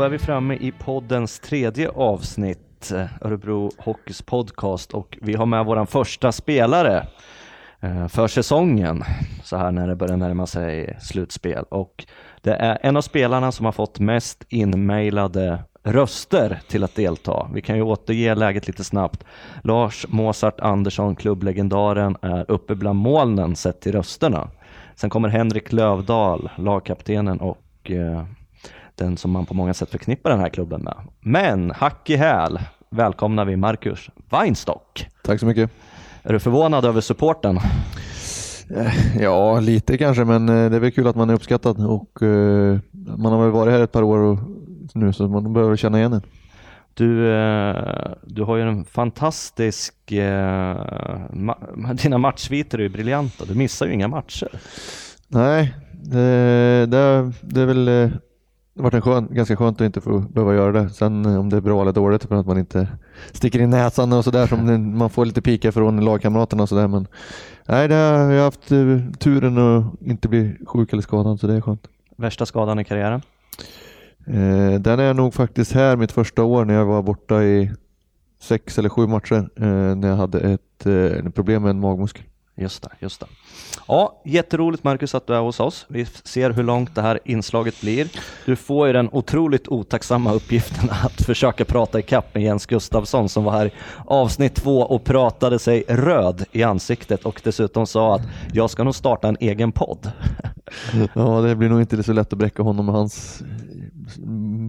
Då 0.00 0.04
är 0.04 0.10
vi 0.10 0.18
framme 0.18 0.54
i 0.54 0.72
poddens 0.72 1.40
tredje 1.40 1.88
avsnitt, 1.88 2.92
Örebro 3.20 3.70
Hockeys 3.78 4.22
podcast 4.22 4.94
och 4.94 5.18
vi 5.20 5.34
har 5.34 5.46
med 5.46 5.64
vår 5.64 5.84
första 5.84 6.32
spelare 6.32 7.06
eh, 7.80 8.08
för 8.08 8.28
säsongen, 8.28 9.02
så 9.42 9.56
här 9.56 9.70
när 9.70 9.88
det 9.88 9.96
börjar 9.96 10.16
närma 10.16 10.46
sig 10.46 10.96
slutspel. 11.00 11.64
Och 11.68 12.06
det 12.40 12.54
är 12.54 12.78
en 12.82 12.96
av 12.96 13.00
spelarna 13.00 13.52
som 13.52 13.64
har 13.64 13.72
fått 13.72 13.98
mest 13.98 14.44
inmailade 14.48 15.58
röster 15.82 16.60
till 16.68 16.84
att 16.84 16.94
delta. 16.94 17.50
Vi 17.54 17.62
kan 17.62 17.76
ju 17.76 17.82
återge 17.82 18.34
läget 18.34 18.66
lite 18.66 18.84
snabbt. 18.84 19.24
Lars 19.64 20.06
Mozart 20.08 20.60
Andersson, 20.60 21.16
klubblegendaren, 21.16 22.16
är 22.22 22.50
uppe 22.50 22.74
bland 22.74 22.98
molnen 22.98 23.56
sett 23.56 23.80
till 23.80 23.92
rösterna. 23.92 24.50
Sen 24.94 25.10
kommer 25.10 25.28
Henrik 25.28 25.72
Lövdahl, 25.72 26.50
lagkaptenen 26.56 27.40
och 27.40 27.90
eh, 27.90 28.24
den 29.00 29.16
som 29.16 29.30
man 29.30 29.46
på 29.46 29.54
många 29.54 29.74
sätt 29.74 29.90
förknippar 29.90 30.30
den 30.30 30.40
här 30.40 30.48
klubben 30.48 30.80
med. 30.82 30.96
Men 31.20 31.70
hack 31.70 32.10
i 32.10 32.16
häl 32.16 32.60
välkomnar 32.90 33.44
vi 33.44 33.56
Marcus 33.56 34.10
Weinstock. 34.30 35.06
Tack 35.22 35.40
så 35.40 35.46
mycket. 35.46 35.70
Är 36.22 36.32
du 36.32 36.40
förvånad 36.40 36.84
över 36.84 37.00
supporten? 37.00 37.58
Ja, 39.18 39.60
lite 39.60 39.98
kanske, 39.98 40.24
men 40.24 40.48
eh, 40.48 40.70
det 40.70 40.76
är 40.76 40.80
väl 40.80 40.92
kul 40.92 41.06
att 41.06 41.16
man 41.16 41.30
är 41.30 41.34
uppskattad 41.34 41.86
och 41.86 42.22
uh, 42.22 42.78
man 42.92 43.32
har 43.32 43.42
väl 43.42 43.50
varit 43.50 43.72
här 43.72 43.80
ett 43.80 43.92
par 43.92 44.02
år 44.02 44.18
och, 44.18 44.38
nu 44.94 45.12
så 45.12 45.28
man 45.28 45.52
behöver 45.52 45.76
känna 45.76 45.98
igen 45.98 46.12
en. 46.12 46.22
Du, 46.94 47.24
du 48.22 48.42
har 48.42 48.56
ju 48.56 48.62
en 48.62 48.84
fantastisk, 48.84 49.94
dina 52.02 52.18
matchsviter 52.18 52.78
är 52.78 52.82
ju 52.82 52.88
briljanta, 52.88 53.44
du 53.44 53.54
missar 53.54 53.86
ju 53.86 53.92
inga 53.92 54.08
matcher. 54.08 54.48
Nej, 55.28 55.74
det, 55.92 56.86
det, 56.86 57.32
det 57.40 57.60
är 57.60 57.66
väl 57.66 58.10
det 58.80 58.84
har 58.84 58.90
varit 58.90 58.94
en 59.06 59.12
skön, 59.12 59.36
ganska 59.36 59.56
skönt 59.56 59.80
att 59.80 59.84
inte 59.84 60.00
få 60.00 60.18
behöva 60.18 60.54
göra 60.54 60.72
det. 60.72 60.90
Sen 60.90 61.26
om 61.26 61.48
det 61.48 61.56
är 61.56 61.60
bra 61.60 61.82
eller 61.82 61.92
dåligt 61.92 62.24
för 62.24 62.34
att 62.34 62.46
man 62.46 62.58
inte 62.58 62.88
sticker 63.32 63.60
in 63.60 63.70
näsan 63.70 64.12
och 64.12 64.24
sådär 64.24 64.46
som 64.46 64.98
man 64.98 65.10
får 65.10 65.24
lite 65.24 65.42
pika 65.42 65.72
från 65.72 66.04
lagkamraterna 66.04 66.62
och 66.62 66.68
sådär. 66.68 66.88
Men 66.88 67.06
nej, 67.66 67.88
det 67.88 67.94
har, 67.94 68.30
jag 68.30 68.38
har 68.38 68.44
haft 68.44 68.68
turen 69.18 69.58
att 69.58 69.84
inte 70.00 70.28
bli 70.28 70.56
sjuk 70.66 70.92
eller 70.92 71.02
skadad 71.02 71.40
så 71.40 71.46
det 71.46 71.54
är 71.54 71.60
skönt. 71.60 71.88
Värsta 72.16 72.46
skadan 72.46 72.78
i 72.78 72.84
karriären? 72.84 73.22
Eh, 74.26 74.80
den 74.80 75.00
är 75.00 75.14
nog 75.14 75.34
faktiskt 75.34 75.72
här 75.72 75.96
mitt 75.96 76.12
första 76.12 76.42
år 76.42 76.64
när 76.64 76.74
jag 76.74 76.84
var 76.84 77.02
borta 77.02 77.42
i 77.42 77.70
sex 78.40 78.78
eller 78.78 78.88
sju 78.88 79.06
matcher 79.06 79.48
eh, 79.56 79.96
när 79.96 80.08
jag 80.08 80.16
hade 80.16 80.40
ett 80.40 80.86
eh, 80.86 81.30
problem 81.30 81.62
med 81.62 81.70
en 81.70 81.80
magmuskel. 81.80 82.24
Just 82.60 82.82
det, 82.82 82.90
just 82.98 83.20
det. 83.20 83.26
Ja, 83.88 84.22
jätteroligt 84.24 84.84
Marcus 84.84 85.14
att 85.14 85.26
du 85.26 85.34
är 85.34 85.40
hos 85.40 85.60
oss. 85.60 85.86
Vi 85.88 86.04
ser 86.04 86.50
hur 86.50 86.62
långt 86.62 86.94
det 86.94 87.02
här 87.02 87.20
inslaget 87.24 87.80
blir. 87.80 88.08
Du 88.46 88.56
får 88.56 88.86
ju 88.86 88.92
den 88.92 89.08
otroligt 89.12 89.68
otacksamma 89.68 90.32
uppgiften 90.32 90.90
att 91.04 91.22
försöka 91.22 91.64
prata 91.64 91.98
ikapp 91.98 92.34
med 92.34 92.42
Jens 92.42 92.66
Gustafsson 92.66 93.28
som 93.28 93.44
var 93.44 93.52
här 93.52 93.66
i 93.66 93.72
avsnitt 94.06 94.54
två 94.54 94.80
och 94.80 95.04
pratade 95.04 95.58
sig 95.58 95.84
röd 95.88 96.44
i 96.52 96.62
ansiktet 96.62 97.24
och 97.24 97.40
dessutom 97.44 97.86
sa 97.86 98.14
att 98.14 98.22
jag 98.52 98.70
ska 98.70 98.84
nog 98.84 98.94
starta 98.94 99.28
en 99.28 99.36
egen 99.40 99.72
podd. 99.72 100.12
Ja, 101.14 101.40
det 101.40 101.56
blir 101.56 101.68
nog 101.68 101.80
inte 101.80 102.02
så 102.02 102.12
lätt 102.12 102.32
att 102.32 102.38
bräcka 102.38 102.62
honom 102.62 102.86
med 102.86 102.94
hans 102.94 103.42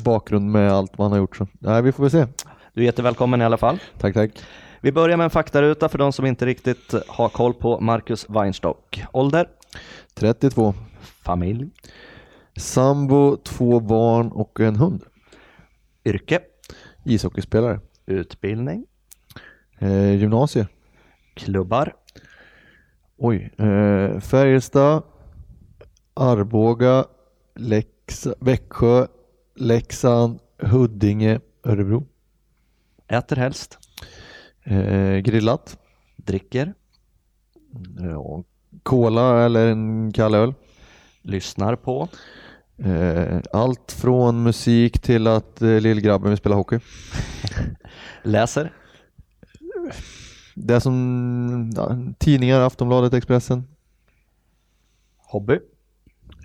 bakgrund 0.03 0.51
med 0.51 0.71
allt 0.71 0.97
man 0.97 1.11
har 1.11 1.17
gjort. 1.17 1.37
Så. 1.37 1.47
Nej, 1.59 1.81
vi 1.81 1.91
får 1.91 2.03
väl 2.03 2.11
se. 2.11 2.27
Du 2.73 2.81
är 2.81 2.85
jättevälkommen 2.85 3.41
i 3.41 3.45
alla 3.45 3.57
fall. 3.57 3.79
Tack, 3.99 4.13
tack. 4.13 4.31
Vi 4.83 4.91
börjar 4.91 5.17
med 5.17 5.23
en 5.23 5.29
faktaruta 5.29 5.89
för 5.89 5.97
de 5.97 6.13
som 6.13 6.25
inte 6.25 6.45
riktigt 6.45 6.93
har 7.07 7.29
koll 7.29 7.53
på 7.53 7.79
Marcus 7.79 8.29
Weinstock. 8.29 9.03
Ålder? 9.13 9.49
32. 10.13 10.73
Familj? 11.25 11.69
Sambo, 12.57 13.37
två 13.37 13.79
barn 13.79 14.31
och 14.31 14.59
en 14.59 14.75
hund. 14.75 15.03
Yrke? 16.05 16.39
Ishockeyspelare. 17.05 17.79
Utbildning? 18.05 18.85
Eh, 19.79 20.13
gymnasie. 20.15 20.67
Klubbar? 21.33 21.95
Oj. 23.17 23.53
Eh, 23.57 24.19
Färjestad, 24.19 25.03
Arboga, 26.13 27.05
Lexa, 27.55 28.33
Växjö, 28.39 29.07
Leksand, 29.55 30.39
Huddinge, 30.57 31.39
Örebro. 31.63 32.03
Äter 33.07 33.35
helst? 33.35 33.80
Eh, 34.63 35.17
grillat. 35.17 35.77
Dricker? 36.15 36.73
Ja, 37.99 38.43
cola 38.83 39.45
eller 39.45 39.67
en 39.67 40.11
kall 40.11 40.35
öl. 40.35 40.53
Lyssnar 41.21 41.75
på? 41.75 42.07
Eh, 42.77 43.39
allt 43.53 43.91
från 43.91 44.43
musik 44.43 44.99
till 44.99 45.27
att 45.27 45.61
eh, 45.61 45.79
lillgrabben 45.79 46.29
vill 46.29 46.37
spela 46.37 46.55
hockey. 46.55 46.79
Läser? 48.23 48.73
Det 50.55 50.81
som 50.81 51.71
ja, 51.75 51.97
tidningar, 52.17 52.61
Aftonbladet, 52.61 53.13
Expressen. 53.13 53.67
Hobby? 55.17 55.59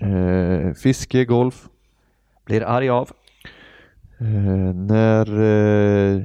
Eh, 0.01 0.73
fiske, 0.75 1.25
golf. 1.25 1.69
Blir 2.45 2.63
arg 2.63 2.89
av? 2.89 3.11
Eh, 4.19 4.75
när, 4.75 5.41
eh, 5.41 6.23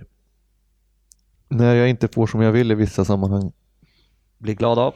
när 1.51 1.75
jag 1.75 1.89
inte 1.89 2.07
får 2.07 2.27
som 2.27 2.41
jag 2.41 2.51
vill 2.51 2.71
i 2.71 2.75
vissa 2.75 3.05
sammanhang. 3.05 3.51
Blir 4.37 4.55
glad 4.55 4.79
av? 4.79 4.93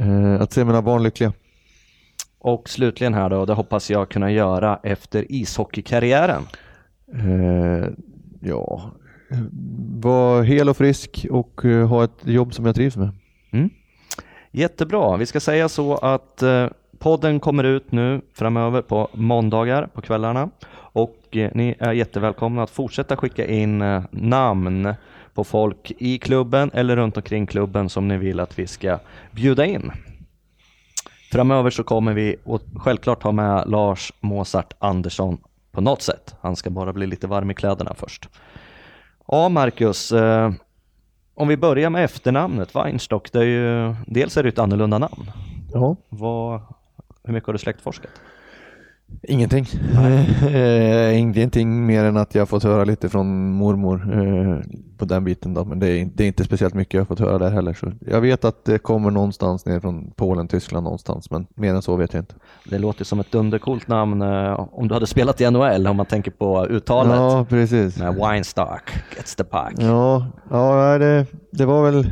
Eh, 0.00 0.40
att 0.40 0.52
se 0.52 0.64
mina 0.64 0.82
barn 0.82 1.02
lyckliga. 1.02 1.32
Och 2.38 2.68
slutligen 2.68 3.14
här 3.14 3.30
då, 3.30 3.44
det 3.46 3.54
hoppas 3.54 3.90
jag 3.90 4.08
kunna 4.08 4.30
göra 4.30 4.80
efter 4.82 5.32
ishockeykarriären. 5.32 6.42
Eh, 7.14 7.88
ja, 8.40 8.90
vara 10.00 10.42
hel 10.42 10.68
och 10.68 10.76
frisk 10.76 11.26
och 11.30 11.64
eh, 11.64 11.88
ha 11.88 12.04
ett 12.04 12.26
jobb 12.26 12.54
som 12.54 12.66
jag 12.66 12.74
trivs 12.74 12.96
med. 12.96 13.10
Mm. 13.52 13.70
Jättebra, 14.50 15.16
vi 15.16 15.26
ska 15.26 15.40
säga 15.40 15.68
så 15.68 15.96
att 15.96 16.42
eh, 16.42 16.66
podden 16.98 17.40
kommer 17.40 17.64
ut 17.64 17.92
nu 17.92 18.20
framöver 18.34 18.82
på 18.82 19.08
måndagar 19.12 19.86
på 19.86 20.00
kvällarna 20.00 20.50
och 20.74 21.16
eh, 21.30 21.50
ni 21.54 21.74
är 21.78 21.92
jättevälkomna 21.92 22.62
att 22.62 22.70
fortsätta 22.70 23.16
skicka 23.16 23.46
in 23.46 23.78
namn 24.10 24.94
på 25.34 25.44
folk 25.44 25.92
i 25.98 26.18
klubben 26.18 26.70
eller 26.74 26.96
runt 26.96 27.16
omkring 27.16 27.46
klubben 27.46 27.88
som 27.88 28.08
ni 28.08 28.16
vill 28.16 28.40
att 28.40 28.58
vi 28.58 28.66
ska 28.66 28.98
bjuda 29.30 29.66
in. 29.66 29.92
Framöver 31.32 31.70
så 31.70 31.84
kommer 31.84 32.12
vi 32.12 32.36
självklart 32.76 33.22
ha 33.22 33.32
med 33.32 33.64
Lars 33.66 34.12
Mozart 34.20 34.74
Andersson 34.78 35.38
på 35.72 35.80
något 35.80 36.02
sätt. 36.02 36.34
Han 36.40 36.56
ska 36.56 36.70
bara 36.70 36.92
bli 36.92 37.06
lite 37.06 37.26
varm 37.26 37.50
i 37.50 37.54
kläderna 37.54 37.94
först. 37.94 38.28
Ja, 39.28 39.48
Marcus, 39.48 40.12
eh, 40.12 40.52
om 41.34 41.48
vi 41.48 41.56
börjar 41.56 41.90
med 41.90 42.04
efternamnet 42.04 42.74
Weinstock, 42.74 43.32
det 43.32 43.38
är 43.38 43.44
ju, 43.44 43.94
dels 44.06 44.36
är 44.36 44.42
det 44.42 44.48
ett 44.48 44.58
annorlunda 44.58 44.98
namn. 44.98 45.30
Ja. 45.72 45.96
Vad, 46.08 46.60
hur 47.24 47.32
mycket 47.32 47.46
har 47.46 47.52
du 47.52 47.58
släktforskat? 47.58 48.10
Ingenting. 49.22 49.66
Eh, 50.54 51.18
ingenting 51.18 51.86
mer 51.86 52.04
än 52.04 52.16
att 52.16 52.34
jag 52.34 52.48
fått 52.48 52.62
höra 52.62 52.84
lite 52.84 53.08
från 53.08 53.52
mormor 53.52 54.12
eh, 54.12 54.58
på 54.98 55.04
den 55.04 55.24
biten 55.24 55.54
då, 55.54 55.64
men 55.64 55.78
det 55.78 55.88
är, 55.88 56.10
det 56.14 56.24
är, 56.24 56.28
inte 56.28 56.44
speciellt 56.44 56.74
mycket 56.74 56.94
jag 56.94 57.08
fått 57.08 57.18
höra 57.18 57.38
där 57.38 57.50
heller. 57.50 57.74
Så 57.74 57.92
jag 58.00 58.20
vet 58.20 58.44
att 58.44 58.64
det 58.64 58.78
kommer 58.78 59.10
någonstans 59.10 59.66
ner 59.66 59.80
från 59.80 60.10
Polen, 60.16 60.48
Tyskland 60.48 60.84
någonstans, 60.84 61.30
men 61.30 61.46
mer 61.54 61.74
än 61.74 61.82
så 61.82 61.96
vet 61.96 62.12
jag 62.12 62.20
inte. 62.22 62.34
Det 62.64 62.78
låter 62.78 63.04
som 63.04 63.20
ett 63.20 63.32
dundercoolt 63.32 63.88
namn 63.88 64.22
eh, 64.22 64.68
om 64.72 64.88
du 64.88 64.94
hade 64.94 65.06
spelat 65.06 65.40
i 65.40 65.50
NHL 65.50 65.86
om 65.86 65.96
man 65.96 66.06
tänker 66.06 66.30
på 66.30 66.66
uttalet. 66.66 67.16
Ja, 67.16 67.46
precis. 67.48 67.98
Med 67.98 68.14
Weinstock 68.14 68.90
gets 69.16 69.36
the 69.36 69.44
puck. 69.44 69.72
Ja, 69.78 70.26
ja 70.50 70.98
det, 70.98 71.26
det 71.50 71.64
var 71.64 71.90
väl 71.90 72.10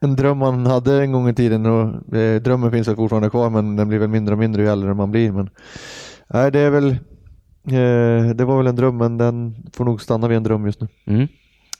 en 0.00 0.16
dröm 0.16 0.38
man 0.38 0.66
hade 0.66 1.02
en 1.02 1.12
gång 1.12 1.28
i 1.28 1.34
tiden 1.34 1.66
och 1.66 2.16
eh, 2.16 2.40
drömmen 2.40 2.70
finns 2.70 2.88
väl 2.88 2.96
fortfarande 2.96 3.30
kvar 3.30 3.50
men 3.50 3.76
den 3.76 3.88
blir 3.88 3.98
väl 3.98 4.08
mindre 4.08 4.32
och 4.32 4.38
mindre 4.38 4.62
ju 4.62 4.68
äldre 4.68 4.94
man 4.94 5.10
blir. 5.10 5.32
Men, 5.32 5.50
nej, 6.32 6.50
det 6.50 6.58
är 6.58 6.70
väl 6.70 6.90
eh, 7.64 8.34
det 8.34 8.44
var 8.44 8.56
väl 8.56 8.66
en 8.66 8.76
dröm 8.76 8.96
men 8.96 9.18
den 9.18 9.66
får 9.72 9.84
nog 9.84 10.02
stanna 10.02 10.28
vid 10.28 10.36
en 10.36 10.42
dröm 10.42 10.66
just 10.66 10.80
nu. 10.80 10.88
Mm. 11.04 11.28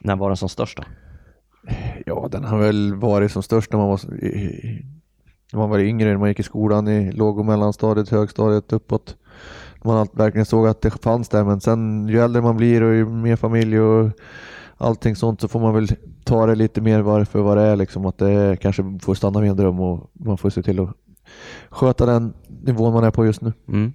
När 0.01 0.17
var 0.17 0.29
den 0.29 0.37
som 0.37 0.49
störst 0.49 0.77
då? 0.77 0.85
Ja, 2.07 2.29
den 2.31 2.45
har 2.45 2.59
väl 2.59 2.95
varit 2.95 3.33
som 3.33 3.43
störst 3.43 3.73
när 3.73 3.79
man 3.79 3.89
var, 3.89 4.01
när 5.53 5.59
man 5.59 5.71
var 5.71 5.79
yngre, 5.79 6.09
när 6.11 6.19
man 6.19 6.29
gick 6.29 6.41
i 6.41 6.43
skolan 6.43 6.89
i 6.89 7.13
låg 7.13 7.39
och 7.39 7.47
mellanstadiet, 7.47 8.09
högstadiet, 8.09 8.73
uppåt. 8.73 9.17
Man 9.85 10.09
verkligen 10.13 10.47
såg 10.47 10.69
att 10.69 10.81
det 10.81 11.03
fanns 11.03 11.29
där 11.29 11.45
men 11.45 11.61
sen 11.61 12.09
ju 12.09 12.21
äldre 12.21 12.43
man 12.43 12.57
blir 12.57 12.83
och 12.83 12.95
ju 12.95 13.07
mer 13.07 13.37
familj 13.37 13.81
och 13.81 14.11
allting 14.77 15.17
sånt 15.17 15.41
så 15.41 15.49
får 15.49 15.61
man 15.61 15.75
väl 15.75 15.89
ta 16.25 16.47
det 16.47 16.55
lite 16.55 16.81
mer 16.81 17.01
varför 17.01 17.41
vad 17.41 17.57
det 17.57 17.63
är 17.63 17.77
liksom 17.77 18.07
att 18.07 18.19
det 18.19 18.57
kanske 18.61 18.99
får 19.03 19.15
stanna 19.15 19.41
vid 19.41 19.51
en 19.51 19.57
dröm 19.57 19.81
och 19.81 20.11
man 20.13 20.39
får 20.39 20.51
se 20.51 20.63
till 20.63 20.81
att 20.81 20.91
sköta 21.71 22.07
den 22.07 22.33
nivån 22.49 22.93
man 22.93 23.05
är 23.05 23.11
på 23.11 23.27
just 23.27 23.41
nu. 23.41 23.53
Mm. 23.69 23.93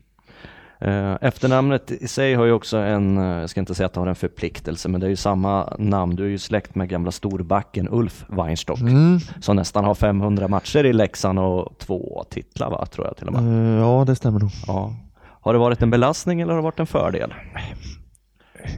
Efternamnet 1.22 1.92
i 1.92 2.08
sig 2.08 2.34
har 2.34 2.46
ju 2.46 2.52
också 2.52 2.78
en, 2.78 3.18
jag 3.18 3.50
ska 3.50 3.60
inte 3.60 3.76
säga 3.76 3.88
att 3.88 3.94
det 3.94 4.00
har 4.00 4.08
en 4.08 4.16
förpliktelse, 4.16 4.90
men 4.90 5.02
det 5.02 5.08
är 5.08 5.10
ju 5.10 5.16
samma 5.16 5.76
namn. 5.80 6.16
Du 6.16 6.24
är 6.24 6.30
ju 6.30 6.38
släkt 6.38 6.76
med 6.76 6.90
gamla 6.90 7.12
storbacken 7.12 7.88
Ulf 7.92 8.26
Weinstock 8.30 8.80
mm. 8.80 9.20
som 9.42 9.56
nästan 9.56 9.84
har 9.84 9.96
500 9.96 10.48
matcher 10.48 10.86
i 10.86 10.94
Leksand 10.94 11.40
och 11.40 11.78
två 11.78 12.26
titlar 12.30 12.70
va, 12.70 12.86
tror 12.86 13.08
jag 13.08 13.18
till 13.18 13.28
och 13.28 13.34
med. 13.34 13.82
Ja, 13.82 14.04
det 14.08 14.16
stämmer 14.16 14.40
nog. 14.40 14.50
Ja. 14.68 14.94
Har 15.42 15.54
det 15.54 15.60
varit 15.60 15.82
en 15.82 15.90
belastning 15.90 16.42
eller 16.42 16.54
har 16.54 16.58
det 16.58 16.64
varit 16.64 16.80
en 16.80 16.88
fördel? 16.88 17.34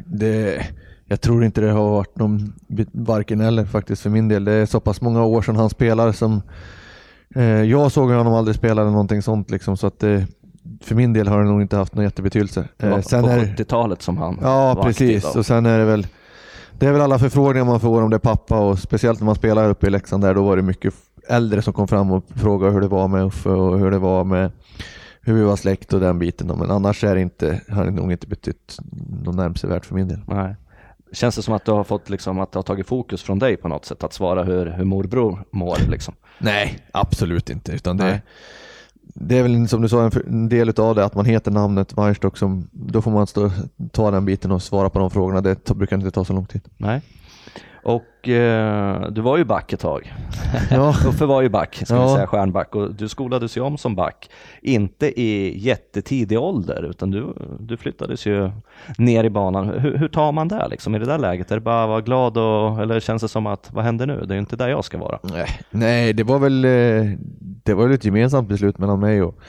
det, 0.05 0.65
jag 1.05 1.21
tror 1.21 1.43
inte 1.43 1.61
det 1.61 1.71
har 1.71 1.89
varit 1.89 2.17
någon 2.17 2.53
varken 2.91 3.41
eller 3.41 3.65
faktiskt 3.65 4.01
för 4.01 4.09
min 4.09 4.27
del. 4.27 4.45
Det 4.45 4.51
är 4.51 4.65
så 4.65 4.79
pass 4.79 5.01
många 5.01 5.25
år 5.25 5.41
sedan 5.41 5.55
han 5.55 5.69
spelade 5.69 6.13
som 6.13 6.41
eh, 7.35 7.43
jag 7.43 7.91
såg 7.91 8.09
honom 8.09 8.33
aldrig 8.33 8.55
spela 8.55 8.81
eller 8.81 8.91
någonting 8.91 9.21
sånt 9.21 9.51
liksom 9.51 9.77
så 9.77 9.87
att 9.87 9.99
det, 9.99 10.27
för 10.81 10.95
min 10.95 11.13
del 11.13 11.27
har 11.27 11.39
det 11.43 11.45
nog 11.49 11.61
inte 11.61 11.77
haft 11.77 11.95
någon 11.95 12.03
jättebetydelse. 12.03 12.67
Det 12.77 12.89
var 12.89 12.97
Eh, 12.97 13.01
sen 13.03 13.23
på 13.23 13.29
är- 13.29 13.39
70-talet 13.39 14.01
som 14.01 14.17
han 14.17 14.39
Ja, 14.41 14.73
var 14.73 14.83
precis. 14.83 15.25
aktiv. 15.25 15.39
Och 15.39 15.45
sen 15.45 15.65
är 15.65 15.79
det 15.79 15.85
väl 15.85 16.07
det 16.79 16.85
är 16.87 16.91
väl 16.91 17.01
alla 17.01 17.19
förfrågningar 17.19 17.65
man 17.65 17.79
får 17.79 18.01
om 18.01 18.09
det 18.09 18.15
är 18.15 18.19
pappa 18.19 18.59
och 18.59 18.79
speciellt 18.79 19.19
när 19.19 19.25
man 19.25 19.35
spelar 19.35 19.69
uppe 19.69 19.87
i 19.87 19.89
Leksand 19.89 20.23
där, 20.23 20.33
då 20.33 20.43
var 20.43 20.55
det 20.55 20.61
mycket 20.61 20.93
äldre 21.29 21.61
som 21.61 21.73
kom 21.73 21.87
fram 21.87 22.11
och 22.11 22.23
frågade 22.35 22.73
hur 22.73 22.81
det 22.81 22.87
var 22.87 23.07
med 23.07 23.25
Uffe 23.25 23.49
och 23.49 23.79
hur 23.79 23.91
det 23.91 23.99
var 23.99 24.23
med 24.23 24.51
hur 25.21 25.33
vi 25.33 25.41
var 25.43 25.55
släkt 25.55 25.93
och 25.93 25.99
den 25.99 26.19
biten. 26.19 26.47
Men 26.59 26.71
annars 26.71 27.03
är 27.03 27.15
det 27.15 27.21
inte, 27.21 27.61
har 27.69 27.85
det 27.85 27.91
nog 27.91 28.11
inte 28.11 28.27
betytt 28.27 28.77
något 29.23 29.35
nämnvärt 29.35 29.85
för 29.85 29.95
min 29.95 30.07
del. 30.07 30.19
Nej. 30.27 30.55
Känns 31.13 31.35
det 31.35 31.41
som 31.41 31.53
att 31.53 31.65
du 31.65 31.71
har 31.71 31.83
fått 31.83 32.09
liksom, 32.09 32.39
att 32.39 32.51
det 32.51 32.57
har 32.59 32.63
tagit 32.63 32.87
fokus 32.87 33.23
från 33.23 33.39
dig 33.39 33.57
på 33.57 33.67
något 33.67 33.85
sätt, 33.85 34.03
att 34.03 34.13
svara 34.13 34.43
hur, 34.43 34.65
hur 34.65 34.83
morbror 34.85 35.43
mår 35.51 35.77
liksom? 35.89 36.13
Nej, 36.39 36.79
absolut 36.91 37.49
inte. 37.49 37.71
Utan 37.71 37.97
det, 37.97 38.03
Nej 38.03 38.21
det 39.13 39.37
är 39.37 39.43
väl 39.43 39.67
som 39.67 39.81
du 39.81 39.89
sa 39.89 40.09
en, 40.27 40.49
del 40.49 40.69
av 40.69 40.95
det 40.95 41.05
att 41.05 41.15
man 41.15 41.25
heter 41.25 41.51
namnet 41.51 41.97
Weinstock 41.97 42.37
som 42.37 42.67
då 42.71 43.01
får 43.01 43.11
man 43.11 43.27
stå, 43.27 43.51
ta 43.91 44.11
den 44.11 44.25
biten 44.25 44.51
och 44.51 44.63
svara 44.63 44.89
på 44.89 44.99
de 44.99 45.11
frågorna. 45.11 45.41
Det 45.41 45.75
brukar 45.75 45.97
inte 45.97 46.11
ta 46.11 46.25
så 46.25 46.33
lång 46.33 46.45
tid. 46.45 46.61
Nej. 46.77 47.01
Och 47.87 48.29
eh, 48.29 49.01
du 49.11 49.21
var 49.21 49.37
ju 49.37 49.43
back 49.43 49.73
ett 49.73 49.79
tag. 49.79 50.13
Ja. 50.71 50.89
Uffe 51.07 51.25
var 51.25 51.41
ju 51.41 51.49
back, 51.49 51.75
ska 51.85 51.95
Ja. 51.95 52.15
säga 52.15 52.27
stjärnback 52.27 52.75
och 52.75 52.93
du 52.93 53.07
skolades 53.09 53.57
ju 53.57 53.61
om 53.61 53.77
som 53.77 53.95
back. 53.95 54.29
Inte 54.61 55.21
i 55.21 55.57
jättetidig 55.59 56.39
ålder 56.39 56.83
utan 56.89 57.11
du, 57.11 57.33
du 57.59 57.77
flyttades 57.77 58.25
ju 58.25 58.51
ner 58.97 59.23
i 59.23 59.29
banan. 59.29 59.69
Hur, 59.79 59.97
hur 59.97 60.07
tar 60.07 60.31
man 60.31 60.47
det 60.47 60.67
liksom 60.67 60.95
i 60.95 60.99
det 60.99 61.05
där 61.05 61.17
läget? 61.17 61.51
Är 61.51 61.55
det 61.55 61.61
bara 61.61 61.83
att 61.83 61.89
vara 61.89 62.01
glad 62.01 62.37
och, 62.37 62.81
eller 62.81 62.99
känns 62.99 63.21
det 63.21 63.27
som 63.27 63.47
att 63.47 63.69
vad 63.73 63.83
händer 63.85 64.05
nu? 64.05 64.19
Det 64.25 64.31
är 64.33 64.35
ju 64.35 64.39
inte 64.39 64.55
där 64.55 64.67
jag 64.67 64.85
ska 64.85 64.97
vara. 64.97 65.19
Nej, 65.23 65.47
nej 65.69 66.13
det 66.13 66.23
var 66.23 66.39
väl 66.39 66.65
eh, 66.65 67.11
det 67.63 67.73
var 67.73 67.83
väl 67.83 67.93
ett 67.95 68.05
gemensamt 68.05 68.49
beslut 68.49 68.77
mellan 68.77 68.99
mig 68.99 69.21
och 69.23 69.39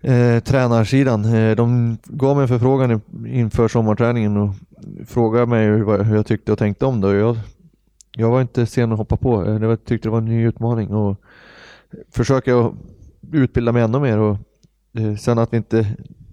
eh, 0.00 0.40
tränarsidan. 0.42 1.24
Eh, 1.34 1.56
de 1.56 1.96
gav 2.04 2.36
mig 2.36 2.42
en 2.42 2.48
förfrågan 2.48 3.00
inför 3.26 3.68
sommarträningen 3.68 4.36
och 4.36 4.50
frågade 5.06 5.46
mig 5.46 5.66
hur, 5.66 5.82
vad- 5.82 6.06
hur 6.06 6.16
jag 6.16 6.26
tyckte 6.26 6.52
och 6.52 6.58
tänkte 6.58 6.86
om 6.86 7.00
det. 7.00 7.14
Jag, 7.16 7.36
jag 8.16 8.30
var 8.30 8.40
inte 8.40 8.66
sen 8.66 8.92
att 8.92 8.98
hoppa 8.98 9.16
på. 9.16 9.44
Eh, 9.44 9.62
jag 9.62 9.84
tyckte 9.84 10.08
det 10.08 10.12
var 10.12 10.18
en 10.18 10.24
ny 10.24 10.46
utmaning 10.46 10.88
och 10.88 11.16
försöka 12.10 12.72
utbilda 13.32 13.72
mig 13.72 13.82
ännu 13.82 13.98
mer. 14.00 14.18
Och, 14.18 14.36
eh, 14.98 15.14
sen 15.16 15.38
att 15.38 15.52
vi 15.52 15.56
inte 15.56 15.86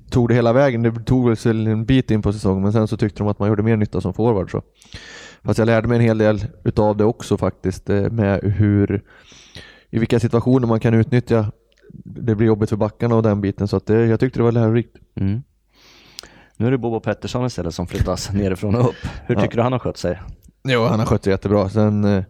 tog 0.10 0.28
det 0.28 0.34
hela 0.36 0.54
vägen, 0.54 0.84
det 0.84 0.92
tog 1.06 1.30
väl 1.46 1.68
en 1.68 1.86
bit 1.86 2.12
in 2.12 2.22
på 2.22 2.34
säsongen 2.34 2.64
men 2.64 2.74
sen 2.74 2.88
så 2.88 2.98
tyckte 2.98 3.20
de 3.24 3.28
att 3.28 3.40
man 3.40 3.50
gjorde 3.50 3.64
mer 3.64 3.78
nytta 3.78 4.02
som 4.02 4.14
forward. 4.14 4.52
Så. 4.52 4.62
Fast 5.44 5.60
jag 5.60 5.66
lärde 5.66 5.88
mig 5.88 5.96
en 5.98 6.04
hel 6.04 6.18
del 6.18 6.46
utav 6.64 6.98
det 6.98 7.04
också 7.06 7.38
faktiskt 7.38 7.90
eh, 7.90 8.10
med 8.12 8.40
hur 8.44 9.02
i 9.90 10.00
vilka 10.00 10.20
situationer 10.20 10.68
man 10.68 10.80
kan 10.80 10.94
utnyttja 10.94 11.52
det 11.94 12.36
blir 12.36 12.48
jobbigt 12.48 12.70
för 12.70 12.78
backarna 12.78 13.16
och 13.16 13.24
den 13.24 13.42
biten 13.42 13.68
så 13.68 13.78
att 13.78 13.86
det, 13.86 14.06
jag 14.06 14.20
tyckte 14.20 14.40
det 14.40 14.44
var 14.44 14.52
lärorikt. 14.52 14.96
Mm. 15.16 15.44
Nu 16.58 16.68
är 16.68 16.72
det 16.72 16.78
Bobo 16.78 17.00
Pettersson 17.00 17.46
istället 17.46 17.76
som 17.76 17.88
flyttas 17.88 18.30
nerifrån 18.34 18.76
och 18.76 18.90
upp. 18.90 18.96
Hur 19.26 19.36
Ja. 19.36 19.42
tycker 19.42 19.56
du 19.58 19.62
han 19.64 19.72
har 19.72 19.80
skött 19.80 19.98
sig? 19.98 20.22
Jo, 20.68 20.84
han 20.84 21.00
har 21.00 21.06
skött 21.06 21.24
sig 21.24 21.32
jättebra. 21.32 21.70
Sen, 21.70 22.04
eh, 22.04 22.24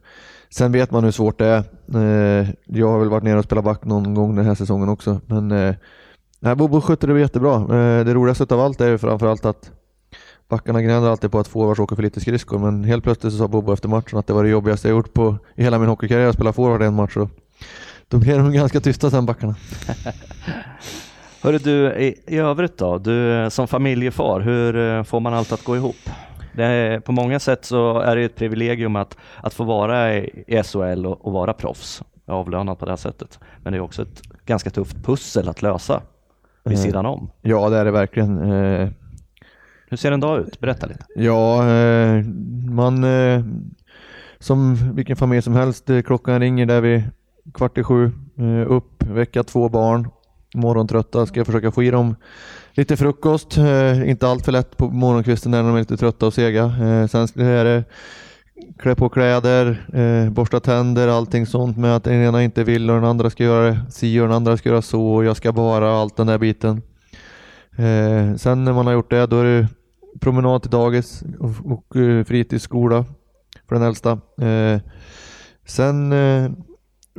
sen 0.50 0.72
vet 0.72 0.92
man 0.92 1.04
hur 1.04 1.12
svårt 1.12 1.40
det 1.40 1.46
är. 1.46 1.64
Eh, 2.42 2.50
jag 2.66 2.88
har 2.88 3.00
väl 3.00 3.10
varit 3.10 3.24
nere 3.24 3.38
och 3.40 3.44
spelat 3.46 3.64
back 3.64 3.86
någon 3.86 4.14
gång 4.14 4.36
den 4.36 4.46
här 4.46 4.56
säsongen 4.56 4.90
också. 4.90 5.22
Men 5.26 5.52
eh, 5.52 5.76
nej, 6.40 6.56
Bobo 6.56 6.82
skötte 6.82 7.08
det 7.08 7.20
jättebra. 7.20 7.60
Det 8.04 8.14
roligaste 8.14 8.54
av 8.54 8.60
allt 8.60 8.82
är 8.82 8.90
ju 8.90 8.98
framförallt 8.98 9.46
att 9.46 9.72
backarna 10.50 10.82
gnäller 10.82 11.10
alltid 11.10 11.32
på 11.32 11.40
att 11.40 11.48
forwards 11.48 11.80
åker 11.80 11.96
för 11.96 12.04
lite 12.04 12.20
skridskor. 12.20 12.60
Men 12.60 12.84
helt 12.84 13.04
plötsligt 13.04 13.34
så 13.34 13.40
sa 13.40 13.48
Bobo 13.48 13.74
efter 13.74 13.90
matchen 13.90 14.20
att 14.20 14.28
det 14.28 14.34
var 14.34 14.44
det 14.44 14.50
jobbigaste 14.50 14.88
jag 14.88 14.96
gjort 14.96 15.14
på 15.14 15.38
i 15.56 15.64
hela 15.64 15.80
min 15.80 15.90
hockeykarriär 15.90 16.28
att 16.28 16.36
spela 16.36 16.54
forward 16.54 16.82
en 16.82 16.94
match. 16.96 17.18
Och 17.18 17.30
då 18.08 18.18
blev 18.18 18.38
de 18.38 18.54
ganska 18.54 18.80
tysta 18.80 19.10
sen 19.10 19.26
backarna. 19.26 19.56
Hörru 21.44 21.58
du, 21.58 21.94
i, 21.94 22.16
i 22.28 22.38
övrigt 22.38 22.78
då, 22.78 22.98
du 22.98 23.32
eh, 23.34 23.50
som 23.50 23.68
familjefar, 23.68 24.40
hur 24.40 24.76
eh, 24.78 25.04
får 25.04 25.20
man 25.20 25.34
allt 25.34 25.52
att 25.52 25.64
gå 25.64 25.76
ihop? 25.76 25.96
Är, 26.58 27.00
på 27.00 27.12
många 27.12 27.40
sätt 27.40 27.66
så 27.66 28.00
är 28.00 28.16
det 28.16 28.24
ett 28.24 28.36
privilegium 28.36 28.96
att, 28.96 29.18
att 29.44 29.54
få 29.54 29.64
vara 29.64 30.16
i, 30.16 30.44
i 30.48 30.64
SHL 30.64 31.06
och, 31.06 31.26
och 31.26 31.34
vara 31.34 31.54
proffs, 31.54 32.02
avlönad 32.28 32.80
på 32.80 32.86
det 32.86 32.92
här 32.92 32.98
sättet. 32.98 33.40
Men 33.64 33.74
det 33.74 33.78
är 33.80 33.82
också 33.82 34.02
ett 34.02 34.22
ganska 34.46 34.70
tufft 34.70 34.98
pussel 35.04 35.50
att 35.50 35.62
lösa 35.62 36.02
vid 36.64 36.78
Mm. 36.78 36.86
sidan 36.86 37.06
om. 37.06 37.30
Ja, 37.42 37.70
det 37.70 37.78
är 37.78 37.86
det 37.86 37.92
verkligen. 37.92 38.52
Eh, 38.52 38.90
Hur 39.90 39.98
ser 39.98 40.12
en 40.12 40.20
dag 40.20 40.40
ut? 40.40 40.60
Berätta 40.60 40.88
lite. 40.88 41.06
Ja, 41.16 41.70
eh, 41.70 42.24
man 42.70 43.04
eh, 43.04 43.44
som 44.40 44.76
vilken 44.96 45.16
familj 45.16 45.42
som 45.42 45.54
helst, 45.54 45.90
eh, 45.90 46.02
klockan 46.02 46.40
ringer 46.40 46.66
där 46.66 46.82
vid 46.82 47.04
kvart 47.54 47.78
i 47.78 47.84
sju, 47.84 48.12
eh, 48.38 48.72
upp, 48.72 49.04
väcka 49.04 49.44
två 49.44 49.70
barn, 49.70 50.08
morgontrötta, 50.56 51.26
ska 51.26 51.40
jag 51.40 51.46
försöka 51.46 51.72
få 51.72 51.84
i 51.84 51.92
dem 51.92 52.16
lite 52.74 52.98
frukost, 52.98 53.58
eh, 53.58 54.10
inte 54.10 54.28
allt 54.28 54.46
för 54.46 54.52
lätt 54.52 54.78
på 54.78 54.90
morgonkvisten 54.90 55.52
när 55.52 55.64
de 55.64 55.76
är 55.76 55.80
lite 55.80 55.98
trötta 55.98 56.26
och 56.26 56.34
sega. 56.34 56.64
Eh, 56.64 57.08
sen 57.08 57.28
är 57.36 57.66
det 57.66 57.84
klä 58.78 58.96
på 58.96 59.10
kläder, 59.10 59.88
eh, 59.94 60.32
borsta 60.32 60.60
tänder, 60.60 61.08
allting 61.08 61.46
sånt 61.46 61.78
med 61.78 61.96
att 61.96 62.04
den 62.04 62.14
ena 62.14 62.44
inte 62.44 62.64
vill 62.64 62.90
och 62.90 62.96
den 62.96 63.06
andra 63.06 63.30
ska 63.30 63.44
göra 63.44 63.70
det 63.70 63.80
si 63.90 64.20
och 64.20 64.28
den 64.28 64.36
andra 64.36 64.58
ska 64.58 64.70
göra 64.70 64.82
så 64.82 65.08
och 65.08 65.26
jag 65.26 65.38
ska 65.38 65.52
bara 65.52 65.92
allt 65.92 66.18
den 66.18 66.28
där 66.28 66.38
biten. 66.38 66.82
Eh, 67.76 68.36
sen 68.36 68.64
när 68.64 68.74
man 68.74 68.86
har 68.86 68.94
gjort 68.94 69.10
det, 69.10 69.26
då 69.26 69.40
är 69.40 69.46
det 69.46 69.68
promenad 70.20 70.62
till 70.62 70.72
dagis 70.72 71.24
och, 71.40 71.72
och 71.72 71.94
fritidsskola 72.28 73.06
för 73.70 73.76
den 73.76 73.84
äldsta. 73.84 74.12
Eh, 74.42 74.80
sen 75.66 76.14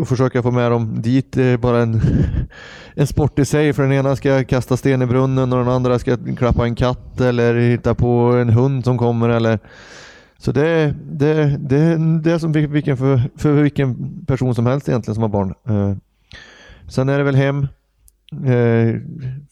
och 0.01 0.09
försöka 0.09 0.43
få 0.43 0.51
med 0.51 0.71
dem 0.71 1.03
dit 1.03 1.37
är 1.37 1.57
bara 1.57 1.83
en, 1.83 2.01
en 2.95 3.07
sport 3.07 3.39
i 3.39 3.45
sig 3.45 3.73
för 3.73 3.83
den 3.83 3.93
ena 3.93 4.17
ska 4.17 4.45
kasta 4.45 4.77
sten 4.77 5.03
i 5.03 5.07
brunnen 5.07 5.53
och 5.53 5.59
den 5.59 5.69
andra 5.69 5.99
ska 5.99 6.17
klappa 6.37 6.65
en 6.65 6.75
katt 6.75 7.21
eller 7.21 7.55
hitta 7.55 7.95
på 7.95 8.09
en 8.41 8.49
hund 8.49 8.85
som 8.85 8.99
kommer 8.99 9.29
eller 9.29 9.59
så 10.39 10.53
det, 10.53 10.95
det, 11.11 11.57
det, 11.61 11.97
det 12.23 12.33
är 12.33 12.39
som 12.39 12.53
vilken 12.53 12.97
för, 12.97 13.21
för 13.37 13.53
vilken 13.53 14.25
person 14.27 14.55
som 14.55 14.67
helst 14.67 14.89
egentligen 14.89 15.15
som 15.15 15.23
har 15.23 15.29
barn. 15.29 15.55
Eh, 15.69 15.97
sen 16.89 17.09
är 17.09 17.19
det 17.19 17.25
väl 17.25 17.35
hem, 17.35 17.67
eh, 18.47 19.01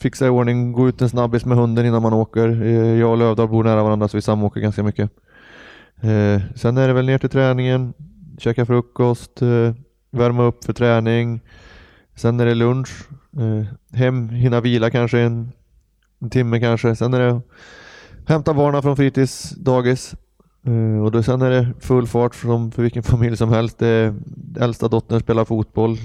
fixa 0.01 0.27
i 0.27 0.29
ordning, 0.29 0.73
gå 0.73 0.89
ut 0.89 1.03
en 1.03 1.09
snabbis 1.09 1.45
med 1.45 1.59
hunden 1.59 1.87
innan 1.87 2.03
man 2.03 2.13
åker. 2.13 2.63
Eh, 2.63 2.99
jag 2.99 3.11
och 3.11 3.19
Lövdahl 3.19 3.49
bor 3.49 3.65
nära 3.65 3.83
varandra 3.83 4.09
så 4.09 4.17
vi 4.17 4.23
samåker 4.23 4.61
ganska 4.61 4.83
mycket. 4.83 5.11
Eh, 6.01 6.43
sen 6.55 6.77
är 6.77 6.89
det 6.89 6.95
väl 6.95 7.07
ner 7.07 7.19
till 7.19 7.31
träningen, 7.31 7.93
käka 8.39 8.67
frukost, 8.67 9.43
eh, 9.43 9.75
värma 10.15 10.43
upp 10.43 10.65
för 10.65 10.73
träning. 10.73 11.41
Sen 12.15 12.41
är 12.41 12.47
det 12.47 12.55
lunch, 12.55 13.09
eh, 13.37 13.97
hem, 13.99 14.29
hinna 14.29 14.61
vila 14.61 14.91
kanske 14.91 15.21
en, 15.21 15.53
en 16.19 16.31
timme 16.31 16.61
kanske. 16.61 16.97
Sen 16.97 17.15
är 17.15 17.21
det 17.21 17.41
hämta 18.27 18.55
barnen 18.55 18.83
från 18.83 18.97
fritids, 18.97 19.51
dagis. 19.51 20.15
Eh, 20.67 21.05
och 21.05 21.11
då 21.11 21.23
sen 21.23 21.43
är 21.43 21.51
det 21.51 21.73
full 21.81 22.07
fart 22.07 22.35
som 22.35 22.71
för 22.71 22.83
vilken 22.83 23.03
familj 23.03 23.37
som 23.37 23.53
helst. 23.53 23.79
Det 23.79 24.15
äldsta 24.61 24.89
dottern 24.89 25.21
spelar 25.21 25.45
fotboll 25.45 25.97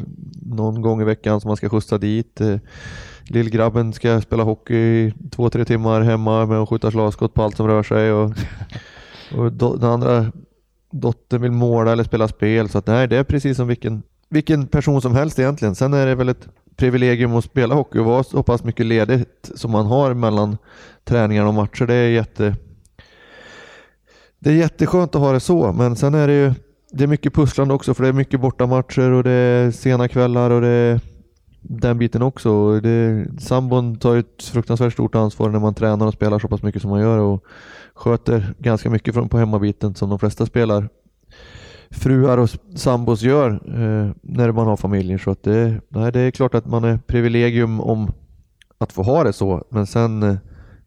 någon 0.41 0.81
gång 0.81 1.01
i 1.01 1.05
veckan 1.05 1.41
som 1.41 1.49
man 1.49 1.57
ska 1.57 1.69
skjutsa 1.69 1.97
dit. 1.97 2.41
Eh, 2.41 2.57
lillgrabben 3.23 3.93
ska 3.93 4.21
spela 4.21 4.43
hockey 4.43 4.75
i 4.75 5.13
två, 5.31 5.49
tre 5.49 5.65
timmar 5.65 6.01
hemma 6.01 6.45
med 6.45 6.57
att 6.57 6.69
skjuta 6.69 6.91
slagskott 6.91 7.33
på 7.33 7.43
allt 7.43 7.57
som 7.57 7.67
rör 7.67 7.83
sig. 7.83 8.11
Och, 8.11 8.31
och 9.37 9.53
den 9.53 9.89
andra 9.89 10.31
dottern 10.91 11.41
vill 11.41 11.51
måla 11.51 11.91
eller 11.91 12.03
spela 12.03 12.27
spel. 12.27 12.69
Så 12.69 12.77
att, 12.77 12.87
nej, 12.87 13.07
det 13.07 13.17
är 13.17 13.23
precis 13.23 13.57
som 13.57 13.67
vilken, 13.67 14.03
vilken 14.29 14.67
person 14.67 15.01
som 15.01 15.15
helst 15.15 15.39
egentligen. 15.39 15.75
Sen 15.75 15.93
är 15.93 16.05
det 16.05 16.15
väl 16.15 16.29
ett 16.29 16.47
privilegium 16.75 17.35
att 17.35 17.45
spela 17.45 17.75
hockey 17.75 17.99
och 17.99 18.05
vara 18.05 18.23
så 18.23 18.43
pass 18.43 18.63
mycket 18.63 18.85
ledigt 18.85 19.51
som 19.55 19.71
man 19.71 19.85
har 19.85 20.13
mellan 20.13 20.57
träningar 21.03 21.45
och 21.45 21.53
matcher. 21.53 21.85
Det 21.85 21.93
är 21.93 22.09
jätte 22.09 22.55
det 24.39 24.49
är 24.49 24.53
jätteskönt 24.53 25.15
att 25.15 25.21
ha 25.21 25.31
det 25.31 25.39
så, 25.39 25.71
men 25.71 25.95
sen 25.95 26.13
är 26.13 26.27
det 26.27 26.33
ju 26.33 26.53
det 26.91 27.03
är 27.03 27.07
mycket 27.07 27.33
pusslande 27.33 27.73
också 27.73 27.93
för 27.93 28.03
det 28.03 28.09
är 28.09 28.13
mycket 28.13 28.39
bortamatcher 28.39 29.11
och 29.11 29.23
det 29.23 29.31
är 29.31 29.71
sena 29.71 30.07
kvällar 30.07 30.49
och 30.49 30.61
det 30.61 30.67
är 30.67 30.99
den 31.61 31.97
biten 31.97 32.21
också. 32.21 32.79
Det, 32.79 33.27
sambon 33.39 33.95
tar 33.95 34.13
ju 34.13 34.19
ett 34.19 34.43
fruktansvärt 34.43 34.93
stort 34.93 35.15
ansvar 35.15 35.49
när 35.49 35.59
man 35.59 35.73
tränar 35.73 36.07
och 36.07 36.13
spelar 36.13 36.39
så 36.39 36.47
pass 36.47 36.63
mycket 36.63 36.81
som 36.81 36.91
man 36.91 37.01
gör 37.01 37.17
och 37.17 37.43
sköter 37.93 38.53
ganska 38.59 38.89
mycket 38.89 39.13
från 39.13 39.29
på 39.29 39.37
hemmabiten 39.37 39.95
som 39.95 40.09
de 40.09 40.19
flesta 40.19 40.45
spelar 40.45 40.89
fruar 41.89 42.37
och 42.37 42.49
sambos 42.75 43.21
gör 43.21 43.51
eh, 43.51 44.11
när 44.21 44.51
man 44.51 44.67
har 44.67 44.77
familjer. 44.77 45.17
Så 45.17 45.31
att 45.31 45.43
det, 45.43 45.81
nej, 45.87 46.11
det 46.11 46.19
är 46.19 46.31
klart 46.31 46.55
att 46.55 46.65
man 46.65 46.83
är 46.83 46.97
privilegium 46.97 47.81
om 47.81 48.11
att 48.77 48.91
få 48.91 49.03
ha 49.03 49.23
det 49.23 49.33
så, 49.33 49.63
men 49.69 49.87
sen, 49.87 50.23
eh, 50.23 50.35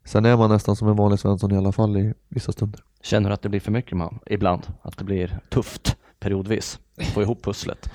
sen 0.04 0.24
är 0.24 0.36
man 0.36 0.50
nästan 0.50 0.76
som 0.76 0.88
en 0.88 0.96
vanlig 0.96 1.18
Svensson 1.18 1.52
i 1.52 1.56
alla 1.56 1.72
fall 1.72 1.96
i 1.96 2.14
vissa 2.28 2.52
stunder. 2.52 2.80
Känner 3.02 3.28
du 3.28 3.34
att 3.34 3.42
det 3.42 3.48
blir 3.48 3.60
för 3.60 3.72
mycket 3.72 3.96
man 3.96 4.18
ibland? 4.26 4.62
Att 4.82 4.98
det 4.98 5.04
blir 5.04 5.38
tufft 5.48 5.96
periodvis? 6.20 6.78
Få 7.14 7.22
ihop 7.22 7.44
pusslet? 7.44 7.90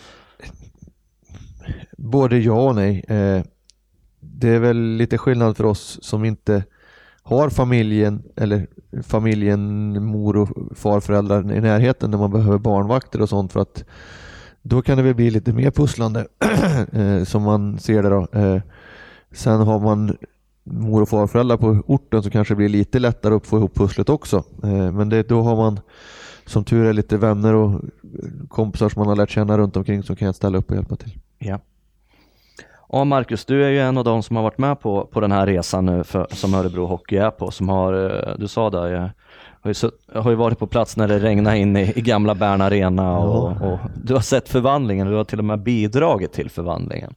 Både 1.98 2.38
ja 2.38 2.68
och 2.68 2.76
nej. 2.76 3.06
Eh, 3.08 3.44
det 4.20 4.50
är 4.50 4.60
väl 4.60 4.78
lite 4.78 5.18
skillnad 5.18 5.58
för 5.58 5.64
oss 5.64 6.00
som 6.02 6.26
inte 6.26 6.64
har 7.24 7.50
familjen 7.50 8.24
eller 8.36 8.68
familjen, 9.04 10.04
mor 10.06 10.38
och 10.38 10.78
farföräldrar 10.78 11.52
i 11.52 11.62
närheten 11.62 12.12
när 12.12 12.18
man 12.18 12.32
behöver 12.32 12.58
barnvakter 12.58 13.22
och 13.22 13.30
sånt 13.30 13.54
för 13.54 13.60
att 13.60 13.84
då 14.62 14.82
kan 14.82 14.98
det 14.98 15.04
väl 15.04 15.16
bli 15.16 15.32
lite 15.32 15.54
mer 15.54 15.72
pusslande 15.72 16.28
eh, 16.92 17.24
som 17.24 17.44
man 17.44 17.80
ser 17.80 18.04
det 18.04 18.10
då. 18.10 18.28
Eh, 18.32 18.62
sen 19.32 19.62
har 19.62 19.80
man 19.80 20.18
mor 20.64 21.02
och 21.02 21.10
farföräldrar 21.10 21.58
på 21.58 21.84
orten 21.88 22.24
så 22.24 22.30
kanske 22.30 22.54
det 22.54 22.58
blir 22.58 22.70
lite 22.70 23.00
lättare 23.00 23.36
att 23.36 23.48
få 23.48 23.58
ihop 23.58 23.76
pusslet 23.76 24.10
också. 24.10 24.44
Men 24.94 25.10
det, 25.10 25.30
då 25.30 25.42
har 25.42 25.56
man 25.56 25.80
som 26.46 26.64
tur 26.64 26.86
är 26.86 26.94
lite 26.94 27.18
vänner 27.18 27.54
och 27.54 27.82
kompisar 28.50 28.90
som 28.90 29.00
man 29.00 29.08
har 29.08 29.16
lärt 29.16 29.30
känna 29.30 29.58
runt 29.58 29.78
omkring 29.78 30.04
som 30.04 30.16
kan 30.16 30.34
ställa 30.34 30.58
upp 30.58 30.70
och 30.70 30.76
hjälpa 30.76 30.96
till. 30.96 31.20
Ja. 31.40 31.60
Ja 32.90 33.04
Marcus, 33.04 33.46
du 33.46 33.66
är 33.66 33.70
ju 33.70 33.80
en 33.80 33.98
av 33.98 34.04
de 34.04 34.24
som 34.24 34.36
har 34.36 34.44
varit 34.44 34.58
med 34.58 34.80
på, 34.80 35.06
på 35.06 35.20
den 35.20 35.32
här 35.32 35.46
resan 35.46 35.86
nu 35.86 36.04
för, 36.04 36.28
som 36.30 36.54
Örebro 36.54 36.86
Hockey 36.86 37.18
är 37.18 37.32
på, 37.32 37.52
som 37.52 37.70
har, 37.70 37.94
du 38.40 38.48
sa 38.48 38.70
det, 38.70 38.90
jag 38.90 39.10
har 39.62 39.70
ju, 39.70 39.92
har 40.22 40.30
ju 40.30 40.36
varit 40.36 40.60
på 40.60 40.68
plats 40.68 40.98
när 40.98 41.08
det 41.08 41.20
regnade 41.20 41.58
in 41.58 41.78
i, 41.78 41.94
i 41.96 42.02
gamla 42.02 42.36
Bern 42.36 42.62
Arena 42.62 43.18
och, 43.18 43.52
ja. 43.52 43.68
och, 43.68 43.80
du 44.04 44.14
har 44.14 44.22
sett 44.22 44.50
förvandlingen, 44.50 45.08
du 45.08 45.16
har 45.16 45.24
till 45.24 45.40
och 45.40 45.46
med 45.46 45.60
bidragit 45.60 46.34
till 46.34 46.50
förvandlingen. 46.50 47.14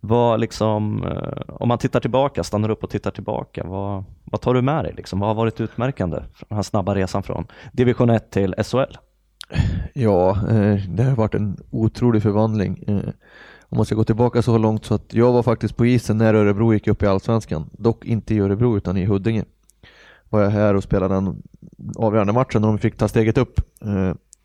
Vad 0.00 0.40
liksom, 0.40 1.04
eh, 1.04 1.54
om 1.54 1.68
man 1.68 1.78
tittar 1.78 2.00
tillbaka, 2.00 2.44
stannar 2.44 2.68
upp 2.68 2.84
och 2.84 2.90
tittar 2.90 3.10
tillbaka, 3.10 3.64
vad, 3.64 4.04
vad 4.24 4.40
tar 4.40 4.54
du 4.54 4.62
med 4.62 4.84
dig? 4.84 4.94
Liksom? 4.96 5.20
Vad 5.20 5.28
har 5.28 5.34
varit 5.34 5.60
utmärkande 5.60 6.16
för 6.34 6.46
den 6.48 6.56
här 6.56 6.62
snabba 6.62 6.94
resan 6.94 7.22
från 7.22 7.46
division 7.72 8.10
1 8.10 8.30
till 8.30 8.54
SHL? 8.64 8.96
Ja, 9.92 10.30
eh, 10.30 10.76
det 10.88 11.02
har 11.02 11.16
varit 11.16 11.34
en 11.34 11.56
otrolig 11.70 12.22
förvandling. 12.22 12.84
Eh, 13.74 13.76
om 13.76 13.76
man 13.76 13.84
ska 13.86 13.94
gå 13.94 14.04
tillbaka 14.04 14.42
så 14.42 14.58
långt 14.58 14.84
så 14.84 14.94
att 14.94 15.14
jag 15.14 15.32
var 15.32 15.42
faktiskt 15.42 15.76
på 15.76 15.86
isen 15.86 16.18
när 16.18 16.34
Örebro 16.34 16.72
gick 16.72 16.88
upp 16.88 17.02
i 17.02 17.06
Allsvenskan. 17.06 17.70
Dock 17.72 18.04
inte 18.04 18.34
i 18.34 18.40
Örebro 18.40 18.76
utan 18.76 18.96
i 18.96 19.04
Huddinge. 19.04 19.44
Var 20.30 20.42
jag 20.42 20.50
här 20.50 20.74
och 20.74 20.82
spelade 20.82 21.14
den 21.14 21.42
avgörande 21.96 22.32
matchen 22.32 22.62
när 22.62 22.68
de 22.68 22.78
fick 22.78 22.96
ta 22.96 23.08
steget 23.08 23.38
upp. 23.38 23.60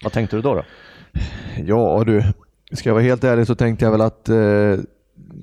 Vad 0.03 0.13
tänkte 0.13 0.35
du 0.35 0.41
då? 0.41 0.55
då? 0.55 0.63
Ja 1.65 2.03
du, 2.05 2.23
ska 2.75 2.89
jag 2.89 2.93
vara 2.93 3.03
helt 3.03 3.23
ärlig 3.23 3.47
så 3.47 3.55
tänkte 3.55 3.85
jag 3.85 3.91
väl 3.91 4.01
att 4.01 4.29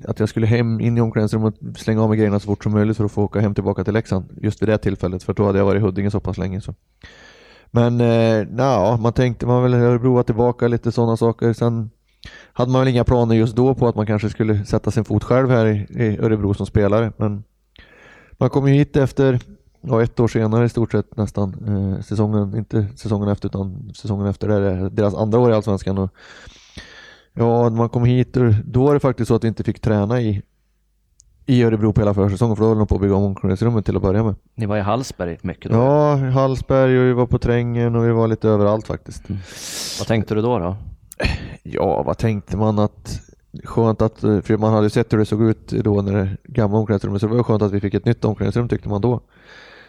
att 0.05 0.19
jag 0.19 0.29
skulle 0.29 0.47
hem 0.47 0.79
in 0.79 0.97
i 0.97 1.01
omklädningsrummet 1.01 1.55
och 1.57 1.77
slänga 1.77 2.01
av 2.03 2.09
mig 2.09 2.17
grejerna 2.17 2.39
så 2.39 2.45
fort 2.45 2.63
som 2.63 2.71
möjligt 2.71 2.97
för 2.97 3.05
att 3.05 3.11
få 3.11 3.23
åka 3.23 3.39
hem 3.39 3.53
tillbaka 3.53 3.83
till 3.83 3.93
Leksand 3.93 4.25
just 4.41 4.61
vid 4.61 4.69
det 4.69 4.77
tillfället 4.77 5.23
för 5.23 5.33
då 5.33 5.45
hade 5.45 5.57
jag 5.57 5.65
varit 5.65 5.79
i 5.79 5.83
Huddinge 5.83 6.11
så 6.11 6.19
pass 6.19 6.37
länge. 6.37 6.61
Så. 6.61 6.73
Men 7.71 8.01
eh, 8.01 8.47
na, 8.49 8.97
man 8.97 9.13
tänkte 9.13 9.45
man 9.45 9.63
väl 9.63 9.73
Örebro 9.73 10.23
tillbaka 10.23 10.67
lite 10.67 10.91
sådana 10.91 11.17
saker. 11.17 11.53
Sen 11.53 11.89
hade 12.53 12.71
man 12.71 12.81
väl 12.81 12.87
inga 12.87 13.03
planer 13.03 13.35
just 13.35 13.55
då 13.55 13.75
på 13.75 13.87
att 13.87 13.95
man 13.95 14.05
kanske 14.05 14.29
skulle 14.29 14.65
sätta 14.65 14.91
sin 14.91 15.05
fot 15.05 15.23
själv 15.23 15.49
här 15.49 15.65
i, 15.65 15.87
i 15.89 16.17
Örebro 16.19 16.53
som 16.53 16.65
spelare. 16.65 17.11
Men 17.17 17.43
man 18.37 18.49
kom 18.49 18.67
ju 18.67 18.73
hit 18.73 18.97
efter, 18.97 19.39
ja, 19.81 20.03
ett 20.03 20.19
år 20.19 20.27
senare 20.27 20.65
i 20.65 20.69
stort 20.69 20.91
sett 20.91 21.17
nästan, 21.17 21.49
eh, 21.67 22.01
säsongen, 22.01 22.57
inte 22.57 22.87
säsongen 22.95 23.29
efter 23.29 23.47
utan 23.47 23.93
säsongen 23.95 24.27
efter, 24.27 24.47
det 24.47 24.89
deras 24.89 25.15
andra 25.15 25.39
år 25.39 25.51
i 25.51 25.53
Allsvenskan. 25.53 25.97
Och 25.97 26.11
Ja, 27.39 27.69
när 27.69 27.77
man 27.77 27.89
kom 27.89 28.05
hit, 28.05 28.37
då 28.65 28.85
var 28.85 28.93
det 28.93 28.99
faktiskt 28.99 29.27
så 29.27 29.35
att 29.35 29.43
vi 29.43 29.47
inte 29.47 29.63
fick 29.63 29.79
träna 29.79 30.21
i, 30.21 30.41
i 31.45 31.63
Örebro 31.63 31.93
på 31.93 32.01
hela 32.01 32.13
försäsongen, 32.13 32.55
för 32.55 32.63
då 32.63 32.69
höll 32.69 32.77
de 32.77 32.87
på 32.87 32.95
att 32.95 33.01
bygga 33.01 33.15
om 33.15 33.23
omklädningsrummet 33.23 33.85
till 33.85 33.95
att 33.95 34.01
börja 34.01 34.23
med. 34.23 34.35
Ni 34.55 34.65
var 34.65 34.77
i 34.77 34.81
Hallsberg 34.81 35.37
mycket 35.41 35.71
då? 35.71 35.77
Ja, 35.77 36.17
i 36.17 36.31
Hallsberg 36.31 36.99
och 36.99 37.05
vi 37.05 37.13
var 37.13 37.25
på 37.25 37.39
Trängen 37.39 37.95
och 37.95 38.05
vi 38.05 38.11
var 38.11 38.27
lite 38.27 38.49
överallt 38.49 38.87
faktiskt. 38.87 39.29
Mm. 39.29 39.41
Vad 39.99 40.07
tänkte 40.07 40.35
du 40.35 40.41
då? 40.41 40.59
då? 40.59 40.75
Ja, 41.63 42.03
vad 42.03 42.17
tänkte 42.17 42.57
man 42.57 42.79
att 42.79 43.21
skönt 43.63 44.01
att, 44.01 44.19
för 44.19 44.57
man 44.57 44.73
hade 44.73 44.89
sett 44.89 45.13
hur 45.13 45.17
det 45.17 45.25
såg 45.25 45.43
ut 45.43 45.67
då 45.67 46.01
när 46.01 46.13
det 46.13 46.37
gamla 46.43 46.77
omklädningsrummet, 46.77 47.21
så 47.21 47.27
det 47.27 47.35
var 47.35 47.43
skönt 47.43 47.61
att 47.61 47.71
vi 47.71 47.79
fick 47.79 47.93
ett 47.93 48.05
nytt 48.05 48.25
omklädningsrum 48.25 48.69
tyckte 48.69 48.89
man 48.89 49.01
då. 49.01 49.21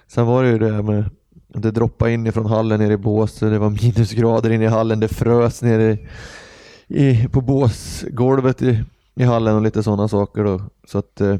Sen 0.06 0.26
var 0.26 0.42
det 0.42 0.50
ju 0.50 0.58
det 0.58 0.72
här 0.72 0.82
med 0.82 1.04
det 1.48 1.70
droppade 1.70 2.12
in 2.12 2.26
ifrån 2.26 2.46
hallen 2.46 2.80
nere 2.80 2.92
i 2.92 2.96
Bås, 2.96 3.38
det 3.38 3.58
var 3.58 3.70
minusgrader 3.70 4.50
inne 4.50 4.64
i 4.64 4.68
hallen, 4.68 5.00
det 5.00 5.08
frös 5.08 5.62
nere 5.62 5.98
i, 6.86 7.28
på 7.28 7.40
båsgolvet 7.40 8.62
i, 8.62 8.84
i 9.14 9.22
hallen 9.24 9.56
och 9.56 9.62
lite 9.62 9.82
sådana 9.82 10.08
saker. 10.08 10.44
Då. 10.44 10.60
Så 10.86 10.98
att, 10.98 11.20
eh, 11.20 11.36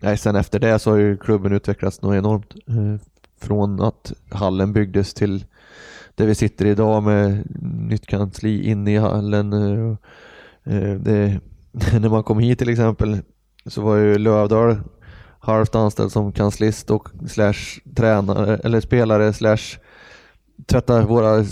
nej, 0.00 0.16
sen 0.18 0.36
efter 0.36 0.58
det 0.58 0.78
så 0.78 0.90
har 0.90 0.98
ju 0.98 1.16
klubben 1.16 1.52
utvecklats 1.52 2.02
något 2.02 2.14
enormt. 2.14 2.54
Eh, 2.68 3.08
från 3.40 3.80
att 3.80 4.12
hallen 4.30 4.72
byggdes 4.72 5.14
till 5.14 5.44
där 6.14 6.26
vi 6.26 6.34
sitter 6.34 6.66
idag 6.66 7.02
med 7.02 7.42
nytt 7.62 8.06
kansli 8.06 8.62
inne 8.70 8.94
i 8.94 8.96
hallen. 8.96 9.52
Eh, 9.52 9.96
eh 10.74 10.94
det, 10.94 11.40
när 12.00 12.08
man 12.08 12.22
kom 12.22 12.38
hit 12.38 12.58
till 12.58 12.68
exempel 12.68 13.18
så 13.66 13.82
var 13.82 13.96
ju 13.96 14.18
Lövdahl 14.18 14.76
halvt 15.40 15.74
anställd 15.74 16.12
som 16.12 16.32
kanslist 16.32 16.90
och 16.90 17.08
slash 17.26 17.80
tränare 17.96 18.56
eller 18.56 18.80
spelare 18.80 19.32
slash 19.32 19.78
tvätta 20.66 21.06
våra 21.06 21.44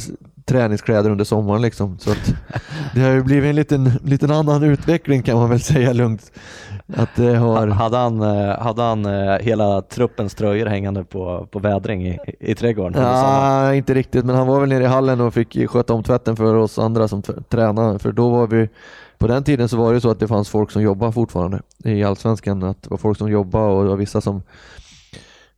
träningskläder 0.53 1.11
under 1.11 1.25
sommaren 1.25 1.63
liksom. 1.63 1.99
Så 1.99 2.11
det 2.95 3.01
har 3.01 3.11
ju 3.11 3.23
blivit 3.23 3.51
en 3.51 3.57
liten, 3.57 3.93
liten 4.05 4.31
annan 4.31 4.63
utveckling 4.63 5.23
kan 5.23 5.37
man 5.37 5.51
väl 5.51 5.61
säga 5.61 5.93
lugnt. 5.93 6.33
Att 6.97 7.09
det 7.17 7.37
har... 7.37 7.67
Hade 7.67 7.97
han, 7.97 8.21
eh, 8.23 8.59
hade 8.59 8.83
han 8.83 9.07
eh, 9.07 9.39
hela 9.39 9.83
truppens 9.83 10.35
tröjor 10.35 10.67
hängande 10.67 11.05
på, 11.05 11.49
på 11.51 11.59
vädring 11.59 12.07
i, 12.07 12.19
i 12.41 12.55
trädgården? 12.55 13.03
Ja, 13.03 13.75
inte 13.75 13.95
riktigt, 13.95 14.25
men 14.25 14.37
han 14.37 14.47
var 14.47 14.61
väl 14.61 14.69
nere 14.69 14.85
i 14.85 14.87
hallen 14.87 15.21
och 15.21 15.35
fick 15.35 15.71
sköta 15.71 15.95
om 15.95 16.03
tvätten 16.03 16.37
för 16.37 16.55
oss 16.55 16.79
andra 16.79 17.09
som 17.09 17.23
tränade. 17.49 17.99
För 17.99 18.13
då 18.13 18.29
var 18.29 18.47
vi, 18.47 18.69
på 19.19 19.27
den 19.27 19.45
tiden 19.45 19.69
så 19.69 19.77
var 19.77 19.95
det 19.95 20.01
så 20.01 20.11
att 20.11 20.21
det 20.21 20.29
fanns 20.29 20.49
folk 20.49 20.71
som 20.71 20.83
jobbade 20.83 21.13
fortfarande 21.13 21.61
i 21.85 22.05
Allsvenskan. 22.05 22.63
Att 22.63 22.83
det 22.83 22.91
var 22.91 22.99
folk 22.99 23.19
som 23.19 23.31
jobbade 23.31 23.67
och 23.67 23.83
det 23.83 23.89
var 23.89 23.97
vissa 23.97 24.21
som 24.21 24.43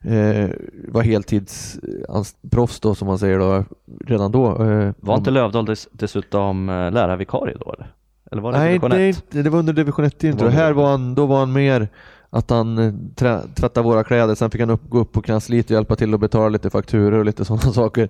eh, 0.04 0.50
var 0.88 1.02
heltidsproffs 1.02 2.80
då 2.80 2.94
som 2.94 3.08
man 3.08 3.18
säger 3.18 3.38
då, 3.38 3.64
redan 4.06 4.32
då. 4.32 4.64
Eh, 4.64 4.92
var 5.00 5.16
inte 5.16 5.30
Lövdahl 5.30 5.64
dess, 5.64 5.88
dessutom 5.92 6.68
eh, 6.68 6.75
lärarvikarie 6.90 7.56
då 7.61 7.73
eller? 7.73 7.92
Eller 8.32 8.42
var 8.42 8.52
det 8.52 8.58
Nej, 8.58 8.78
division 8.78 8.92
1? 8.92 9.25
det, 9.30 9.42
det 9.42 9.50
var 9.50 9.58
under 9.58 9.73
division 9.73 10.04
1 10.04 10.25
inte. 10.25 10.49
Här 10.50 10.73
var 10.73 10.90
han, 10.90 11.14
då 11.14 11.26
var 11.26 11.38
han 11.38 11.52
mer 11.52 11.88
att 12.30 12.50
han 12.50 12.78
eh, 12.78 12.94
trä, 13.14 13.40
tvättade 13.54 13.84
våra 13.84 14.04
kläder, 14.04 14.34
sen 14.34 14.50
fick 14.50 14.61
han 14.61 14.70
upp, 14.70 14.88
gå 14.88 14.99
upp 14.99 15.12
på 15.12 15.23
kansliet 15.23 15.66
och 15.66 15.70
hjälpa 15.70 15.96
till 15.96 16.14
att 16.14 16.20
betala 16.20 16.49
lite 16.49 16.70
fakturor 16.70 17.18
och 17.18 17.25
lite 17.25 17.44
sådana 17.44 17.73
saker. 17.73 18.08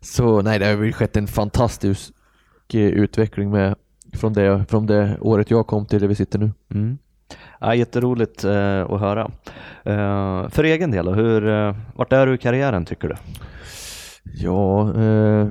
Så 0.00 0.42
nej, 0.42 0.58
det 0.58 0.66
har 0.66 0.92
skett 0.92 1.16
en 1.16 1.26
fantastisk 1.26 2.12
eh, 2.72 2.80
utveckling 2.80 3.50
med 3.50 3.74
från 4.12 4.32
det, 4.32 4.64
från 4.68 4.86
det 4.86 5.18
året 5.20 5.50
jag 5.50 5.66
kom 5.66 5.86
till 5.86 6.00
det 6.00 6.06
vi 6.06 6.14
sitter 6.14 6.38
nu. 6.38 6.50
Mm. 6.74 6.98
Ja, 7.60 7.74
jätteroligt 7.74 8.44
eh, 8.44 8.80
att 8.80 9.00
höra. 9.00 9.30
Eh, 9.84 10.48
för 10.48 10.64
egen 10.64 10.90
del, 10.90 11.08
hur, 11.08 11.48
eh, 11.48 11.76
vart 11.94 12.12
är 12.12 12.26
du 12.26 12.34
i 12.34 12.38
karriären 12.38 12.84
tycker 12.84 13.08
du? 13.08 13.14
Ja, 14.34 14.94
eh, 15.02 15.48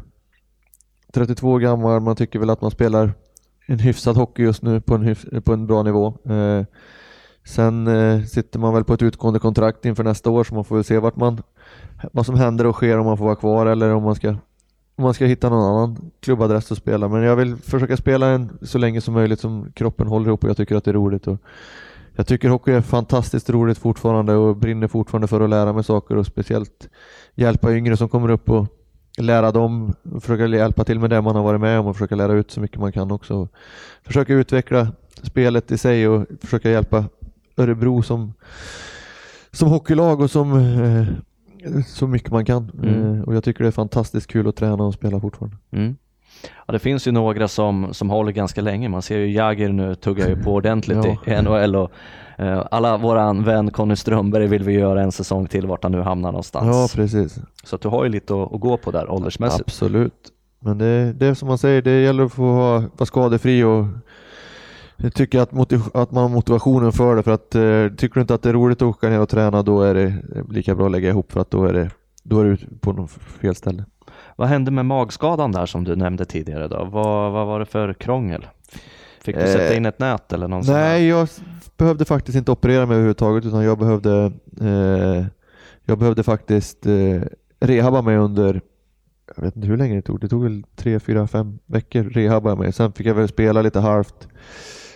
32 1.14 1.48
år 1.50 1.60
gammal, 1.60 2.02
man 2.02 2.16
tycker 2.16 2.40
väl 2.40 2.50
att 2.50 2.62
man 2.62 2.72
spelar 2.72 3.14
en 3.66 3.80
hyfsad 3.80 4.18
hockey 4.18 4.44
just 4.44 4.62
nu 4.62 4.82
på 4.82 4.96
en, 4.96 5.02
hyf 5.02 5.26
på 5.44 5.54
en 5.54 5.68
bra 5.68 5.84
nivå. 5.84 6.18
Eh, 6.30 6.66
sen 7.46 7.88
eh, 7.88 8.24
sitter 8.24 8.60
man 8.60 8.74
väl 8.74 8.84
på 8.84 8.94
ett 8.94 9.02
utgående 9.02 9.40
kontrakt 9.40 9.86
inför 9.86 10.04
nästa 10.04 10.30
år 10.30 10.44
så 10.44 10.56
man 10.56 10.66
får 10.66 10.76
väl 10.76 10.84
se 10.84 11.00
vart 11.00 11.16
man, 11.16 11.42
vad 12.12 12.26
som 12.26 12.36
händer 12.36 12.66
och 12.66 12.76
sker 12.76 12.98
om 12.98 13.06
man 13.06 13.18
får 13.18 13.26
vara 13.26 13.36
kvar 13.36 13.66
eller 13.66 13.94
om 13.94 14.04
man 14.04 14.16
ska, 14.16 14.30
om 14.96 15.04
man 15.04 15.14
ska 15.14 15.26
hitta 15.26 15.50
någon 15.50 15.76
annan 15.76 16.12
klubbadress 16.20 16.72
att 16.72 16.78
spela. 16.78 17.08
Men 17.08 17.24
jag 17.24 17.36
vill 17.36 17.56
försöka 17.56 17.98
spela 17.98 18.28
en 18.28 18.58
så 18.62 18.78
länge 18.78 19.02
som 19.02 19.14
möjligt 19.14 19.40
som 19.40 19.72
kroppen 19.72 20.08
håller 20.08 20.28
ihop 20.28 20.44
och 20.44 20.50
jag 20.50 20.58
tycker 20.58 20.76
att 20.76 20.84
det 20.84 20.92
är 20.92 20.94
roligt. 20.94 21.28
Och 21.28 21.38
jag 22.16 22.28
tycker 22.28 22.50
hockey 22.50 22.72
är 22.72 22.82
fantastiskt 22.82 23.50
roligt 23.50 23.78
fortfarande 23.78 24.34
och 24.34 24.58
brinner 24.58 24.88
fortfarande 24.88 25.28
för 25.28 25.42
att 25.42 25.50
lära 25.50 25.74
mig 25.74 25.84
saker 25.84 26.18
och 26.18 26.26
speciellt 26.26 26.90
hjälpa 27.36 27.74
yngre 27.74 27.98
som 27.98 28.10
kommer 28.10 28.30
upp 28.30 28.50
och 28.50 28.68
lära 29.18 29.52
dem, 29.52 29.94
försöka 30.22 30.48
hjälpa 30.48 30.84
till 30.84 31.00
med 31.00 31.10
det 31.10 31.22
man 31.22 31.36
har 31.36 31.44
varit 31.44 31.62
med 31.62 31.80
om 31.80 31.88
och 31.88 31.96
försöka 31.96 32.16
lära 32.16 32.34
ut 32.34 32.52
så 32.52 32.62
mycket 32.62 32.80
man 32.80 32.92
kan 32.92 33.12
också. 33.12 33.48
Försöka 34.04 34.34
utveckla 34.34 34.88
spelet 35.24 35.72
i 35.72 35.78
sig 35.78 36.08
och 36.08 36.26
försöka 36.42 36.70
hjälpa 36.70 37.06
Örebro 37.58 38.02
som, 38.02 38.34
som 39.52 39.70
hockeylag 39.70 40.22
och 40.22 40.32
som 40.32 40.60
eh, 40.60 41.08
så 41.88 42.08
mycket 42.08 42.32
man 42.32 42.46
kan. 42.46 42.72
Mm. 42.84 43.16
Eh, 43.16 43.22
och 43.22 43.36
jag 43.36 43.44
tycker 43.44 43.64
det 43.64 43.68
är 43.68 43.72
fantastiskt 43.72 44.28
kul 44.28 44.48
att 44.48 44.56
träna 44.56 44.84
och 44.84 44.94
spela 44.94 45.20
fortfarande. 45.20 45.58
Mm. 45.72 45.96
Ja, 46.66 46.72
det 46.72 46.80
finns 46.80 47.08
ju 47.08 47.12
några 47.12 47.48
som, 47.48 47.94
som 47.94 48.10
håller 48.10 48.32
ganska 48.32 48.62
länge. 48.62 48.90
Man 48.90 49.02
ser 49.02 49.18
ju 49.18 49.32
Jagger 49.32 49.70
nu 49.70 49.96
tuggar 49.96 50.28
ju 50.28 50.44
på 50.44 50.54
ordentligt 50.54 50.98
ja. 51.26 51.34
i 51.34 51.42
NHL 51.42 51.76
och 51.76 51.92
uh, 52.40 52.64
alla 52.72 52.98
våran 52.98 53.44
vän 53.44 53.72
Conny 53.72 53.96
Strömberg 53.96 54.48
vill 54.48 54.64
vi 54.64 54.74
göra 54.74 55.02
en 55.02 55.12
säsong 55.12 55.48
till 55.48 55.68
vart 55.68 55.84
han 55.84 55.92
nu 55.92 56.02
hamnar 56.02 56.32
någonstans. 56.32 56.68
Ja, 56.68 57.02
precis. 57.02 57.40
Så 57.64 57.78
du 57.78 57.88
har 57.88 58.04
ju 58.04 58.10
lite 58.10 58.34
att, 58.34 58.54
att 58.54 58.60
gå 58.60 58.78
på 58.78 58.92
där 58.92 59.12
åldersmässigt. 59.12 59.68
Absolut. 59.68 60.32
Men 60.60 60.78
det, 60.78 61.14
det 61.14 61.26
är 61.26 61.34
som 61.34 61.48
man 61.48 61.58
säger, 61.58 61.82
det 61.82 62.02
gäller 62.02 62.24
att 62.24 62.34
få 62.34 62.54
vara, 62.98 63.06
skadefri 63.06 63.64
och 63.64 63.86
jag 64.98 65.14
tycker 65.14 65.40
att, 65.40 65.50
att 65.96 66.12
man 66.12 66.24
har 66.24 66.30
motivationen 66.30 66.92
för 66.92 67.16
det 67.16 67.24
för 67.24 67.32
att 67.32 67.56
eh, 67.56 67.98
tycker 67.98 68.16
du 68.16 68.22
inte 68.22 68.34
att 68.34 68.42
det 68.42 68.50
är 68.50 68.54
roligt 68.54 68.82
att 68.82 68.88
åka 68.88 69.10
ner 69.10 69.20
och 69.20 69.30
träna 69.30 69.64
då 69.64 69.82
är 69.82 69.94
det 69.94 70.14
lika 70.50 70.76
bra 70.76 70.86
att 70.86 70.92
lägga 70.92 71.10
ihop 71.10 71.32
för 71.32 71.42
att 71.42 71.52
då 71.52 71.66
är 71.66 71.74
det, 71.74 71.90
då 72.24 72.40
är 72.40 72.46
du 72.46 72.58
på 72.80 72.94
något 72.94 73.12
fel 73.12 73.56
ställe. 73.56 73.86
Vad 74.36 74.48
hände 74.48 74.72
med 74.72 74.86
magskadan 74.86 75.52
där 75.52 75.66
som 75.66 75.84
du 75.84 75.96
nämnde 75.96 76.26
tidigare 76.26 76.68
då? 76.68 76.78
Vad, 76.92 77.32
vad 77.32 77.48
var 77.48 77.60
det 77.60 77.66
för 77.66 77.94
krångel? 77.94 78.48
Fick 79.22 79.36
du 79.36 79.42
eh, 79.42 79.48
sätta 79.48 79.76
in 79.76 79.86
ett 79.86 80.00
nät 80.00 80.34
eller 80.34 80.48
någon 80.48 80.64
Nej, 80.68 81.08
jag 81.08 81.28
behövde 81.78 82.06
faktiskt 82.06 82.38
inte 82.38 82.52
operera 82.52 82.86
mig 82.86 82.96
överhuvudtaget 82.96 83.46
utan 83.46 83.64
jag 83.64 83.78
behövde 83.78 84.32
eh, 84.62 85.26
jag 85.86 85.98
behövde 85.98 86.24
faktiskt 86.24 86.86
eh, 86.86 87.22
rehabba 87.60 88.02
mig 88.02 88.18
under, 88.18 88.62
jag 89.36 89.44
vet 89.44 89.56
inte 89.56 89.68
hur 89.68 89.78
länge 89.78 89.96
det 89.96 90.02
tog, 90.02 90.20
det 90.20 90.28
tog 90.28 90.44
väl 90.44 90.64
tre, 90.76 91.00
fyra, 91.00 91.28
fem 91.28 91.60
veckor 91.66 92.04
rehabba 92.04 92.56
mig. 92.56 92.74
Sen 92.74 92.92
fick 92.92 93.08
jag 93.08 93.16
väl 93.16 93.28
spela 93.28 93.62
lite 93.62 93.80
halvt 93.80 94.28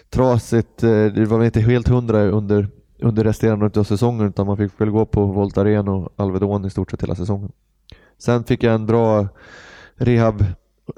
trasigt. 0.09 0.83
Eh, 0.83 1.05
det 1.05 1.25
var 1.25 1.37
väl 1.37 1.45
inte 1.45 1.61
helt 1.61 1.87
hundra 1.87 2.21
under, 2.21 2.67
under 2.99 3.23
resterande 3.23 3.79
av 3.79 3.83
säsongen 3.83 4.27
utan 4.27 4.47
man 4.47 4.57
fick 4.57 4.81
väl 4.81 4.89
gå 4.89 5.05
på 5.05 5.25
Voltaren 5.25 5.87
och 5.87 6.09
Alvedon 6.15 6.65
i 6.65 6.69
stort 6.69 6.91
sett 6.91 7.03
hela 7.03 7.15
säsongen. 7.15 7.51
Sen 8.19 8.43
fick 8.43 8.63
jag 8.63 8.73
en 8.73 8.85
bra 8.85 9.27
rehab 9.95 10.45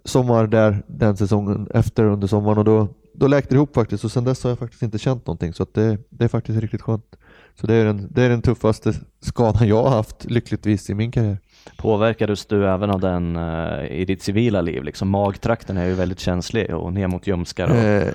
sommar 0.03 0.47
där 0.47 0.83
den 0.87 1.17
säsongen 1.17 1.67
efter 1.73 2.03
under 2.03 2.27
sommaren 2.27 2.57
och 2.57 2.65
då, 2.65 2.87
då 3.13 3.27
läkte 3.27 3.53
det 3.53 3.55
ihop 3.55 3.75
faktiskt 3.75 4.03
och 4.03 4.11
sen 4.11 4.23
dess 4.23 4.43
har 4.43 4.51
jag 4.51 4.59
faktiskt 4.59 4.83
inte 4.83 4.97
känt 4.97 5.27
någonting 5.27 5.53
så 5.53 5.65
det, 5.73 5.97
det 6.09 6.23
är 6.23 6.27
faktiskt 6.27 6.59
riktigt 6.59 6.81
skönt. 6.81 7.15
Så 7.55 7.67
det 7.67 7.73
är, 7.73 7.85
den, 7.85 8.07
det 8.11 8.23
är 8.23 8.29
den 8.29 8.41
tuffaste 8.41 8.93
skadan 9.19 9.67
jag 9.67 9.83
har 9.83 9.89
haft 9.89 10.25
lyckligtvis 10.25 10.89
i 10.89 10.93
min 10.93 11.11
karriär. 11.11 11.37
Påverkades 11.77 12.45
du 12.45 12.67
även 12.67 12.89
av 12.89 12.99
den 12.99 13.35
uh, 13.35 13.85
i 13.91 14.05
ditt 14.05 14.23
civila 14.23 14.61
liv? 14.61 14.83
Liksom 14.83 15.09
magtrakten 15.09 15.77
är 15.77 15.85
ju 15.85 15.93
väldigt 15.93 16.19
känslig 16.19 16.75
och 16.75 16.93
ner 16.93 17.07
mot 17.07 17.27
ljumskar. 17.27 17.69
Och... 17.69 17.75
Eh, 17.75 18.13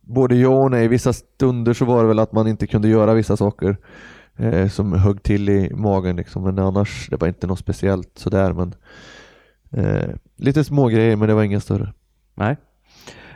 både 0.00 0.36
ja 0.36 0.48
och 0.48 0.70
nej. 0.70 0.88
Vissa 0.88 1.12
stunder 1.12 1.72
så 1.72 1.84
var 1.84 2.02
det 2.02 2.08
väl 2.08 2.18
att 2.18 2.32
man 2.32 2.48
inte 2.48 2.66
kunde 2.66 2.88
göra 2.88 3.14
vissa 3.14 3.36
saker 3.36 3.76
eh, 4.36 4.68
som 4.68 4.92
högg 4.92 5.22
till 5.22 5.48
i 5.48 5.70
magen 5.74 6.16
liksom. 6.16 6.42
Men 6.42 6.58
annars, 6.58 7.08
det 7.10 7.16
var 7.16 7.28
inte 7.28 7.46
något 7.46 7.58
speciellt 7.58 8.18
sådär. 8.18 8.52
Men, 8.52 8.74
eh, 9.70 10.10
lite 10.36 10.64
små 10.64 10.88
grejer 10.88 11.16
men 11.16 11.28
det 11.28 11.34
var 11.34 11.42
inga 11.42 11.60
större. 11.60 11.92
Nej. 12.34 12.56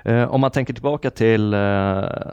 Eh, 0.07 0.35
om 0.35 0.41
man 0.41 0.51
tänker 0.51 0.75
tillbaka 0.75 1.11
till 1.11 1.55
eh, 1.55 1.59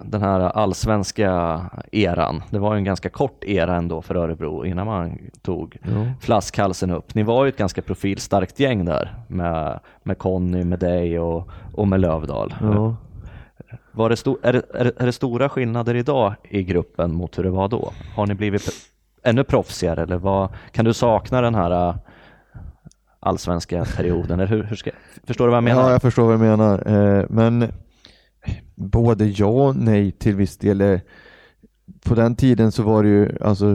den 0.03 0.22
här 0.22 0.39
allsvenska 0.39 1.62
eran. 1.91 2.43
Det 2.50 2.60
var 2.60 2.74
ju 2.74 2.77
en 2.77 2.84
ganska 2.84 3.10
kort 3.10 3.43
era 3.43 3.75
ändå 3.75 4.01
för 4.01 4.15
Örebro 4.15 4.65
innan 4.65 4.88
man 4.88 5.20
tog 5.41 5.77
ja. 5.84 6.05
flaskhalsen 6.20 6.91
upp. 6.91 7.15
Ni 7.15 7.24
var 7.24 7.46
ju 7.46 7.50
ett 7.50 7.58
ganska 7.58 7.82
profilstarkt 7.82 8.60
gäng 8.60 8.86
där 8.86 9.15
med, 9.27 9.79
med 10.03 10.17
Conny, 10.17 10.63
med 10.63 10.79
dig 10.79 11.20
och, 11.20 11.50
och 11.74 11.88
med 11.88 12.00
Lövdal. 12.00 12.55
Ja. 12.62 12.96
Var 13.96 14.10
det 14.10 14.16
sto- 14.16 14.38
är, 14.42 14.54
det, 14.54 14.62
är, 14.74 14.84
det, 14.84 14.92
är 14.98 15.06
det 15.06 15.12
stora 15.12 15.50
skillnader 15.50 15.96
idag 15.96 16.34
i 16.50 16.64
gruppen 16.64 17.14
mot 17.14 17.38
hur 17.38 17.44
det 17.44 17.50
var 17.50 17.68
då? 17.68 17.94
Har 18.16 18.28
ni 18.28 18.36
blivit 18.36 18.70
ännu 19.24 19.44
proffsigare 19.44 20.02
eller 20.04 20.18
vad, 20.18 20.50
kan 20.72 20.86
du 20.86 20.94
sakna 20.94 21.42
den 21.42 21.56
här 21.56 21.90
äh, 21.90 21.96
allsvenska 23.20 23.86
perioden? 23.96 24.40
Eller 24.40 24.48
hur, 24.48 24.64
hur 24.64 24.76
ska, 24.76 24.92
förstår 25.24 25.46
du 25.46 25.52
vad 25.52 25.58
jag 25.58 25.64
menar? 25.64 25.82
Ja, 25.82 25.92
jag 25.92 26.02
förstår 26.02 26.24
vad 26.24 26.34
du 26.34 26.38
menar. 26.38 26.88
Eh, 26.88 27.26
men 27.30 27.72
både 28.76 29.26
ja 29.26 29.46
och 29.46 29.76
nej 29.76 30.12
till 30.12 30.36
viss 30.36 30.58
del. 30.58 30.82
Eh, 30.82 31.00
på 32.06 32.16
den 32.16 32.36
tiden 32.36 32.72
så 32.72 32.84
var 32.84 33.04
det 33.04 33.10
ju, 33.10 33.38
alltså 33.42 33.66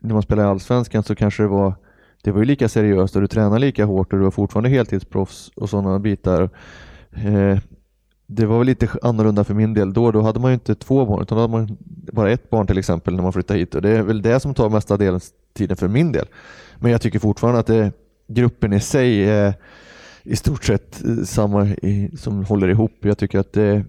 när 0.00 0.12
man 0.12 0.22
spelade 0.22 0.48
i 0.48 0.50
allsvenskan 0.50 1.02
så 1.02 1.14
kanske 1.14 1.42
det 1.42 1.48
var 1.48 1.74
det 2.22 2.30
var 2.30 2.38
ju 2.38 2.44
lika 2.44 2.68
seriöst 2.68 3.16
och 3.16 3.22
du 3.22 3.28
tränade 3.28 3.58
lika 3.58 3.84
hårt 3.84 4.12
och 4.12 4.18
du 4.18 4.24
var 4.24 4.30
fortfarande 4.30 4.68
heltidsproffs 4.68 5.50
och 5.56 5.70
sådana 5.70 5.98
bitar. 5.98 6.50
Eh, 7.12 7.58
det 8.26 8.46
var 8.46 8.58
väl 8.58 8.66
lite 8.66 8.88
annorlunda 9.02 9.44
för 9.44 9.54
min 9.54 9.74
del 9.74 9.92
då. 9.92 10.10
Då 10.12 10.22
hade 10.22 10.40
man 10.40 10.50
ju 10.50 10.54
inte 10.54 10.74
två 10.74 11.06
barn 11.06 11.22
utan 11.22 11.36
då 11.36 11.42
hade 11.42 11.52
man 11.52 11.76
bara 12.12 12.30
ett 12.30 12.50
barn 12.50 12.66
till 12.66 12.78
exempel 12.78 13.14
när 13.14 13.22
man 13.22 13.32
flyttade 13.32 13.60
hit 13.60 13.74
och 13.74 13.82
det 13.82 13.90
är 13.90 14.02
väl 14.02 14.22
det 14.22 14.40
som 14.40 14.54
tar 14.54 14.70
mesta 14.70 14.96
delen 14.96 15.20
tiden 15.52 15.76
för 15.76 15.88
min 15.88 16.12
del. 16.12 16.26
Men 16.78 16.92
jag 16.92 17.00
tycker 17.00 17.18
fortfarande 17.18 17.60
att 17.60 17.66
det, 17.66 17.92
gruppen 18.28 18.72
i 18.72 18.80
sig 18.80 19.30
är 19.30 19.54
i 20.22 20.36
stort 20.36 20.64
sett 20.64 21.04
eh, 21.04 21.24
samma 21.24 21.66
i, 21.66 22.10
som 22.16 22.44
håller 22.44 22.68
ihop. 22.68 22.92
Jag 23.00 23.18
tycker 23.18 23.38
att 23.38 23.52
det, 23.52 23.84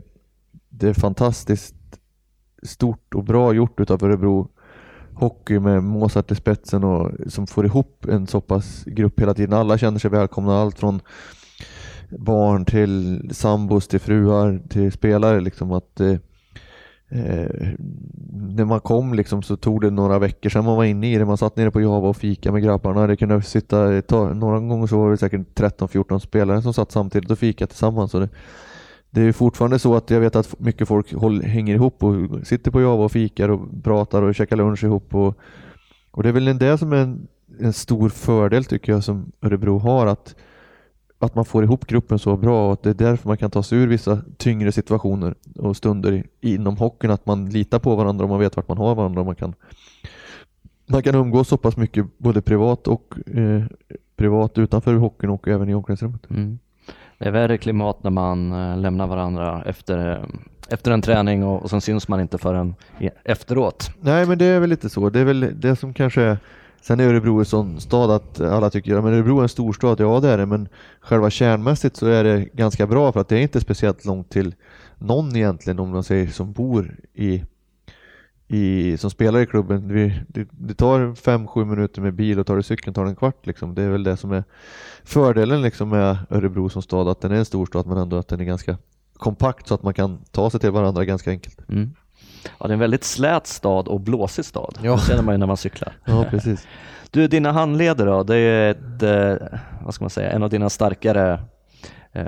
det 0.69 0.89
är 0.89 0.93
fantastiskt 0.93 1.75
stort 2.63 3.15
och 3.15 3.23
bra 3.23 3.53
gjort 3.53 3.79
utav 3.79 4.03
Örebro 4.03 4.49
Hockey 5.13 5.59
med 5.59 5.83
Mozart 5.83 6.31
i 6.31 6.35
spetsen 6.35 6.83
och 6.83 7.11
som 7.27 7.47
får 7.47 7.65
ihop 7.65 8.05
en 8.09 8.27
så 8.27 8.41
pass 8.41 8.83
grupp 8.85 9.19
hela 9.19 9.33
tiden. 9.33 9.53
Alla 9.53 9.77
känner 9.77 9.99
sig 9.99 10.11
välkomna, 10.11 10.61
allt 10.61 10.79
från 10.79 11.01
barn 12.09 12.65
till 12.65 13.29
sambos 13.33 13.87
till 13.87 13.99
fruar 13.99 14.61
till 14.69 14.91
spelare 14.91 15.41
liksom 15.41 15.71
att 15.71 15.99
eh, 15.99 16.17
eh 17.09 17.73
när 18.55 18.65
man 18.65 18.79
kom 18.79 19.13
liksom 19.13 19.43
så 19.43 19.57
tog 19.57 19.81
det 19.81 19.89
några 19.89 20.19
veckor 20.19 20.49
sedan 20.49 20.65
man 20.65 20.77
var 20.77 20.83
inne 20.83 21.13
i 21.13 21.17
det. 21.17 21.25
Man 21.25 21.37
satt 21.37 21.55
nere 21.55 21.71
på 21.71 21.81
Java 21.81 22.09
och 22.09 22.17
fika 22.17 22.51
med 22.51 22.63
grabbarna. 22.63 23.07
Det 23.07 23.17
kunde 23.17 23.41
sitta, 23.41 24.01
ta, 24.01 24.33
några 24.33 24.59
gånger 24.59 24.87
så 24.87 24.97
var 24.97 25.11
det 25.11 25.17
säkert 25.17 25.59
13-14 25.59 26.19
spelare 26.19 26.61
som 26.61 26.73
satt 26.73 26.91
samtidigt 26.91 27.31
och 27.31 27.39
fika 27.39 27.67
tillsammans. 27.67 28.11
Så 28.11 28.19
det, 28.19 28.29
det 29.09 29.21
är 29.21 29.31
fortfarande 29.31 29.79
så 29.79 29.95
att 29.95 30.09
jag 30.09 30.19
vet 30.19 30.35
att 30.35 30.59
mycket 30.59 30.87
folk 30.87 31.13
håll, 31.13 31.41
hänger 31.41 31.75
ihop 31.75 32.03
och 32.03 32.47
sitter 32.47 32.71
på 32.71 32.81
Java 32.81 33.03
och 33.03 33.11
fikar 33.11 33.49
och 33.49 33.83
pratar 33.83 34.21
och 34.21 34.35
käkar 34.35 34.55
lunch 34.55 34.83
ihop. 34.83 35.15
Och, 35.15 35.37
och 36.11 36.23
det 36.23 36.29
är 36.29 36.33
väl 36.33 36.57
det 36.57 36.77
som 36.77 36.93
är 36.93 36.97
en, 36.97 37.27
en 37.59 37.73
stor 37.73 38.09
fördel 38.09 38.65
tycker 38.65 38.91
jag 38.91 39.03
som 39.03 39.31
Örebro 39.41 39.77
har. 39.77 40.07
att 40.07 40.35
att 41.19 41.35
man 41.35 41.45
får 41.45 41.63
ihop 41.63 41.87
gruppen 41.87 42.19
så 42.19 42.37
bra 42.37 42.67
och 42.67 42.73
att 42.73 42.83
det 42.83 42.89
är 42.89 42.93
därför 42.93 43.27
man 43.27 43.37
kan 43.37 43.51
ta 43.51 43.63
sig 43.63 43.77
ur 43.77 43.87
vissa 43.87 44.21
tyngre 44.37 44.71
situationer 44.71 45.35
och 45.55 45.77
stunder 45.77 46.23
inom 46.41 46.77
hockeyn. 46.77 47.11
Att 47.11 47.25
man 47.25 47.49
litar 47.49 47.79
på 47.79 47.95
varandra 47.95 48.23
och 48.23 48.29
man 48.29 48.39
vet 48.39 48.55
vart 48.55 48.67
man 48.67 48.77
har 48.77 48.95
varandra. 48.95 49.19
Och 49.19 49.25
man, 49.25 49.35
kan, 49.35 49.53
man 50.85 51.03
kan 51.03 51.15
umgås 51.15 51.47
så 51.47 51.57
pass 51.57 51.77
mycket 51.77 52.17
både 52.17 52.41
privat 52.41 52.87
och 52.87 53.13
eh, 53.27 53.63
privat 54.15 54.57
utanför 54.57 54.93
hockeyn 54.93 55.29
och 55.29 55.47
även 55.47 55.69
i 55.69 55.73
omklädningsrummet. 55.73 56.29
Mm. 56.29 56.59
Det 57.17 57.25
är 57.25 57.31
värre 57.31 57.57
klimat 57.57 58.03
när 58.03 58.11
man 58.11 58.51
eh, 58.51 58.77
lämnar 58.77 59.07
varandra 59.07 59.63
efter, 59.65 60.25
efter 60.69 60.91
en 60.91 61.01
träning 61.01 61.43
och, 61.43 61.63
och 61.63 61.69
sen 61.69 61.81
syns 61.81 62.07
man 62.07 62.21
inte 62.21 62.37
förrän 62.37 62.75
efteråt. 63.23 63.91
Nej 63.99 64.25
men 64.25 64.37
det 64.37 64.45
är 64.45 64.59
väl 64.59 64.69
lite 64.69 64.89
så. 64.89 65.09
Det 65.09 65.19
är 65.19 65.25
väl 65.25 65.53
det 65.55 65.75
som 65.75 65.93
kanske 65.93 66.21
är 66.21 66.37
Sen 66.87 66.99
är 66.99 67.07
Örebro 67.07 67.39
en 67.39 67.45
sån 67.45 67.81
stad 67.81 68.11
att 68.11 68.41
alla 68.41 68.69
tycker 68.69 68.95
att 68.95 69.05
ja, 69.05 69.11
Örebro 69.11 69.37
är 69.39 69.43
en 69.43 69.49
storstad, 69.49 69.99
ja 69.99 70.19
det 70.19 70.29
är 70.29 70.37
det, 70.37 70.45
men 70.45 70.67
själva 70.99 71.29
kärnmässigt 71.29 71.95
så 71.95 72.07
är 72.07 72.23
det 72.23 72.45
ganska 72.53 72.87
bra 72.87 73.11
för 73.11 73.19
att 73.19 73.27
det 73.27 73.37
är 73.37 73.41
inte 73.41 73.61
speciellt 73.61 74.05
långt 74.05 74.29
till 74.29 74.55
någon 74.97 75.35
egentligen 75.35 75.79
om 75.79 75.89
man 75.89 76.03
säger 76.03 76.27
som 76.27 76.53
bor 76.53 76.95
i, 77.13 77.43
i 78.47 78.97
som 78.97 79.09
spelar 79.09 79.39
i 79.39 79.45
klubben. 79.45 79.87
Det, 79.87 80.23
det, 80.27 80.47
det 80.51 80.73
tar 80.73 80.99
5-7 80.99 81.65
minuter 81.65 82.01
med 82.01 82.13
bil 82.13 82.39
och 82.39 82.47
tar 82.47 82.55
du 82.55 82.63
cykeln 82.63 82.93
tar 82.93 83.03
det 83.03 83.09
en 83.09 83.15
kvart 83.15 83.45
liksom. 83.45 83.75
Det 83.75 83.81
är 83.81 83.89
väl 83.89 84.03
det 84.03 84.17
som 84.17 84.31
är 84.31 84.43
fördelen 85.03 85.61
liksom 85.61 85.89
med 85.89 86.17
Örebro 86.29 86.69
som 86.69 86.81
stad, 86.81 87.07
att 87.07 87.21
den 87.21 87.31
är 87.31 87.35
en 87.35 87.45
storstad 87.45 87.87
men 87.87 87.97
ändå 87.97 88.17
att 88.17 88.27
den 88.27 88.39
är 88.39 88.45
ganska 88.45 88.77
kompakt 89.13 89.67
så 89.67 89.75
att 89.75 89.83
man 89.83 89.93
kan 89.93 90.17
ta 90.31 90.49
sig 90.49 90.59
till 90.59 90.71
varandra 90.71 91.05
ganska 91.05 91.31
enkelt. 91.31 91.69
Mm. 91.69 91.95
Ja, 92.59 92.67
det 92.67 92.71
är 92.71 92.73
en 92.73 92.79
väldigt 92.79 93.03
slät 93.03 93.47
stad 93.47 93.87
och 93.87 93.99
blåsig 93.99 94.45
stad. 94.45 94.79
Ja. 94.81 94.95
Det 94.95 95.01
känner 95.01 95.23
man 95.23 95.33
ju 95.33 95.37
när 95.37 95.47
man 95.47 95.57
cyklar. 95.57 95.93
Ja, 96.05 96.25
precis. 96.29 96.67
Du, 97.11 97.27
dina 97.27 97.51
handleder 97.51 98.05
då, 98.05 98.23
det 98.23 98.35
är 98.35 98.71
ett, 98.71 99.03
eh, 99.03 99.47
vad 99.85 99.93
ska 99.93 100.03
man 100.03 100.09
säga, 100.09 100.31
en 100.31 100.43
av 100.43 100.49
dina 100.49 100.69
starkare 100.69 101.39
eh, 102.11 102.25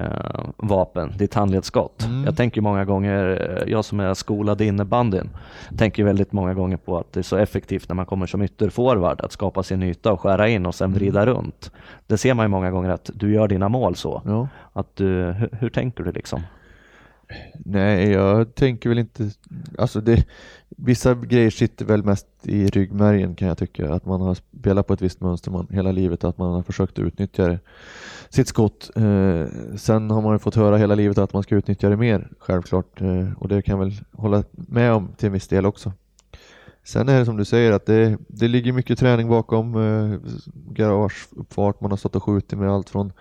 vapen, 0.57 1.13
ditt 1.17 1.33
handledsskott. 1.33 2.05
Mm. 2.05 2.23
Jag 2.23 2.37
tänker 2.37 2.61
många 2.61 2.85
gånger, 2.85 3.47
eh, 3.65 3.71
jag 3.71 3.85
som 3.85 3.99
är 3.99 4.13
skolad 4.13 4.61
i 4.61 4.65
innebandyn, 4.65 5.29
tänker 5.77 6.03
väldigt 6.03 6.31
många 6.31 6.53
gånger 6.53 6.77
på 6.77 6.97
att 6.97 7.13
det 7.13 7.19
är 7.19 7.23
så 7.23 7.37
effektivt 7.37 7.89
när 7.89 7.95
man 7.95 8.05
kommer 8.05 8.25
som 8.25 8.41
ytterforward 8.41 9.21
att 9.21 9.31
skapa 9.31 9.63
sin 9.63 9.83
yta 9.83 10.11
och 10.11 10.21
skära 10.21 10.47
in 10.47 10.65
och 10.65 10.75
sen 10.75 10.85
mm. 10.85 10.99
vrida 10.99 11.25
runt. 11.25 11.71
Det 12.07 12.17
ser 12.17 12.33
man 12.33 12.43
ju 12.43 12.47
många 12.47 12.71
gånger 12.71 12.89
att 12.89 13.09
du 13.13 13.33
gör 13.33 13.47
dina 13.47 13.69
mål 13.69 13.95
så. 13.95 14.21
Ja. 14.25 14.47
Att 14.73 14.95
du, 14.95 15.05
hur, 15.31 15.49
hur 15.59 15.69
tänker 15.69 16.03
du 16.03 16.11
liksom? 16.11 16.41
Nej, 17.65 18.11
jag 18.11 18.55
tänker 18.55 18.89
väl 18.89 18.99
inte, 18.99 19.29
alltså 19.77 20.01
det, 20.01 20.25
vissa 20.69 21.15
grejer 21.15 21.49
sitter 21.49 21.85
väl 21.85 22.03
mest 22.03 22.27
i 22.43 22.67
ryggmärgen 22.67 23.35
kan 23.35 23.47
jag 23.47 23.57
tycka, 23.57 23.93
att 23.93 24.05
man 24.05 24.21
har 24.21 24.35
spelat 24.35 24.87
på 24.87 24.93
ett 24.93 25.01
visst 25.01 25.21
mönster 25.21 25.51
man, 25.51 25.67
hela 25.71 25.91
livet, 25.91 26.23
att 26.23 26.37
man 26.37 26.53
har 26.53 26.63
försökt 26.63 26.99
utnyttja 26.99 27.47
det, 27.47 27.59
sitt 28.29 28.47
skott. 28.47 28.91
Eh, 28.95 29.45
sen 29.75 30.09
har 30.09 30.21
man 30.21 30.33
ju 30.33 30.39
fått 30.39 30.55
höra 30.55 30.77
hela 30.77 30.95
livet 30.95 31.17
att 31.17 31.33
man 31.33 31.43
ska 31.43 31.55
utnyttja 31.55 31.89
det 31.89 31.97
mer, 31.97 32.27
självklart, 32.39 33.01
eh, 33.01 33.33
och 33.37 33.47
det 33.47 33.61
kan 33.61 33.79
jag 33.79 33.85
väl 33.85 33.95
hålla 34.11 34.43
med 34.51 34.93
om 34.93 35.09
till 35.17 35.27
en 35.27 35.33
viss 35.33 35.47
del 35.47 35.65
också. 35.65 35.91
Sen 36.83 37.09
är 37.09 37.19
det 37.19 37.25
som 37.25 37.37
du 37.37 37.45
säger 37.45 37.71
att 37.71 37.85
det, 37.85 38.17
det 38.27 38.47
ligger 38.47 38.73
mycket 38.73 38.99
träning 38.99 39.29
bakom 39.29 39.75
eh, 39.75 40.19
garageuppfart, 40.53 41.81
man 41.81 41.91
har 41.91 41.97
stått 41.97 42.15
och 42.15 42.23
skjutit 42.23 42.59
med 42.59 42.71
allt 42.71 42.89
från 42.89 43.11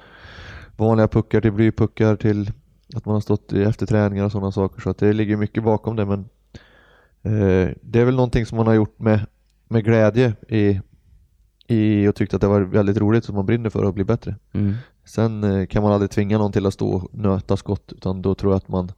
vanliga 0.76 1.08
puckar 1.08 1.40
till 1.40 1.52
blypuckar 1.52 2.16
till 2.16 2.50
att 2.94 3.04
man 3.04 3.14
har 3.14 3.20
stått 3.20 3.52
i 3.52 3.62
efterträningar 3.62 4.24
och 4.24 4.32
sådana 4.32 4.52
saker 4.52 4.80
så 4.80 4.90
att 4.90 4.98
det 4.98 5.12
ligger 5.12 5.36
mycket 5.36 5.64
bakom 5.64 5.96
det 5.96 6.04
men 6.04 6.20
eh, 7.22 7.70
det 7.80 8.00
är 8.00 8.04
väl 8.04 8.16
någonting 8.16 8.46
som 8.46 8.56
man 8.56 8.66
har 8.66 8.74
gjort 8.74 8.98
med, 8.98 9.26
med 9.68 9.84
glädje 9.84 10.32
i, 10.48 10.80
i 11.66 12.08
och 12.08 12.14
tyckt 12.14 12.34
att 12.34 12.40
det 12.40 12.46
var 12.46 12.60
väldigt 12.60 12.96
roligt 12.96 13.24
som 13.24 13.34
man 13.34 13.46
brinner 13.46 13.70
för 13.70 13.84
att 13.84 13.94
bli 13.94 14.04
bättre. 14.04 14.36
Mm. 14.52 14.74
Sen 15.04 15.44
eh, 15.44 15.66
kan 15.66 15.82
man 15.82 15.92
aldrig 15.92 16.10
tvinga 16.10 16.38
någon 16.38 16.52
till 16.52 16.66
att 16.66 16.74
stå 16.74 16.88
och 16.88 17.14
nöta 17.14 17.56
skott 17.56 17.92
utan 17.92 18.22
då 18.22 18.34
tror 18.34 18.52
jag 18.52 18.56
att 18.56 18.68
man 18.68 18.92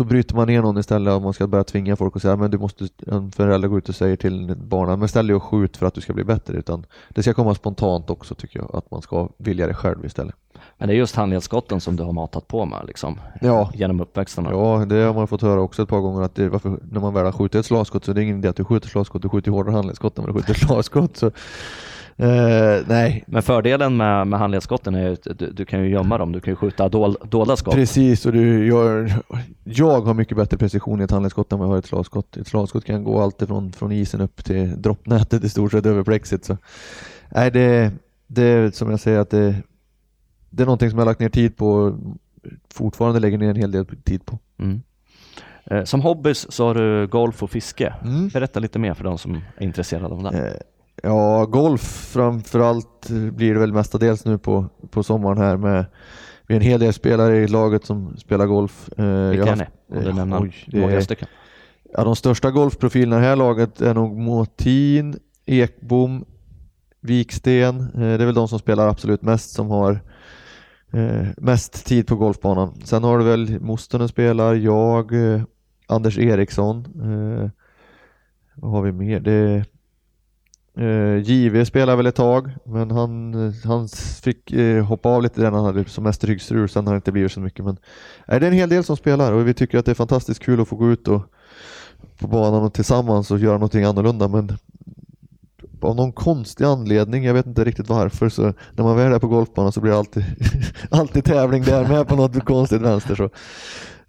då 0.00 0.04
bryter 0.04 0.34
man 0.36 0.46
ner 0.46 0.62
någon 0.62 0.78
istället 0.78 1.14
och 1.14 1.22
man 1.22 1.32
ska 1.32 1.46
börja 1.46 1.64
tvinga 1.64 1.96
folk 1.96 2.14
och 2.16 2.22
säga 2.22 2.36
men 2.36 2.50
du 2.50 2.58
måste, 2.58 2.88
en 3.06 3.32
förälder 3.32 3.68
går 3.68 3.78
ut 3.78 3.88
och 3.88 3.94
säger 3.94 4.16
till 4.16 4.54
barnen, 4.56 4.98
men 4.98 5.08
ställ 5.08 5.26
dig 5.26 5.36
och 5.36 5.42
skjut 5.42 5.76
för 5.76 5.86
att 5.86 5.94
du 5.94 6.00
ska 6.00 6.12
bli 6.12 6.24
bättre. 6.24 6.58
Utan 6.58 6.86
det 7.08 7.22
ska 7.22 7.34
komma 7.34 7.54
spontant 7.54 8.10
också 8.10 8.34
tycker 8.34 8.58
jag, 8.58 8.76
att 8.76 8.90
man 8.90 9.02
ska 9.02 9.28
vilja 9.36 9.66
det 9.66 9.74
själv 9.74 10.04
istället. 10.04 10.34
Men 10.78 10.88
det 10.88 10.94
är 10.94 10.96
just 10.96 11.16
handledsskotten 11.16 11.80
som 11.80 11.96
du 11.96 12.02
har 12.02 12.12
matat 12.12 12.48
på 12.48 12.64
med 12.64 12.84
liksom, 12.86 13.20
Ja. 13.40 13.70
genom 13.74 14.00
uppväxten? 14.00 14.44
Ja, 14.50 14.84
det 14.88 14.96
har 14.96 15.14
man 15.14 15.28
fått 15.28 15.42
höra 15.42 15.60
också 15.60 15.82
ett 15.82 15.88
par 15.88 16.00
gånger 16.00 16.22
att 16.22 16.34
det, 16.34 16.48
varför, 16.48 16.78
när 16.90 17.00
man 17.00 17.14
väl 17.14 17.24
har 17.24 17.32
skjutit 17.32 17.54
ett 17.54 17.66
slagskott 17.66 18.04
så 18.04 18.10
är 18.10 18.14
det 18.14 18.22
ingen 18.22 18.38
idé 18.38 18.48
att 18.48 18.56
du 18.56 18.64
skjuter 18.64 18.88
slagskott, 18.88 19.22
du 19.22 19.28
skjuter 19.28 19.50
hårdare 19.50 19.74
handledsskott 19.74 20.18
än 20.18 20.24
vad 20.24 20.34
du 20.34 20.38
skjuter 20.42 20.54
slagskott. 20.66 21.16
Så, 21.16 21.30
eh, 22.22 22.82
nej, 22.88 23.24
Men 23.26 23.42
fördelen 23.42 23.96
med, 23.96 24.26
med 24.26 24.38
handledsskotten 24.38 24.94
är 24.94 25.12
att 25.12 25.26
du, 25.38 25.52
du 25.52 25.64
kan 25.64 25.80
ju 25.80 25.90
gömma 25.90 26.18
dem, 26.18 26.32
du 26.32 26.40
kan 26.40 26.52
ju 26.52 26.56
skjuta 26.56 26.88
dol, 26.88 27.16
dolda 27.24 27.56
skott. 27.56 27.74
Precis, 27.74 28.26
och 28.26 28.32
du 28.32 28.66
gör, 28.66 29.12
jag 29.64 30.00
har 30.00 30.14
mycket 30.14 30.36
bättre 30.36 30.56
precision 30.56 31.00
i 31.00 31.04
ett 31.04 31.10
handledsskott 31.10 31.52
än 31.52 31.58
vad 31.58 31.66
jag 31.68 31.72
har 31.72 31.76
i 31.76 31.78
ett 31.78 31.86
slagskott. 31.86 32.36
Ett 32.36 32.46
slagskott 32.48 32.84
kan 32.84 33.04
gå 33.04 33.20
alltid 33.20 33.48
från, 33.48 33.72
från 33.72 33.92
isen 33.92 34.20
upp 34.20 34.44
till 34.44 34.82
droppnätet 34.82 35.44
i 35.44 35.48
stort 35.48 35.72
sett 35.72 35.86
över 35.86 36.02
plexit. 36.02 36.44
Så. 36.44 36.56
Nej, 37.28 37.50
det, 37.50 37.92
det 38.26 38.42
är 38.42 38.70
som 38.70 38.90
jag 38.90 39.00
säger 39.00 39.18
att 39.18 39.30
det, 39.30 39.54
det 40.50 40.62
är 40.62 40.66
någonting 40.66 40.90
som 40.90 40.98
jag 40.98 41.06
har 41.06 41.10
lagt 41.10 41.20
ner 41.20 41.28
tid 41.28 41.56
på 41.56 41.70
och 41.72 41.94
fortfarande 42.74 43.20
lägger 43.20 43.38
ner 43.38 43.50
en 43.50 43.56
hel 43.56 43.70
del 43.70 43.86
tid 43.86 44.26
på. 44.26 44.38
Mm. 44.58 44.82
Eh, 45.64 45.84
Som 45.84 46.00
hobbys 46.00 46.52
så 46.52 46.66
har 46.66 46.74
du 46.74 47.06
golf 47.06 47.42
och 47.42 47.50
fiske. 47.50 47.94
Mm. 48.04 48.28
Berätta 48.28 48.60
lite 48.60 48.78
mer 48.78 48.94
för 48.94 49.04
de 49.04 49.18
som 49.18 49.34
är 49.56 49.64
intresserade 49.64 50.14
av 50.14 50.22
det. 50.22 50.62
Ja, 51.02 51.44
golf 51.44 51.82
framförallt 52.12 53.08
blir 53.10 53.54
det 53.54 53.60
väl 53.60 53.72
mestadels 53.72 54.24
nu 54.24 54.38
på, 54.38 54.66
på 54.90 55.02
sommaren 55.02 55.38
här 55.38 55.56
med 55.56 55.84
vi 56.46 56.54
är 56.54 56.60
en 56.60 56.66
hel 56.66 56.80
del 56.80 56.92
spelare 56.92 57.36
i 57.36 57.48
laget 57.48 57.84
som 57.84 58.16
spelar 58.16 58.46
golf. 58.46 58.90
Eh, 58.98 59.04
Vilka 59.30 59.52
är 59.52 59.56
ni? 59.56 59.64
Om 59.88 60.02
du 60.04 60.08
eh, 60.08 60.14
nämner 60.14 60.42
oj, 60.42 60.54
det 60.66 60.80
några 60.80 61.00
stycken. 61.02 61.28
Ja, 61.92 62.04
de 62.04 62.16
största 62.16 62.50
golfprofilerna 62.50 63.16
i 63.16 63.20
det 63.20 63.26
här 63.26 63.36
laget 63.36 63.80
är 63.80 63.94
nog 63.94 64.16
Måtin, 64.18 65.18
Ekbom, 65.46 66.24
Viksten. 67.00 67.80
Eh, 67.80 68.00
Det 68.00 68.22
är 68.22 68.26
väl 68.26 68.34
de 68.34 68.48
som 68.48 68.58
spelar 68.58 68.88
absolut 68.88 69.22
mest 69.22 69.50
som 69.50 69.70
har 69.70 70.00
mest 71.36 71.86
tid 71.86 72.06
på 72.06 72.16
golfbanan. 72.16 72.74
Sen 72.84 73.04
har 73.04 73.18
du 73.18 73.24
väl 73.24 73.60
Mostonen 73.60 74.08
spelar, 74.08 74.54
jag, 74.54 75.12
Anders 75.86 76.18
Eriksson. 76.18 76.86
Vad 78.54 78.70
har 78.70 78.82
vi 78.82 78.92
mer? 78.92 79.20
Det, 79.20 79.64
eh, 80.80 81.22
JV 81.22 81.64
spelar 81.64 81.96
väl 81.96 82.06
ett 82.06 82.14
tag, 82.14 82.50
men 82.64 82.90
han, 82.90 83.34
han 83.64 83.88
fick 84.22 84.52
eh, 84.52 84.84
hoppa 84.84 85.08
av 85.08 85.22
lite 85.22 85.40
där 85.40 85.50
han 85.50 85.64
hade 85.64 85.84
som 85.84 86.04
mest 86.04 86.24
ryggstrul. 86.24 86.68
Sen 86.68 86.86
har 86.86 86.94
det 86.94 86.96
inte 86.96 87.12
blivit 87.12 87.32
så 87.32 87.40
mycket. 87.40 87.64
Men 87.64 87.76
nej, 88.26 88.40
det 88.40 88.46
är 88.46 88.50
en 88.50 88.56
hel 88.56 88.68
del 88.68 88.84
som 88.84 88.96
spelar 88.96 89.32
och 89.32 89.48
vi 89.48 89.54
tycker 89.54 89.78
att 89.78 89.84
det 89.84 89.90
är 89.90 89.94
fantastiskt 89.94 90.42
kul 90.42 90.60
att 90.60 90.68
få 90.68 90.76
gå 90.76 90.90
ut 90.90 91.08
och 91.08 91.22
på 92.18 92.26
banan 92.26 92.62
och 92.62 92.74
tillsammans 92.74 93.30
och 93.30 93.38
göra 93.38 93.52
någonting 93.52 93.84
annorlunda 93.84 94.28
men 94.28 94.58
av 95.84 95.96
någon 95.96 96.12
konstig 96.12 96.64
anledning, 96.64 97.24
jag 97.24 97.34
vet 97.34 97.46
inte 97.46 97.64
riktigt 97.64 97.88
varför, 97.88 98.28
så 98.28 98.42
när 98.72 98.84
man 98.84 98.96
väl 98.96 99.12
är 99.12 99.18
på 99.18 99.28
golfbanan 99.28 99.72
så 99.72 99.80
blir 99.80 99.92
det 99.92 99.98
alltid, 99.98 100.24
alltid 100.90 101.24
tävling 101.24 101.62
där 101.62 101.88
med 101.88 102.08
på 102.08 102.16
något 102.16 102.44
konstigt 102.44 102.82
vänster. 102.82 103.14
Så. 103.14 103.30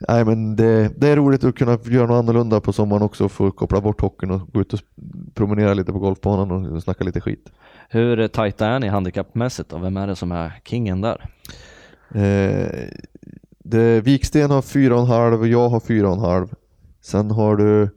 Nej, 0.09 0.25
men 0.25 0.55
det, 0.55 0.91
det 0.97 1.07
är 1.07 1.15
roligt 1.15 1.43
att 1.43 1.55
kunna 1.55 1.79
göra 1.85 2.07
något 2.07 2.23
annorlunda 2.23 2.61
på 2.61 2.73
sommaren 2.73 3.01
också 3.01 3.25
och 3.25 3.31
få 3.31 3.51
koppla 3.51 3.81
bort 3.81 4.01
hockeyn 4.01 4.31
och 4.31 4.53
gå 4.53 4.61
ut 4.61 4.73
och 4.73 4.79
promenera 5.33 5.73
lite 5.73 5.91
på 5.91 5.99
golfbanan 5.99 6.51
och 6.51 6.83
snacka 6.83 7.03
lite 7.03 7.21
skit. 7.21 7.51
Hur 7.89 8.27
tajta 8.27 8.67
är 8.67 8.79
ni 8.79 8.87
handikappmässigt 8.87 9.73
och 9.73 9.83
vem 9.83 9.97
är 9.97 10.07
det 10.07 10.15
som 10.15 10.31
är 10.31 10.61
kingen 10.65 11.01
där? 11.01 11.29
Eh, 12.15 12.89
det, 13.63 14.01
Viksten 14.01 14.51
har 14.51 14.61
fyra 14.61 14.95
och 14.95 15.01
en 15.01 15.07
halv 15.07 15.39
och 15.39 15.47
jag 15.47 15.69
har 15.69 15.79
fyra 15.79 16.07
och 16.07 16.13
en 16.13 16.19
halv. 16.19 16.47
Sen 17.01 17.31
har 17.31 17.55
du 17.57 17.89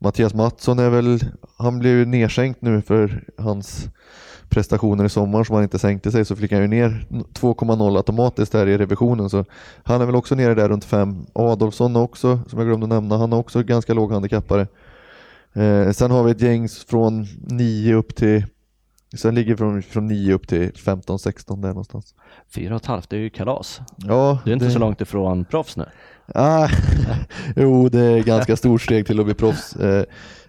Mattias 0.00 0.34
Mattsson 0.34 0.78
är 0.78 0.90
väl, 0.90 1.20
han 1.60 1.78
blev 1.78 1.92
ju 1.98 2.04
nedsänkt 2.06 2.62
nu 2.62 2.82
för 2.82 3.24
hans 3.38 3.88
prestationer 4.48 5.04
i 5.04 5.08
sommar 5.08 5.44
som 5.44 5.54
han 5.54 5.62
inte 5.62 5.78
sänkte 5.78 6.10
sig 6.12 6.24
så 6.24 6.36
fick 6.36 6.52
han 6.52 6.60
ju 6.60 6.68
ner 6.68 7.06
2,0 7.10 7.96
automatiskt 7.96 8.52
där 8.52 8.66
i 8.66 8.78
revisionen 8.78 9.30
så 9.30 9.44
han 9.84 10.00
är 10.00 10.06
väl 10.06 10.14
också 10.16 10.34
nere 10.34 10.54
där 10.54 10.68
runt 10.68 10.84
5. 10.84 11.26
Adolfsson 11.32 11.96
också, 11.96 12.40
som 12.46 12.58
jag 12.58 12.68
glömde 12.68 12.86
nämna, 12.86 13.16
han 13.16 13.32
har 13.32 13.38
också 13.38 13.62
ganska 13.62 13.94
låg 13.94 14.12
handikappare. 14.12 14.66
Eh, 15.52 15.90
sen 15.90 16.10
har 16.10 16.22
vi 16.24 16.30
ett 16.30 16.40
gäng 16.40 16.68
från 16.68 17.26
9 17.40 17.94
upp 17.94 18.14
till 18.16 18.44
Sen 19.16 19.34
ligger 19.34 19.56
från, 19.56 19.82
från 19.82 20.06
9 20.06 20.34
upp 20.34 20.48
till 20.48 20.72
15-16 20.72 21.62
där 21.62 21.68
någonstans. 21.68 22.14
Fyra 22.54 22.74
och 22.74 22.80
ett 22.80 22.86
halvt, 22.86 23.10
det 23.10 23.16
är 23.16 23.20
ju 23.20 23.30
kalas. 23.30 23.80
Ja, 23.96 24.38
Du 24.44 24.50
är 24.50 24.54
inte 24.54 24.66
det- 24.66 24.70
så 24.72 24.78
långt 24.78 25.00
ifrån 25.00 25.44
proffs 25.44 25.76
nu. 25.76 25.84
Ah, 26.34 26.68
jo, 27.56 27.88
det 27.88 28.00
är 28.00 28.22
ganska 28.22 28.56
stort 28.56 28.82
steg 28.82 29.06
till 29.06 29.18
att 29.20 29.24
bli 29.26 29.34
proffs. 29.34 29.76
Eh, 29.76 30.04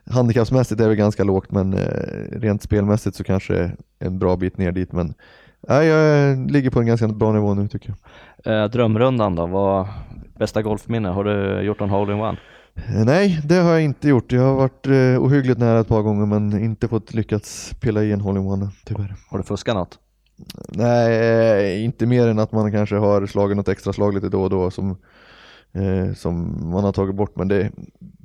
handikappsmässigt 0.05 0.81
är 0.81 0.89
det 0.89 0.95
ganska 0.95 1.23
lågt, 1.23 1.51
men 1.51 1.73
eh, 1.73 2.39
rent 2.39 2.61
spelmässigt 2.61 3.15
så 3.15 3.23
kanske 3.23 3.71
en 3.99 4.19
bra 4.19 4.35
bit 4.35 4.57
ner 4.57 4.71
dit. 4.71 4.91
Men 4.91 5.13
nej, 5.67 5.87
jag 5.87 6.51
ligger 6.51 6.69
på 6.69 6.79
en 6.79 6.85
ganska 6.85 7.07
bra 7.07 7.31
nivå 7.31 7.53
nu 7.53 7.67
tycker 7.67 7.93
jag. 8.43 8.63
Eh, 8.63 8.69
drömrundan 8.69 9.35
då, 9.35 9.45
vad 9.45 9.87
bästa 10.39 10.61
golfminne? 10.61 11.09
Har 11.09 11.23
du 11.23 11.61
gjort 11.61 11.81
en 11.81 11.89
hole-in-one? 11.89 12.37
Eh, 12.75 13.05
nej, 13.05 13.41
det 13.45 13.55
har 13.55 13.71
jag 13.71 13.81
inte 13.81 14.09
gjort. 14.09 14.31
Jag 14.31 14.41
har 14.41 14.55
varit 14.55 14.87
eh, 14.87 15.23
ohyggligt 15.23 15.59
nära 15.59 15.79
ett 15.79 15.87
par 15.87 16.01
gånger, 16.01 16.25
men 16.25 16.63
inte 16.63 16.87
fått 16.87 17.13
lyckats 17.13 17.73
pilla 17.79 18.03
i 18.03 18.11
en 18.11 18.21
hole-in-one 18.21 18.69
tyvärr. 18.85 19.15
Har 19.29 19.37
du 19.37 19.43
fuskat 19.43 19.75
något? 19.75 19.99
Nej, 20.67 21.83
inte 21.83 22.05
mer 22.05 22.27
än 22.27 22.39
att 22.39 22.51
man 22.51 22.71
kanske 22.71 22.95
har 22.95 23.25
slagit 23.25 23.57
något 23.57 23.67
extra 23.67 23.93
slag 23.93 24.13
lite 24.13 24.29
då 24.29 24.43
och 24.43 24.49
då 24.49 24.71
som, 24.71 24.97
eh, 25.73 26.13
som 26.13 26.61
man 26.71 26.83
har 26.83 26.91
tagit 26.91 27.15
bort. 27.15 27.35
Men 27.35 27.47
det, 27.47 27.71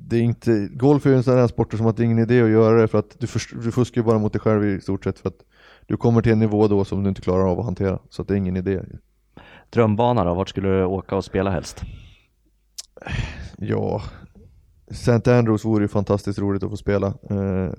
det 0.08 0.16
är 0.16 0.22
inte, 0.22 0.68
golf 0.72 1.06
är 1.06 1.10
ju 1.10 1.16
en 1.16 1.22
sån 1.22 1.38
här 1.38 1.46
sport 1.46 1.72
som 1.72 1.86
att 1.86 1.96
det 1.96 2.02
är 2.02 2.04
ingen 2.04 2.18
idé 2.18 2.42
att 2.42 2.50
göra 2.50 2.80
det 2.80 2.88
för 2.88 2.98
att 2.98 3.20
du, 3.20 3.26
först, 3.26 3.50
du 3.62 3.72
fuskar 3.72 4.00
ju 4.00 4.04
bara 4.04 4.18
mot 4.18 4.32
dig 4.32 4.40
själv 4.40 4.64
i 4.64 4.80
stort 4.80 5.04
sett 5.04 5.18
för 5.18 5.28
att 5.28 5.44
du 5.86 5.96
kommer 5.96 6.22
till 6.22 6.32
en 6.32 6.38
nivå 6.38 6.68
då 6.68 6.84
som 6.84 7.02
du 7.02 7.08
inte 7.08 7.20
klarar 7.20 7.50
av 7.50 7.58
att 7.58 7.64
hantera. 7.64 7.98
Så 8.10 8.22
att 8.22 8.28
det 8.28 8.34
är 8.34 8.38
ingen 8.38 8.56
idé. 8.56 8.82
Drömbana 9.70 10.24
då, 10.24 10.34
vart 10.34 10.48
skulle 10.48 10.68
du 10.68 10.84
åka 10.84 11.16
och 11.16 11.24
spela 11.24 11.50
helst? 11.50 11.82
Ja, 13.56 14.02
St. 14.90 15.32
Andrews 15.32 15.64
vore 15.64 15.84
ju 15.84 15.88
fantastiskt 15.88 16.38
roligt 16.38 16.62
att 16.62 16.70
få 16.70 16.76
spela. 16.76 17.06
Eh, 17.06 17.72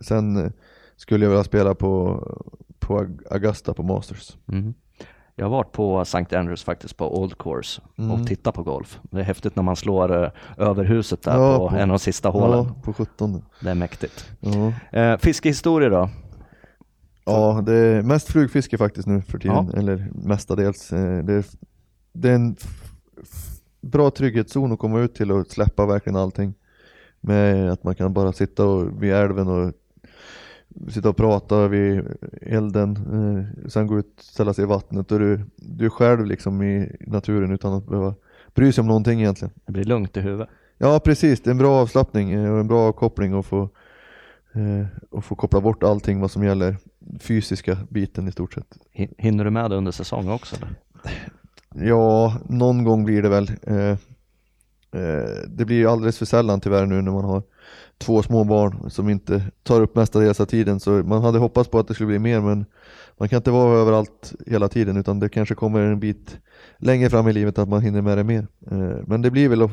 sen 0.00 0.52
skulle 0.96 1.24
jag 1.24 1.30
vilja 1.30 1.44
spela 1.44 1.74
på, 1.74 2.22
på 2.78 3.08
Augusta 3.30 3.74
på 3.74 3.82
Masters. 3.82 4.36
Mhm. 4.44 4.74
Jag 5.36 5.44
har 5.44 5.50
varit 5.50 5.72
på 5.72 6.00
St. 6.00 6.36
Andrews 6.36 6.64
faktiskt 6.64 6.96
på 6.96 7.20
Old 7.20 7.38
Course 7.38 7.82
Mm. 7.98 8.10
och 8.10 8.26
tittat 8.26 8.54
på 8.54 8.62
golf. 8.62 9.00
Det 9.10 9.18
är 9.20 9.22
häftigt 9.24 9.56
när 9.56 9.62
man 9.62 9.76
slår 9.76 10.24
eh, 10.24 10.30
över 10.56 10.84
huset 10.84 11.22
där 11.22 11.38
Ja, 11.38 11.58
på, 11.58 11.68
på- 11.68 11.74
en 11.76 11.82
av 11.82 11.88
de 11.88 11.98
sista 11.98 12.28
hålen. 12.28 12.64
Ja, 12.68 12.74
på 12.84 12.92
17. 12.92 13.42
Det 13.60 13.70
är 13.70 13.74
mäktigt. 13.74 14.30
Ja. 14.40 14.72
Eh, 15.00 15.18
fiskehistoria 15.18 15.88
då? 15.88 16.08
Ja, 17.24 17.62
det 17.66 17.74
är 17.74 18.02
mest 18.02 18.28
flugfiske 18.32 18.78
faktiskt 18.78 19.08
nu 19.08 19.22
för 19.22 19.38
tiden, 19.38 19.70
Ja. 19.72 19.78
eller 19.78 20.10
mestadels. 20.14 20.92
Eh, 20.92 21.24
Det 21.24 21.32
är, 21.34 21.44
det 22.12 22.30
är 22.30 22.34
en 22.34 22.56
bra 23.80 24.10
trygghetszon 24.10 24.72
att 24.72 24.78
komma 24.78 25.00
ut 25.00 25.14
till 25.14 25.32
och 25.32 25.46
släppa 25.46 25.86
verkligen 25.86 26.16
allting. 26.16 26.54
Med 27.20 27.72
att 27.72 27.84
man 27.84 27.94
kan 27.94 28.12
bara 28.12 28.32
sitta 28.32 28.64
och, 28.66 29.02
vid 29.02 29.12
älven 29.12 29.48
och 29.48 29.72
sitta 30.90 31.08
och 31.08 31.16
prata 31.16 31.68
vid 31.68 32.02
elden, 32.42 32.96
eh, 33.62 33.68
sen 33.68 33.86
gå 33.86 33.98
ut 33.98 34.12
ställa 34.20 34.54
sig 34.54 34.64
i 34.64 34.66
vattnet 34.66 35.12
och 35.12 35.18
du, 35.18 35.40
du 35.56 35.84
är 35.84 35.90
själv 35.90 36.26
liksom 36.26 36.62
i 36.62 36.96
naturen 37.00 37.52
utan 37.52 37.72
att 37.72 37.86
behöva 37.86 38.14
bry 38.54 38.72
sig 38.72 38.82
om 38.82 38.88
någonting 38.88 39.20
egentligen. 39.20 39.52
Det 39.66 39.72
blir 39.72 39.84
lugnt 39.84 40.16
i 40.16 40.20
huvudet. 40.20 40.48
Ja 40.78 41.00
precis, 41.04 41.40
det 41.40 41.48
är 41.48 41.52
en 41.52 41.58
bra 41.58 41.80
avslappning 41.80 42.30
eh, 42.32 42.52
och 42.52 42.60
en 42.60 42.66
bra 42.68 42.80
avkoppling 42.88 43.34
och 43.34 43.46
få, 43.46 43.62
eh, 44.52 44.86
och 45.10 45.24
få 45.24 45.34
koppla 45.34 45.60
bort 45.60 45.82
allting 45.82 46.20
vad 46.20 46.30
som 46.30 46.44
gäller 46.44 46.76
fysiska 47.20 47.78
biten 47.88 48.28
i 48.28 48.32
stort 48.32 48.52
sett. 48.54 48.76
Hin- 48.94 49.14
Hinner 49.18 49.44
du 49.44 49.50
med 49.50 49.70
det 49.70 49.76
under 49.76 49.92
säsong 49.92 50.28
också? 50.28 50.56
Eller? 50.56 50.68
Ja, 51.88 52.34
någon 52.48 52.84
gång 52.84 53.04
blir 53.04 53.22
det 53.22 53.28
väl. 53.28 53.50
Eh, 53.62 53.76
eh, 55.00 55.38
det 55.48 55.64
blir 55.64 55.92
alldeles 55.92 56.18
för 56.18 56.26
sällan 56.26 56.60
tyvärr 56.60 56.86
nu 56.86 57.02
när 57.02 57.12
man 57.12 57.24
har 57.24 57.42
två 57.98 58.22
små 58.22 58.44
barn 58.44 58.90
som 58.90 59.08
inte 59.08 59.42
tar 59.62 59.80
upp 59.80 59.98
av 59.98 60.46
tiden. 60.46 60.80
Så 60.80 60.90
man 60.90 61.22
hade 61.22 61.38
hoppats 61.38 61.70
på 61.70 61.78
att 61.78 61.88
det 61.88 61.94
skulle 61.94 62.06
bli 62.06 62.18
mer 62.18 62.40
men 62.40 62.66
man 63.18 63.28
kan 63.28 63.36
inte 63.36 63.50
vara 63.50 63.78
överallt 63.78 64.32
hela 64.46 64.68
tiden 64.68 64.96
utan 64.96 65.20
det 65.20 65.28
kanske 65.28 65.54
kommer 65.54 65.80
en 65.80 66.00
bit 66.00 66.38
längre 66.78 67.10
fram 67.10 67.28
i 67.28 67.32
livet 67.32 67.58
att 67.58 67.68
man 67.68 67.82
hinner 67.82 68.02
med 68.02 68.18
det 68.18 68.24
mer. 68.24 68.46
Eh, 68.70 69.04
men 69.06 69.22
det 69.22 69.30
blir 69.30 69.48
väl 69.48 69.68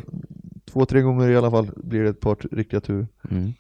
två, 0.72 0.86
tre 0.86 1.02
gånger 1.02 1.30
i 1.30 1.38
alla 1.38 1.52
fall 1.52 1.72
blir 1.76 2.04
det 2.04 2.10
ett 2.10 2.20
par 2.20 2.38
riktiga 2.52 2.82
turer. 2.82 3.08
Mm. 3.32 3.54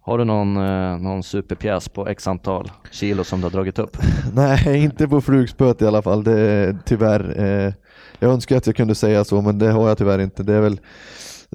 Har 0.00 0.18
du 0.18 0.24
någon, 0.24 0.56
eh, 0.56 0.98
någon 0.98 1.22
superpjäs 1.22 1.88
på 1.88 2.08
x 2.08 2.26
antal 2.28 2.70
kilo 2.90 3.24
som 3.24 3.40
du 3.40 3.44
har 3.44 3.50
dragit 3.50 3.78
upp? 3.78 3.96
Nej, 4.32 4.84
inte 4.84 5.08
på 5.08 5.20
flugspöet 5.20 5.82
i 5.82 5.86
alla 5.86 6.02
fall. 6.02 6.24
Det 6.24 6.40
är 6.40 6.78
tyvärr. 6.84 7.34
Eh, 7.38 7.72
jag 8.18 8.32
önskar 8.32 8.56
att 8.56 8.66
jag 8.66 8.76
kunde 8.76 8.94
säga 8.94 9.24
så, 9.24 9.42
men 9.42 9.58
det 9.58 9.70
har 9.70 9.88
jag 9.88 9.98
tyvärr 9.98 10.18
inte. 10.18 10.42
Det 10.42 10.54
är 10.54 10.60
väl 10.60 10.80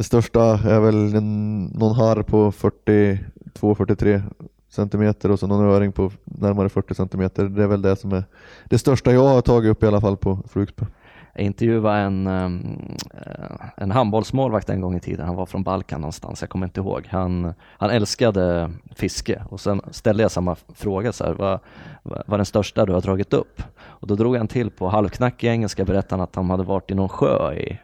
det 0.01 0.05
största 0.05 0.43
är 0.43 0.79
väl 0.79 1.15
en, 1.15 1.63
någon 1.65 1.95
harr 1.95 2.23
på 2.23 2.51
42-43 2.51 4.21
centimeter 4.69 5.31
och 5.31 5.39
så 5.39 5.47
någon 5.47 5.65
öring 5.65 5.91
på 5.91 6.11
närmare 6.23 6.69
40 6.69 6.95
centimeter. 6.95 7.45
Det 7.45 7.63
är 7.63 7.67
väl 7.67 7.81
det 7.81 7.95
som 7.95 8.11
är 8.11 8.23
det 8.65 8.77
största 8.77 9.11
jag 9.11 9.27
har 9.27 9.41
tagit 9.41 9.71
upp 9.71 9.83
i 9.83 9.87
alla 9.87 10.01
fall 10.01 10.17
på 10.17 10.39
flugspö. 10.49 10.85
Jag 11.33 11.43
intervjuade 11.43 11.97
en, 11.97 12.27
ehm, 12.27 12.97
eh, 13.25 13.69
en 13.77 13.91
handbollsmålvakt 13.91 14.69
en 14.69 14.81
gång 14.81 14.95
i 14.95 14.99
tiden, 14.99 15.25
han 15.25 15.35
var 15.35 15.45
från 15.45 15.63
Balkan 15.63 16.01
någonstans, 16.01 16.41
jag 16.41 16.49
kommer 16.49 16.65
inte 16.65 16.79
ihåg. 16.79 17.07
Han, 17.09 17.53
han 17.77 17.89
älskade 17.89 18.71
fiske 18.95 19.43
och 19.49 19.59
sen 19.59 19.81
ställde 19.91 20.23
jag 20.23 20.31
samma 20.31 20.55
fråga, 20.75 21.11
så 21.11 21.23
här, 21.23 21.33
vad, 21.33 21.59
vad 22.03 22.33
är 22.33 22.37
den 22.37 22.45
största 22.45 22.85
du 22.85 22.93
har 22.93 23.01
dragit 23.01 23.33
upp? 23.33 23.63
Och 23.81 24.07
då 24.07 24.15
drog 24.15 24.37
han 24.37 24.47
till 24.47 24.71
på 24.71 24.87
halvknackig 24.87 25.47
engelska, 25.47 25.85
berättade 25.85 26.23
att 26.23 26.35
han 26.35 26.49
hade 26.49 26.63
varit 26.63 26.91
i 26.91 26.95
någon 26.95 27.09
sjö 27.09 27.53
i 27.53 27.79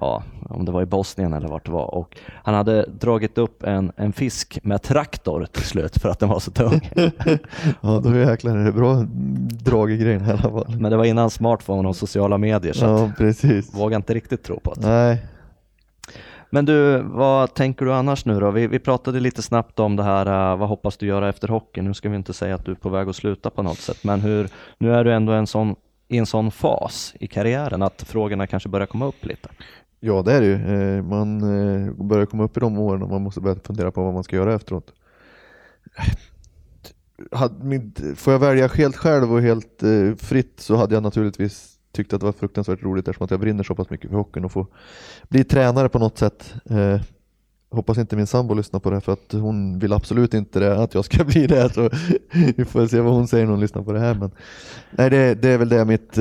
ja, 0.00 0.22
om 0.48 0.64
det 0.64 0.72
var 0.72 0.82
i 0.82 0.86
Bosnien 0.86 1.32
eller 1.32 1.48
vart 1.48 1.66
det 1.66 1.72
var. 1.72 1.94
Och 1.94 2.16
han 2.44 2.54
hade 2.54 2.86
dragit 2.86 3.38
upp 3.38 3.62
en, 3.62 3.92
en 3.96 4.12
fisk 4.12 4.58
med 4.62 4.82
traktor 4.82 5.46
till 5.52 5.64
slut 5.64 6.02
för 6.02 6.08
att 6.08 6.18
den 6.18 6.28
var 6.28 6.40
så 6.40 6.50
tung. 6.50 6.90
ja, 7.80 8.00
då 8.04 8.16
jäklar 8.16 8.56
är 8.56 8.64
det 8.64 8.72
bra 8.72 9.04
drag 9.64 9.90
i 9.90 9.96
grejen 9.96 10.26
i 10.26 10.30
alla 10.30 10.38
fall. 10.38 10.76
Men 10.78 10.90
det 10.90 10.96
var 10.96 11.04
innan 11.04 11.30
smartphone 11.30 11.88
och 11.88 11.96
sociala 11.96 12.38
medier 12.38 12.72
så 12.72 12.84
ja, 12.84 13.10
precis. 13.18 13.74
vågar 13.74 13.96
inte 13.96 14.14
riktigt 14.14 14.42
tro 14.42 14.60
på 14.60 14.74
det. 14.74 14.88
Nej. 14.88 15.22
Men 16.54 16.64
du, 16.64 17.02
vad 17.02 17.54
tänker 17.54 17.84
du 17.84 17.92
annars 17.92 18.24
nu 18.24 18.40
då? 18.40 18.50
Vi, 18.50 18.66
vi 18.66 18.78
pratade 18.78 19.20
lite 19.20 19.42
snabbt 19.42 19.80
om 19.80 19.96
det 19.96 20.02
här, 20.02 20.52
uh, 20.52 20.58
vad 20.58 20.68
hoppas 20.68 20.96
du 20.96 21.06
göra 21.06 21.28
efter 21.28 21.48
hockey? 21.48 21.82
Nu 21.82 21.94
ska 21.94 22.08
vi 22.08 22.16
inte 22.16 22.32
säga 22.32 22.54
att 22.54 22.64
du 22.64 22.70
är 22.70 22.76
på 22.76 22.88
väg 22.88 23.08
att 23.08 23.16
sluta 23.16 23.50
på 23.50 23.62
något 23.62 23.78
sätt, 23.78 24.04
men 24.04 24.20
hur, 24.20 24.48
nu 24.78 24.94
är 24.94 25.04
du 25.04 25.12
ändå 25.12 25.32
en 25.32 25.46
sån, 25.46 25.76
i 26.08 26.18
en 26.18 26.26
sån 26.26 26.50
fas 26.50 27.14
i 27.20 27.26
karriären 27.26 27.82
att 27.82 28.02
frågorna 28.02 28.46
kanske 28.46 28.68
börjar 28.68 28.86
komma 28.86 29.06
upp 29.06 29.24
lite. 29.24 29.48
Ja, 30.04 30.22
det 30.22 30.32
är 30.32 30.40
det 30.40 30.46
ju. 30.46 30.54
Eh, 30.54 31.02
man 31.02 31.42
eh, 31.42 31.92
börjar 31.92 32.26
komma 32.26 32.44
upp 32.44 32.56
i 32.56 32.60
de 32.60 32.78
åren 32.78 33.02
och 33.02 33.10
man 33.10 33.22
måste 33.22 33.40
börja 33.40 33.56
fundera 33.64 33.90
på 33.90 34.04
vad 34.04 34.14
man 34.14 34.24
ska 34.24 34.36
göra 34.36 34.54
efteråt. 34.54 34.92
Eh, 37.32 38.14
får 38.16 38.32
jag 38.32 38.40
välja 38.40 38.66
helt 38.66 38.96
själv 38.96 39.32
och 39.32 39.42
helt 39.42 39.82
fritt 40.18 40.60
så 40.60 40.76
hade 40.76 40.94
jag 40.94 41.02
naturligtvis 41.02 41.78
tyckt 41.92 42.12
att 42.12 42.20
det 42.20 42.26
var 42.26 42.32
fruktansvärt 42.32 42.82
roligt 42.82 43.08
eftersom 43.08 43.24
att 43.24 43.30
jag 43.30 43.40
brinner 43.40 43.64
så 43.64 43.74
pass 43.74 43.90
mycket 43.90 44.10
för 44.10 44.16
hockeyn 44.16 44.44
och 44.44 44.52
få 44.52 44.66
bli 45.28 45.44
tränare 45.44 45.88
på 45.88 45.98
något 45.98 46.18
sätt. 46.18 46.54
Hoppas 47.70 47.98
inte 47.98 48.16
min 48.16 48.26
sambo 48.26 48.54
lyssnar 48.54 48.80
på 48.80 48.90
det 48.90 49.00
för 49.00 49.12
att 49.12 49.32
hon 49.32 49.78
vill 49.78 49.92
absolut 49.92 50.34
inte 50.34 50.60
det, 50.60 50.82
att 50.82 50.94
jag 50.94 51.04
ska 51.04 51.24
bli 51.32 51.46
det. 51.46 51.74
Så 51.74 51.90
vi 52.56 52.64
får 52.64 52.86
se 52.86 53.00
vad 53.00 53.14
hon 53.14 53.28
säger 53.28 53.44
när 53.44 53.50
hon 53.50 53.60
lyssnar 53.60 53.82
på 53.82 53.92
det 53.92 54.00
här. 54.00 54.14
Men, 54.14 54.30
nej, 54.90 55.10
det, 55.10 55.34
det 55.34 55.48
är 55.48 55.58
väl 55.58 55.68
det 55.68 55.84
mitt 55.84 56.18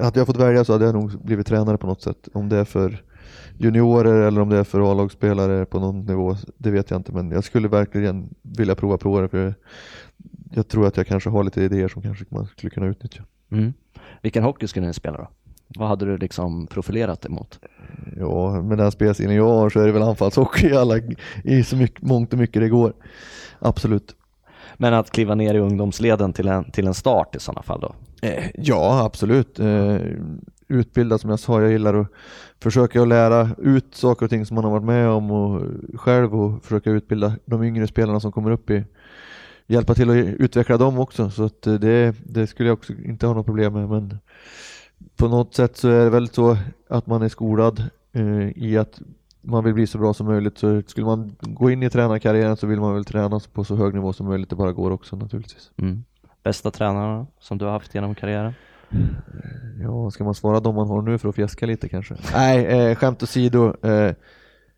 hade 0.00 0.20
jag 0.20 0.26
fått 0.26 0.36
välja 0.36 0.64
så 0.64 0.72
hade 0.72 0.84
jag 0.84 0.94
nog 0.94 1.24
blivit 1.24 1.46
tränare 1.46 1.78
på 1.78 1.86
något 1.86 2.02
sätt. 2.02 2.28
Om 2.32 2.48
det 2.48 2.56
är 2.56 2.64
för 2.64 3.02
juniorer 3.58 4.20
eller 4.20 4.40
om 4.40 4.48
det 4.48 4.56
är 4.56 4.64
för 4.64 4.92
A-lagsspelare 4.92 5.64
på 5.64 5.80
någon 5.80 6.04
nivå, 6.04 6.36
det 6.58 6.70
vet 6.70 6.90
jag 6.90 6.98
inte. 6.98 7.12
Men 7.12 7.30
jag 7.30 7.44
skulle 7.44 7.68
verkligen 7.68 8.34
vilja 8.42 8.74
prova 8.74 8.98
på 8.98 9.20
det 9.20 9.28
för 9.28 9.54
jag 10.54 10.68
tror 10.68 10.86
att 10.86 10.96
jag 10.96 11.06
kanske 11.06 11.30
har 11.30 11.44
lite 11.44 11.62
idéer 11.62 11.88
som 11.88 12.02
kanske 12.02 12.24
man 12.28 12.46
skulle 12.46 12.70
kunna 12.70 12.86
utnyttja. 12.86 13.22
Mm. 13.50 13.72
Vilken 14.22 14.42
hockey 14.42 14.66
skulle 14.66 14.86
ni 14.86 14.94
spela 14.94 15.18
då? 15.18 15.28
Vad 15.78 15.88
hade 15.88 16.04
du 16.04 16.18
liksom 16.18 16.66
profilerat 16.66 17.26
emot? 17.26 17.60
Ja, 18.16 18.62
med 18.62 18.78
den 18.78 18.92
spelstilen 18.92 19.34
jag 19.34 19.48
har 19.48 19.70
så 19.70 19.80
är 19.80 19.86
det 19.86 19.92
väl 19.92 20.02
anfallshockey 20.02 20.66
i, 20.66 20.76
alla, 20.76 20.94
i 21.44 21.64
så 21.64 21.76
mycket, 21.76 22.02
mångt 22.02 22.32
och 22.32 22.38
mycket 22.38 22.62
det 22.62 22.68
går. 22.68 22.92
Absolut. 23.58 24.16
Men 24.76 24.94
att 24.94 25.10
kliva 25.10 25.34
ner 25.34 25.54
i 25.54 25.58
ungdomsleden 25.58 26.32
till 26.32 26.48
en, 26.48 26.70
till 26.70 26.86
en 26.86 26.94
start 26.94 27.36
i 27.36 27.40
sådana 27.40 27.62
fall 27.62 27.80
då? 27.80 27.94
Eh, 28.22 28.44
ja, 28.54 29.04
absolut. 29.04 29.58
Eh, 29.58 29.96
utbilda 30.68 31.18
som 31.18 31.30
jag 31.30 31.38
sa, 31.38 31.60
jag 31.62 31.72
gillar 31.72 31.94
att 31.94 32.08
försöka 32.62 33.02
att 33.02 33.08
lära 33.08 33.50
ut 33.58 33.94
saker 33.94 34.24
och 34.26 34.30
ting 34.30 34.46
som 34.46 34.54
man 34.54 34.64
har 34.64 34.70
varit 34.70 34.84
med 34.84 35.08
om 35.08 35.30
och 35.30 35.62
själv 35.94 36.40
och 36.40 36.64
försöka 36.64 36.90
utbilda 36.90 37.36
de 37.44 37.62
yngre 37.62 37.86
spelarna 37.86 38.20
som 38.20 38.32
kommer 38.32 38.50
upp 38.50 38.70
i 38.70 38.84
hjälpa 39.66 39.94
till 39.94 40.10
att 40.10 40.16
utveckla 40.16 40.76
dem 40.76 40.98
också 40.98 41.30
så 41.30 41.44
att 41.44 41.66
eh, 41.66 41.74
det, 41.74 42.14
det 42.24 42.46
skulle 42.46 42.68
jag 42.68 42.78
också 42.78 42.92
inte 42.92 43.26
ha 43.26 43.34
något 43.34 43.46
problem 43.46 43.72
med 43.72 43.88
men 43.88 44.18
på 45.16 45.28
något 45.28 45.54
sätt 45.54 45.76
så 45.76 45.88
är 45.88 46.04
det 46.04 46.10
väl 46.10 46.28
så 46.28 46.56
att 46.88 47.06
man 47.06 47.22
är 47.22 47.28
skolad 47.28 47.84
eh, 48.12 48.48
i 48.56 48.78
att 48.78 49.00
man 49.42 49.64
vill 49.64 49.74
bli 49.74 49.86
så 49.86 49.98
bra 49.98 50.14
som 50.14 50.26
möjligt 50.26 50.58
så 50.58 50.82
skulle 50.86 51.06
man 51.06 51.36
gå 51.40 51.70
in 51.70 51.82
i 51.82 51.90
tränarkarriären 51.90 52.56
så 52.56 52.66
vill 52.66 52.80
man 52.80 52.94
väl 52.94 53.04
träna 53.04 53.40
på 53.52 53.64
så 53.64 53.76
hög 53.76 53.94
nivå 53.94 54.12
som 54.12 54.26
möjligt 54.26 54.50
det 54.50 54.56
bara 54.56 54.72
går 54.72 54.90
också 54.90 55.16
naturligtvis. 55.16 55.70
Mm. 55.76 56.04
Bästa 56.42 56.70
tränarna 56.70 57.26
som 57.38 57.58
du 57.58 57.64
har 57.64 57.72
haft 57.72 57.94
genom 57.94 58.14
karriären? 58.14 58.52
Ja, 59.82 60.10
ska 60.10 60.24
man 60.24 60.34
svara 60.34 60.60
de 60.60 60.74
man 60.74 60.88
har 60.88 61.02
nu 61.02 61.18
för 61.18 61.28
att 61.28 61.34
fjäska 61.34 61.66
lite 61.66 61.88
kanske? 61.88 62.16
Nej, 62.34 62.66
eh, 62.66 62.94
skämt 62.94 63.22
åsido. 63.22 63.86
Eh, 63.86 64.14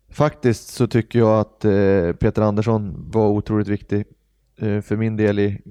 faktiskt 0.09 0.67
så 0.67 0.87
tycker 0.87 1.19
jag 1.19 1.39
att 1.39 1.65
eh, 1.65 2.11
Peter 2.19 2.41
Andersson 2.41 3.11
var 3.11 3.27
otroligt 3.27 3.67
viktig 3.67 4.05
eh, 4.57 4.81
för 4.81 4.95
min 4.95 5.17
del 5.17 5.39
i, 5.39 5.61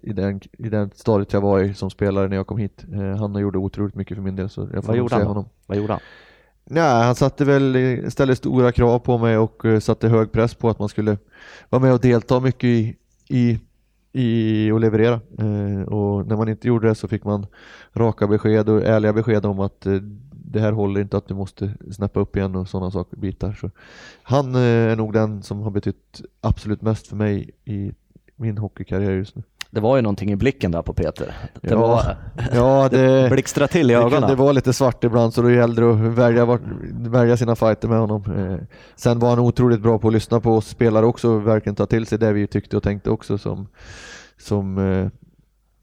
i, 0.00 0.12
den, 0.12 0.40
i 0.58 0.68
den 0.68 0.90
stadiet 0.94 1.32
jag 1.32 1.40
var 1.40 1.60
i 1.60 1.74
som 1.74 1.90
spelare 1.90 2.28
när 2.28 2.36
jag 2.36 2.46
kom 2.46 2.58
hit. 2.58 2.84
Eh, 2.92 3.16
han 3.16 3.34
gjorde 3.34 3.58
otroligt 3.58 3.94
mycket 3.94 4.16
för 4.16 4.22
min 4.22 4.36
del. 4.36 4.48
Så 4.48 4.60
jag 4.72 4.84
får 4.84 4.92
Vad 4.92 4.96
gjorde 4.96 5.14
han? 5.14 5.26
Honom. 5.26 5.48
Vad 5.66 5.78
gjorde 5.78 5.92
han? 5.92 6.02
Nej, 6.66 7.04
han 7.04 7.14
satte 7.14 7.44
väl, 7.44 8.10
ställde 8.10 8.36
stora 8.36 8.72
krav 8.72 8.98
på 8.98 9.18
mig 9.18 9.38
och 9.38 9.64
eh, 9.64 9.80
satte 9.80 10.08
hög 10.08 10.32
press 10.32 10.54
på 10.54 10.68
att 10.68 10.78
man 10.78 10.88
skulle 10.88 11.18
vara 11.70 11.82
med 11.82 11.92
och 11.92 12.00
delta 12.00 12.40
mycket 12.40 12.64
i, 12.64 12.96
i, 13.28 13.58
i 14.12 14.70
och 14.70 14.80
leverera. 14.80 15.20
Eh, 15.38 15.82
och 15.82 16.26
när 16.26 16.36
man 16.36 16.48
inte 16.48 16.68
gjorde 16.68 16.88
det 16.88 16.94
så 16.94 17.08
fick 17.08 17.24
man 17.24 17.46
raka 17.92 18.26
besked 18.26 18.68
och 18.68 18.82
ärliga 18.82 19.12
besked 19.12 19.46
om 19.46 19.60
att 19.60 19.86
eh, 19.86 19.98
det 20.30 20.60
här 20.60 20.72
håller 20.72 21.00
inte, 21.00 21.16
att 21.16 21.28
du 21.28 21.34
måste 21.34 21.74
snappa 21.92 22.20
upp 22.20 22.36
igen 22.36 22.56
och 22.56 22.68
sådana 22.68 22.90
saker, 22.90 23.16
bitar. 23.16 23.52
Så 23.52 23.70
han 24.22 24.54
är 24.54 24.96
nog 24.96 25.12
den 25.12 25.42
som 25.42 25.60
har 25.60 25.70
betytt 25.70 26.20
absolut 26.40 26.82
mest 26.82 27.06
för 27.06 27.16
mig 27.16 27.50
i 27.64 27.92
min 28.36 28.58
hockeykarriär 28.58 29.12
just 29.12 29.36
nu. 29.36 29.42
Det 29.74 29.80
var 29.80 29.96
ju 29.96 30.02
någonting 30.02 30.32
i 30.32 30.36
blicken 30.36 30.70
där 30.70 30.82
på 30.82 30.92
Peter. 30.92 31.34
Det 31.60 31.70
ja, 31.70 31.78
var, 31.78 32.16
ja, 32.52 32.88
det, 32.90 33.30
blixtrade 33.30 33.72
till 33.72 33.90
i 33.90 33.94
ögonen. 33.94 34.30
Det 34.30 34.34
vara 34.34 34.52
lite 34.52 34.72
svart 34.72 35.04
ibland 35.04 35.34
så 35.34 35.42
då 35.42 35.50
gällde 35.50 35.82
det 35.82 35.90
att 35.90 35.98
välja, 35.98 36.58
välja 36.90 37.36
sina 37.36 37.56
fighter 37.56 37.88
med 37.88 37.98
honom. 37.98 38.22
Eh, 38.36 38.66
sen 38.96 39.18
var 39.18 39.28
han 39.30 39.38
otroligt 39.38 39.80
bra 39.80 39.98
på 39.98 40.08
att 40.08 40.14
lyssna 40.14 40.40
på 40.40 40.50
oss 40.50 40.68
spelare 40.68 41.06
också 41.06 41.28
och 41.28 41.46
verkligen 41.46 41.76
ta 41.76 41.86
till 41.86 42.06
sig 42.06 42.18
det 42.18 42.32
vi 42.32 42.46
tyckte 42.46 42.76
och 42.76 42.82
tänkte 42.82 43.10
också. 43.10 43.38
Som, 43.38 43.66
som, 44.38 44.78
eh, 44.78 45.08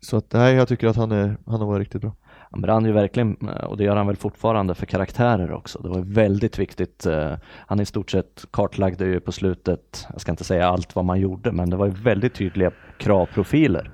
så 0.01 0.17
att, 0.17 0.33
nej, 0.33 0.55
jag 0.55 0.67
tycker 0.67 0.87
att 0.87 0.95
han, 0.95 1.11
är, 1.11 1.37
han 1.45 1.59
har 1.59 1.67
varit 1.67 1.79
riktigt 1.79 2.01
bra. 2.01 2.15
Han 2.51 2.61
brann 2.61 2.85
ju 2.85 2.91
verkligen, 2.91 3.35
och 3.63 3.77
det 3.77 3.83
gör 3.83 3.95
han 3.95 4.07
väl 4.07 4.15
fortfarande, 4.15 4.75
för 4.75 4.85
karaktärer 4.85 5.51
också. 5.51 5.79
Det 5.79 5.89
var 5.89 5.99
väldigt 5.99 6.59
viktigt. 6.59 7.05
Eh, 7.05 7.33
han 7.67 7.79
i 7.79 7.85
stort 7.85 8.11
sett 8.11 8.45
kartlagde 8.51 9.05
ju 9.05 9.19
på 9.19 9.31
slutet, 9.31 10.07
jag 10.11 10.21
ska 10.21 10.31
inte 10.31 10.43
säga 10.43 10.67
allt 10.67 10.95
vad 10.95 11.05
man 11.05 11.19
gjorde, 11.19 11.51
men 11.51 11.69
det 11.69 11.75
var 11.75 11.85
ju 11.85 11.91
väldigt 11.91 12.33
tydliga 12.33 12.71
kravprofiler 13.01 13.91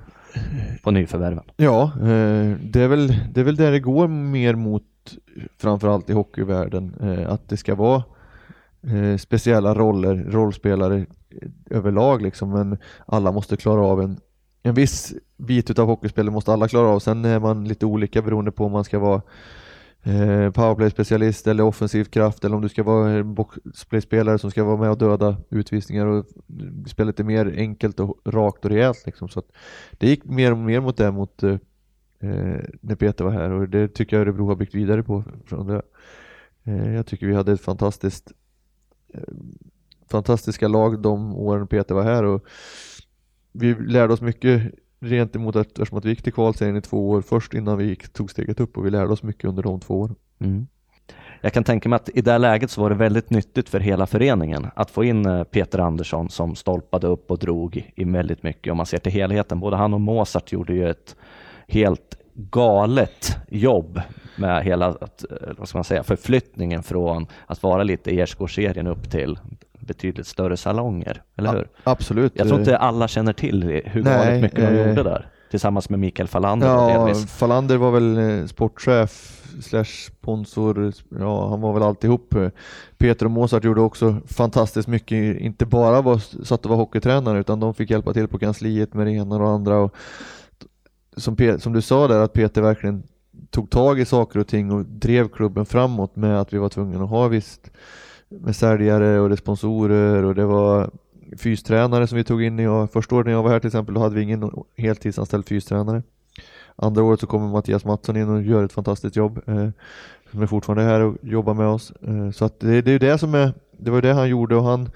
på 0.82 0.90
nyförvärven. 0.90 1.44
Ja, 1.56 1.92
eh, 2.00 2.56
det 2.62 2.80
är, 2.80 2.88
väl, 2.88 3.14
det 3.32 3.40
är 3.40 3.44
väl 3.44 3.56
där 3.56 3.72
det 3.72 3.80
går 3.80 4.08
mer 4.08 4.54
mot, 4.54 4.82
framförallt 5.58 6.10
i 6.10 6.12
hockeyvärlden, 6.12 6.94
eh, 7.00 7.32
att 7.32 7.48
det 7.48 7.56
ska 7.56 7.74
vara 7.74 8.02
eh, 8.82 9.16
speciella 9.16 9.74
roller, 9.74 10.16
rollspelare 10.16 11.06
överlag 11.70 12.22
liksom, 12.22 12.50
men 12.50 12.78
alla 13.06 13.32
måste 13.32 13.56
klara 13.56 13.80
av 13.80 14.02
en 14.02 14.20
en 14.62 14.74
viss 14.74 15.14
bit 15.36 15.70
utav 15.70 15.86
hockeyspelet 15.86 16.32
måste 16.32 16.52
alla 16.52 16.68
klara 16.68 16.88
av. 16.88 16.98
Sen 16.98 17.24
är 17.24 17.38
man 17.38 17.64
lite 17.64 17.86
olika 17.86 18.22
beroende 18.22 18.52
på 18.52 18.64
om 18.64 18.72
man 18.72 18.84
ska 18.84 18.98
vara 18.98 19.22
eh, 20.02 20.50
powerplay-specialist 20.50 21.46
eller 21.46 21.64
offensiv 21.64 22.04
kraft 22.04 22.44
eller 22.44 22.56
om 22.56 22.62
du 22.62 22.68
ska 22.68 22.82
vara 22.82 23.24
boxplay-spelare 23.24 24.38
som 24.38 24.50
ska 24.50 24.64
vara 24.64 24.76
med 24.76 24.90
och 24.90 24.98
döda 24.98 25.36
utvisningar 25.50 26.06
och 26.06 26.26
spela 26.86 27.06
lite 27.06 27.24
mer 27.24 27.54
enkelt 27.56 28.00
och 28.00 28.20
rakt 28.24 28.64
och 28.64 28.70
rejält. 28.70 29.02
Liksom. 29.06 29.28
Så 29.28 29.42
det 29.92 30.08
gick 30.08 30.24
mer 30.24 30.52
och 30.52 30.58
mer 30.58 30.80
mot 30.80 30.96
det 30.96 31.10
mot 31.10 31.42
eh, 31.42 31.50
eh, 32.20 32.60
när 32.80 32.94
Peter 32.94 33.24
var 33.24 33.32
här 33.32 33.50
och 33.50 33.68
det 33.68 33.88
tycker 33.88 34.16
jag 34.16 34.20
Örebro 34.20 34.46
har 34.46 34.56
byggt 34.56 34.74
vidare 34.74 35.02
på. 35.02 35.24
Från 35.46 35.66
det. 35.66 35.82
Eh, 36.64 36.94
jag 36.94 37.06
tycker 37.06 37.26
vi 37.26 37.34
hade 37.34 37.52
ett 37.52 37.60
fantastiskt 37.60 38.32
eh, 39.14 39.22
fantastiska 40.10 40.68
lag 40.68 41.02
de 41.02 41.34
åren 41.34 41.66
Peter 41.66 41.94
var 41.94 42.02
här 42.02 42.24
och 42.24 42.44
vi 43.52 43.74
lärde 43.74 44.12
oss 44.12 44.20
mycket 44.20 44.74
rent 45.00 45.36
emot 45.36 45.56
att, 45.56 45.66
eftersom 45.66 45.98
att 45.98 46.04
vi 46.04 46.10
gick 46.10 46.22
till 46.22 46.32
kvalserien 46.32 46.76
i 46.76 46.80
två 46.80 47.10
år 47.10 47.22
först 47.22 47.54
innan 47.54 47.78
vi 47.78 47.84
gick, 47.84 48.08
tog 48.08 48.30
steget 48.30 48.60
upp 48.60 48.76
och 48.76 48.86
vi 48.86 48.90
lärde 48.90 49.12
oss 49.12 49.22
mycket 49.22 49.44
under 49.44 49.62
de 49.62 49.80
två 49.80 50.00
åren. 50.00 50.14
Mm. 50.40 50.66
Jag 51.40 51.52
kan 51.52 51.64
tänka 51.64 51.88
mig 51.88 51.96
att 51.96 52.08
i 52.14 52.20
det 52.20 52.38
läget 52.38 52.70
så 52.70 52.80
var 52.80 52.90
det 52.90 52.96
väldigt 52.96 53.30
nyttigt 53.30 53.68
för 53.68 53.80
hela 53.80 54.06
föreningen 54.06 54.66
att 54.74 54.90
få 54.90 55.04
in 55.04 55.26
eh, 55.26 55.44
Peter 55.44 55.78
Andersson 55.78 56.30
som 56.30 56.54
stolpade 56.54 57.06
upp 57.06 57.30
och 57.30 57.38
drog 57.38 57.92
i 57.96 58.04
väldigt 58.04 58.42
mycket. 58.42 58.70
Om 58.70 58.76
man 58.76 58.86
ser 58.86 58.98
till 58.98 59.12
helheten, 59.12 59.60
både 59.60 59.76
han 59.76 59.94
och 59.94 60.00
Mozart 60.00 60.52
gjorde 60.52 60.74
ju 60.74 60.90
ett 60.90 61.16
helt 61.68 62.18
galet 62.34 63.36
jobb 63.48 64.00
med 64.36 64.64
hela 64.64 64.88
eh, 64.88 64.94
vad 65.58 65.68
ska 65.68 65.78
man 65.78 65.84
säga, 65.84 66.02
förflyttningen 66.02 66.82
från 66.82 67.26
att 67.46 67.62
vara 67.62 67.82
lite 67.82 68.10
i 68.10 68.26
serien 68.48 68.86
upp 68.86 69.10
till 69.10 69.38
betydligt 69.88 70.26
större 70.26 70.56
salonger, 70.56 71.22
eller 71.36 71.52
hur? 71.52 71.68
Ja, 71.84 71.92
absolut. 71.92 72.32
Jag 72.34 72.48
tror 72.48 72.60
inte 72.60 72.78
alla 72.78 73.08
känner 73.08 73.32
till 73.32 73.82
hur 73.84 74.02
galet 74.02 74.42
mycket 74.42 74.58
de 74.58 74.88
gjorde 74.88 75.02
där. 75.02 75.28
Tillsammans 75.50 75.90
med 75.90 75.98
Mikael 75.98 76.28
Falander. 76.28 76.66
Ja, 76.66 77.14
Falander 77.14 77.76
var 77.76 77.90
väl 77.90 78.18
eh, 78.18 78.46
sportchef 78.46 79.42
slash 79.60 79.84
sponsor, 79.84 80.92
ja 81.20 81.48
han 81.48 81.60
var 81.60 81.72
väl 81.72 81.82
alltihop. 81.82 82.34
Peter 82.98 83.26
och 83.26 83.32
Mozart 83.32 83.64
gjorde 83.64 83.80
också 83.80 84.16
fantastiskt 84.26 84.88
mycket, 84.88 85.40
inte 85.40 85.66
bara 85.66 86.02
var, 86.02 86.44
satt 86.44 86.64
och 86.64 86.70
var 86.70 86.76
hockeytränare 86.76 87.38
utan 87.38 87.60
de 87.60 87.74
fick 87.74 87.90
hjälpa 87.90 88.12
till 88.12 88.28
på 88.28 88.38
kansliet 88.38 88.94
med 88.94 89.06
det 89.06 89.12
ena 89.12 89.34
och 89.34 89.40
det 89.40 89.48
andra. 89.48 89.78
Och 89.78 89.94
som, 91.16 91.36
som 91.58 91.72
du 91.72 91.82
sa 91.82 92.08
där 92.08 92.20
att 92.20 92.32
Peter 92.32 92.62
verkligen 92.62 93.02
tog 93.50 93.70
tag 93.70 94.00
i 94.00 94.04
saker 94.04 94.38
och 94.38 94.46
ting 94.46 94.72
och 94.72 94.84
drev 94.84 95.28
klubben 95.28 95.66
framåt 95.66 96.16
med 96.16 96.40
att 96.40 96.52
vi 96.52 96.58
var 96.58 96.68
tvungna 96.68 97.04
att 97.04 97.10
ha 97.10 97.28
visst 97.28 97.70
med 98.28 98.56
säljare 98.56 99.20
och 99.20 99.38
sponsorer 99.38 100.22
och 100.22 100.34
det 100.34 100.44
var 100.44 100.90
fystränare 101.38 102.06
som 102.06 102.18
vi 102.18 102.24
tog 102.24 102.42
in 102.42 102.88
första 102.88 103.14
året 103.14 103.26
när 103.26 103.32
jag 103.32 103.42
var 103.42 103.50
här 103.50 103.60
till 103.60 103.66
exempel, 103.66 103.94
då 103.94 104.00
hade 104.00 104.14
vi 104.14 104.22
ingen 104.22 104.50
heltidsanställd 104.76 105.48
fystränare. 105.48 106.02
Andra 106.76 107.02
året 107.02 107.20
så 107.20 107.26
kommer 107.26 107.48
Mattias 107.48 107.84
Mattsson 107.84 108.16
in 108.16 108.28
och 108.28 108.42
gör 108.42 108.64
ett 108.64 108.72
fantastiskt 108.72 109.16
jobb. 109.16 109.40
Eh, 109.46 109.68
som 110.30 110.42
är 110.42 110.46
fortfarande 110.46 110.82
här 110.82 111.00
och 111.00 111.16
jobbar 111.22 111.54
med 111.54 111.66
oss. 111.66 111.90
Eh, 111.90 112.30
så 112.30 112.44
att 112.44 112.60
det, 112.60 112.82
det 112.82 112.92
är 112.92 112.98
det 112.98 113.18
som 113.18 113.34
är, 113.34 113.52
det 113.78 113.90
var 113.90 114.02
det 114.02 114.12
han 114.12 114.28
gjorde 114.28 114.56
och 114.56 114.64
han 114.64 114.90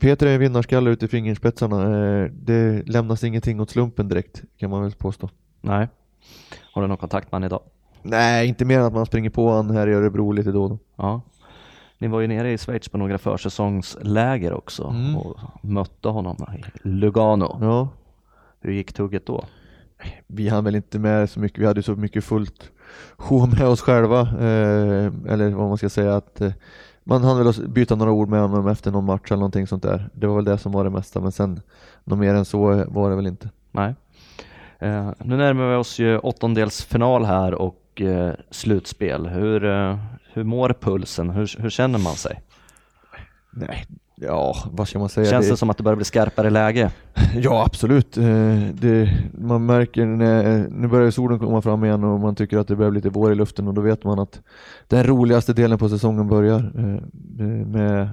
Peter 0.00 0.26
är 0.26 0.34
en 0.34 0.40
vinnarskalle 0.40 0.90
ute 0.90 1.04
i 1.04 1.08
fingerspetsarna. 1.08 1.98
Eh, 1.98 2.30
det 2.32 2.82
lämnas 2.88 3.24
ingenting 3.24 3.60
åt 3.60 3.70
slumpen 3.70 4.08
direkt 4.08 4.42
kan 4.56 4.70
man 4.70 4.82
väl 4.82 4.92
påstå. 4.92 5.28
Nej. 5.60 5.88
Har 6.72 6.82
du 6.82 6.88
någon 6.88 6.96
kontakt 6.96 7.32
med 7.32 7.36
honom 7.36 7.46
idag? 7.46 7.62
Nej, 8.02 8.48
inte 8.48 8.64
mer 8.64 8.78
än 8.78 8.84
att 8.84 8.92
man 8.92 9.06
springer 9.06 9.30
på 9.30 9.48
honom 9.48 9.76
här 9.76 9.86
i 9.86 9.94
Örebro 9.94 10.32
lite 10.32 10.52
då 10.52 10.62
och 10.62 10.70
då. 10.70 10.78
Ja. 10.96 11.22
Ni 11.98 12.08
var 12.08 12.20
ju 12.20 12.26
nere 12.26 12.52
i 12.52 12.58
Schweiz 12.58 12.88
på 12.88 12.98
några 12.98 13.18
försäsongsläger 13.18 14.52
också 14.52 14.84
mm. 14.84 15.16
och 15.16 15.38
mötte 15.62 16.08
honom 16.08 16.36
i 16.58 16.88
Lugano. 16.88 17.58
Ja. 17.60 17.88
Hur 18.60 18.72
gick 18.72 18.92
tugget 18.92 19.26
då? 19.26 19.44
Vi 20.26 20.48
hann 20.48 20.64
väl 20.64 20.74
inte 20.74 20.98
med 20.98 21.30
så 21.30 21.40
mycket, 21.40 21.58
vi 21.58 21.66
hade 21.66 21.82
så 21.82 21.96
mycket 21.96 22.24
fullt 22.24 22.70
sjå 23.16 23.46
med 23.46 23.66
oss 23.66 23.80
själva, 23.80 24.20
eh, 24.20 25.12
eller 25.28 25.50
vad 25.50 25.68
man 25.68 25.78
ska 25.78 25.88
säga 25.88 26.16
att 26.16 26.40
eh, 26.40 26.52
man 27.04 27.24
hann 27.24 27.44
väl 27.44 27.68
byta 27.68 27.94
några 27.94 28.12
ord 28.12 28.28
med 28.28 28.40
honom 28.40 28.68
efter 28.68 28.90
någon 28.90 29.04
match 29.04 29.26
eller 29.26 29.36
någonting 29.36 29.66
sånt 29.66 29.82
där. 29.82 30.10
Det 30.12 30.26
var 30.26 30.36
väl 30.36 30.44
det 30.44 30.58
som 30.58 30.72
var 30.72 30.84
det 30.84 30.90
mesta, 30.90 31.20
men 31.20 31.32
sen 31.32 31.60
något 32.04 32.18
mer 32.18 32.34
än 32.34 32.44
så 32.44 32.84
var 32.88 33.10
det 33.10 33.16
väl 33.16 33.26
inte. 33.26 33.50
Nej. 33.70 33.94
Eh, 34.78 35.10
nu 35.18 35.36
närmar 35.36 35.70
vi 35.70 35.76
oss 35.76 35.98
ju 35.98 36.18
åttondelsfinal 36.18 37.24
här 37.24 37.54
och 37.54 37.76
eh, 38.00 38.32
slutspel. 38.50 39.26
Hur, 39.26 39.64
eh, 39.64 39.98
hur 40.32 40.44
mår 40.44 40.74
pulsen? 40.80 41.30
Hur, 41.30 41.62
hur 41.62 41.70
känner 41.70 41.98
man 41.98 42.14
sig? 42.14 42.40
Nej, 43.50 43.86
ja, 44.14 44.56
vad 44.72 44.88
ska 44.88 44.98
man 44.98 45.08
säga? 45.08 45.30
Känns 45.30 45.46
det, 45.46 45.52
det 45.52 45.56
som 45.56 45.70
att 45.70 45.76
det 45.76 45.82
börjar 45.82 45.96
bli 45.96 46.04
skarpare 46.04 46.50
läge? 46.50 46.90
Ja, 47.34 47.64
absolut. 47.66 48.16
Eh, 48.16 48.58
det, 48.72 49.10
man 49.32 49.66
märker 49.66 50.06
när, 50.06 50.68
nu 50.68 50.88
börjar 50.88 51.10
solen 51.10 51.38
komma 51.38 51.62
fram 51.62 51.84
igen 51.84 52.04
och 52.04 52.20
man 52.20 52.34
tycker 52.34 52.58
att 52.58 52.68
det 52.68 52.76
börjar 52.76 52.90
bli 52.90 52.98
lite 52.98 53.10
vår 53.10 53.32
i 53.32 53.34
luften 53.34 53.68
och 53.68 53.74
då 53.74 53.80
vet 53.80 54.04
man 54.04 54.18
att 54.18 54.40
den 54.88 55.04
roligaste 55.04 55.52
delen 55.52 55.78
på 55.78 55.88
säsongen 55.88 56.28
börjar 56.28 56.72
med 57.64 58.08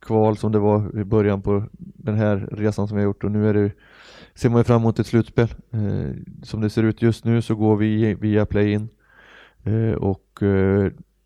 kval 0.00 0.36
som 0.36 0.52
det 0.52 0.58
var 0.58 1.00
i 1.00 1.04
början 1.04 1.42
på 1.42 1.64
den 1.78 2.14
här 2.14 2.48
resan 2.52 2.88
som 2.88 2.96
vi 2.96 3.02
har 3.02 3.08
gjort 3.08 3.24
och 3.24 3.30
nu 3.30 3.48
är 3.48 3.54
det, 3.54 3.70
ser 4.38 4.48
man 4.48 4.64
fram 4.64 4.80
emot 4.80 4.98
ett 4.98 5.06
slutspel. 5.06 5.48
Eh, 5.70 6.10
som 6.42 6.60
det 6.60 6.70
ser 6.70 6.82
ut 6.82 7.02
just 7.02 7.24
nu 7.24 7.42
så 7.42 7.54
går 7.54 7.76
vi 7.76 8.14
via 8.14 8.46
play-in 8.46 8.88
och 9.98 10.42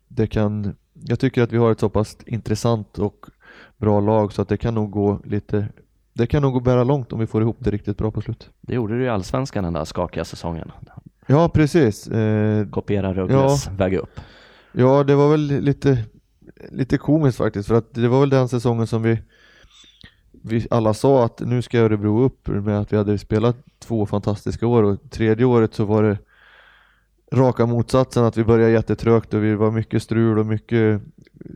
det 0.07 0.27
kan, 0.27 0.75
jag 0.93 1.19
tycker 1.19 1.43
att 1.43 1.51
vi 1.51 1.57
har 1.57 1.71
ett 1.71 1.79
så 1.79 1.89
pass 1.89 2.17
intressant 2.25 2.99
och 2.99 3.25
bra 3.77 3.99
lag 3.99 4.33
så 4.33 4.41
att 4.41 4.49
det 4.49 4.57
kan 4.57 4.75
nog 4.75 4.91
gå 4.91 5.21
lite 5.25 5.67
det 6.13 6.27
kan 6.27 6.41
nog 6.41 6.53
gå 6.53 6.59
bära 6.59 6.83
långt 6.83 7.13
om 7.13 7.19
vi 7.19 7.27
får 7.27 7.41
ihop 7.41 7.57
det 7.59 7.71
riktigt 7.71 7.97
bra 7.97 8.11
på 8.11 8.21
slut. 8.21 8.49
Det 8.61 8.73
gjorde 8.73 8.97
du 8.97 9.03
i 9.03 9.09
Allsvenskan 9.09 9.63
den 9.63 9.73
där 9.73 9.85
skakiga 9.85 10.25
säsongen. 10.25 10.71
Ja, 11.25 11.49
precis. 11.49 12.07
Eh, 12.07 12.67
Kopiera 12.67 13.13
Rögles 13.13 13.65
ja, 13.65 13.71
väg 13.77 13.93
upp. 13.93 14.19
Ja, 14.71 15.03
det 15.03 15.15
var 15.15 15.31
väl 15.31 15.41
lite, 15.41 16.03
lite 16.71 16.97
komiskt 16.97 17.37
faktiskt 17.37 17.67
för 17.67 17.75
att 17.75 17.93
det 17.93 18.07
var 18.07 18.19
väl 18.19 18.29
den 18.29 18.49
säsongen 18.49 18.87
som 18.87 19.03
vi, 19.03 19.19
vi 20.45 20.67
alla 20.71 20.93
sa 20.93 21.25
att 21.25 21.39
nu 21.39 21.61
ska 21.61 21.79
Örebro 21.79 22.23
upp 22.23 22.47
med 22.47 22.79
att 22.79 22.93
vi 22.93 22.97
hade 22.97 23.17
spelat 23.17 23.57
två 23.79 24.05
fantastiska 24.05 24.67
år 24.67 24.83
och 24.83 25.11
tredje 25.11 25.45
året 25.45 25.73
så 25.73 25.85
var 25.85 26.03
det 26.03 26.17
raka 27.33 27.65
motsatsen 27.65 28.23
att 28.23 28.37
vi 28.37 28.43
började 28.43 28.71
jättetrögt 28.71 29.33
och 29.33 29.43
vi 29.43 29.55
var 29.55 29.71
mycket 29.71 30.03
strul 30.03 30.39
och 30.39 30.45
mycket 30.45 31.01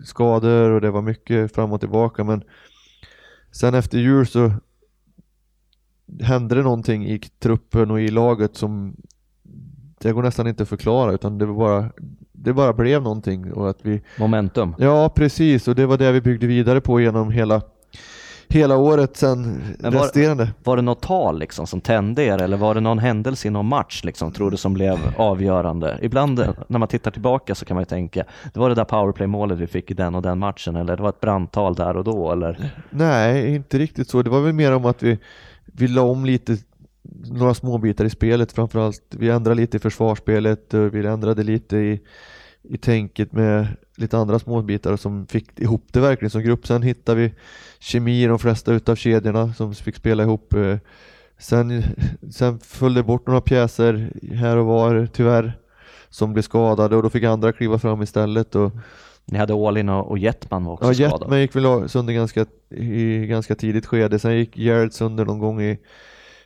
skador 0.04 0.70
och 0.70 0.82
det 0.82 0.92
var 0.92 1.02
mycket 1.02 1.56
fram 1.56 1.72
och 1.72 1.80
tillbaka. 1.80 2.24
Men 2.24 2.44
sen 3.52 3.74
efter 3.74 3.98
jul 3.98 4.28
så 4.28 4.52
hände 6.22 6.56
det 6.56 6.64
någonting 6.64 7.06
i 7.06 7.20
truppen 7.20 7.92
och 7.92 8.02
i 8.02 8.08
laget 8.08 8.56
som 8.56 8.96
det 10.00 10.12
går 10.12 10.24
nästan 10.24 10.48
inte 10.48 10.64
att 10.64 10.70
förklara 10.70 11.14
utan 11.14 11.38
det 11.38 11.46
bara 11.46 11.92
det 12.32 12.54
bara 12.54 12.74
blev 12.74 13.04
någonting 13.04 13.54
och 13.54 13.70
att 13.70 13.80
vi 13.82 14.02
Momentum. 14.20 14.76
Ja 14.78 15.10
precis. 15.16 15.68
Och 15.68 15.76
det 15.76 15.86
var 15.86 15.98
det 15.98 16.12
vi 16.12 16.22
byggde 16.22 16.48
vidare 16.48 16.82
på 16.82 17.02
genom 17.02 17.32
hela 17.32 17.62
hela 18.50 18.78
året 18.78 19.18
sen 19.18 19.62
var, 19.80 19.92
resterande. 19.92 20.50
Var 20.64 20.76
det 20.76 20.82
något 20.82 21.02
tal 21.02 21.40
liksom 21.40 21.68
som 21.68 21.82
tände 21.82 22.24
er 22.24 22.42
eller 22.42 22.58
var 22.58 22.76
det 22.76 22.82
någon 22.82 23.00
händelse 23.00 23.48
i 23.48 23.52
någon 23.52 23.66
match 23.66 24.04
liksom, 24.04 24.32
tror 24.32 24.52
du 24.52 24.58
som 24.58 24.74
blev 24.74 24.98
avgörande? 25.18 26.00
Ibland 26.02 26.54
när 26.68 26.80
man 26.80 26.88
tittar 26.88 27.12
tillbaka 27.12 27.56
så 27.56 27.66
kan 27.66 27.76
man 27.76 27.82
ju 27.82 27.86
tänka, 27.86 28.24
det 28.54 28.60
var 28.60 28.70
det 28.70 28.76
där 28.76 28.84
powerplay-målet 28.84 29.58
vi 29.58 29.68
fick 29.68 29.92
i 29.92 29.94
den 29.94 30.16
och 30.16 30.22
den 30.22 30.40
matchen 30.40 30.76
eller 30.76 30.98
det 30.98 31.04
var 31.04 31.10
ett 31.10 31.22
brandtal 31.22 31.76
där 31.76 31.98
och 31.98 32.04
då 32.04 32.32
eller? 32.32 32.72
Nej, 32.90 33.56
inte 33.56 33.80
riktigt 33.80 34.10
så. 34.10 34.22
Det 34.22 34.30
var 34.30 34.42
väl 34.42 34.54
mer 34.54 34.76
om 34.76 34.86
att 34.86 35.04
vi, 35.04 35.20
vi 35.66 35.88
la 35.88 36.02
om 36.02 36.26
lite 36.26 36.58
några 37.32 37.54
små 37.54 37.78
bitar 37.78 38.06
i 38.06 38.10
spelet 38.10 38.52
framförallt. 38.52 39.04
Vi 39.10 39.30
ändrade 39.30 39.62
lite 39.62 39.78
i 39.78 39.80
försvarsspelet, 39.80 40.74
vi 40.74 41.08
ändrade 41.08 41.44
lite 41.44 41.78
i, 41.78 42.02
i 42.64 42.78
tänket 42.78 43.32
med 43.32 43.68
lite 43.98 44.18
andra 44.18 44.40
småbitar 44.40 44.96
som 44.96 45.28
fick 45.28 45.60
ihop 45.60 45.86
det 45.92 46.00
verkligen 46.00 46.30
som 46.30 46.44
grupp. 46.44 46.68
Sen 46.68 46.82
hittade 46.82 47.22
vi 47.22 47.34
kemi 47.80 48.24
i 48.24 48.28
de 48.28 48.40
flesta 48.40 48.74
utav 48.74 48.96
kedjorna 48.96 49.54
som 49.54 49.76
fick 49.76 49.96
spela 49.96 50.24
ihop. 50.24 50.54
Eh, 50.54 50.78
sen, 51.38 51.84
sen 52.32 52.60
föll 52.60 52.94
det 52.94 53.04
bort 53.04 53.28
några 53.28 53.42
pjäser 53.42 54.12
här 54.34 54.58
och 54.58 54.66
var 54.66 55.08
tyvärr 55.14 55.60
som 56.10 56.34
blev 56.34 56.44
skadade 56.44 56.96
och 56.96 57.04
då 57.04 57.10
fick 57.10 57.24
andra 57.24 57.54
kliva 57.54 57.80
fram 57.80 58.02
istället. 58.02 58.56
Och, 58.56 58.72
ni 59.26 59.38
hade 59.38 59.54
Ålin 59.54 59.90
och 59.90 60.18
Jetman 60.18 60.66
var 60.66 60.74
också 60.74 60.88
ja, 60.88 60.94
skadad. 60.94 61.22
Jetman 61.22 61.42
gick 61.42 61.56
väl 61.56 61.90
sönder 61.90 62.14
ganska, 62.14 62.46
i 62.70 63.26
ganska 63.28 63.56
tidigt 63.56 63.86
skede. 63.86 64.20
Sen 64.20 64.38
gick 64.38 64.58
Jared 64.58 64.94
sönder 64.94 65.26
någon 65.26 65.40
gång 65.40 65.62
i 65.62 65.78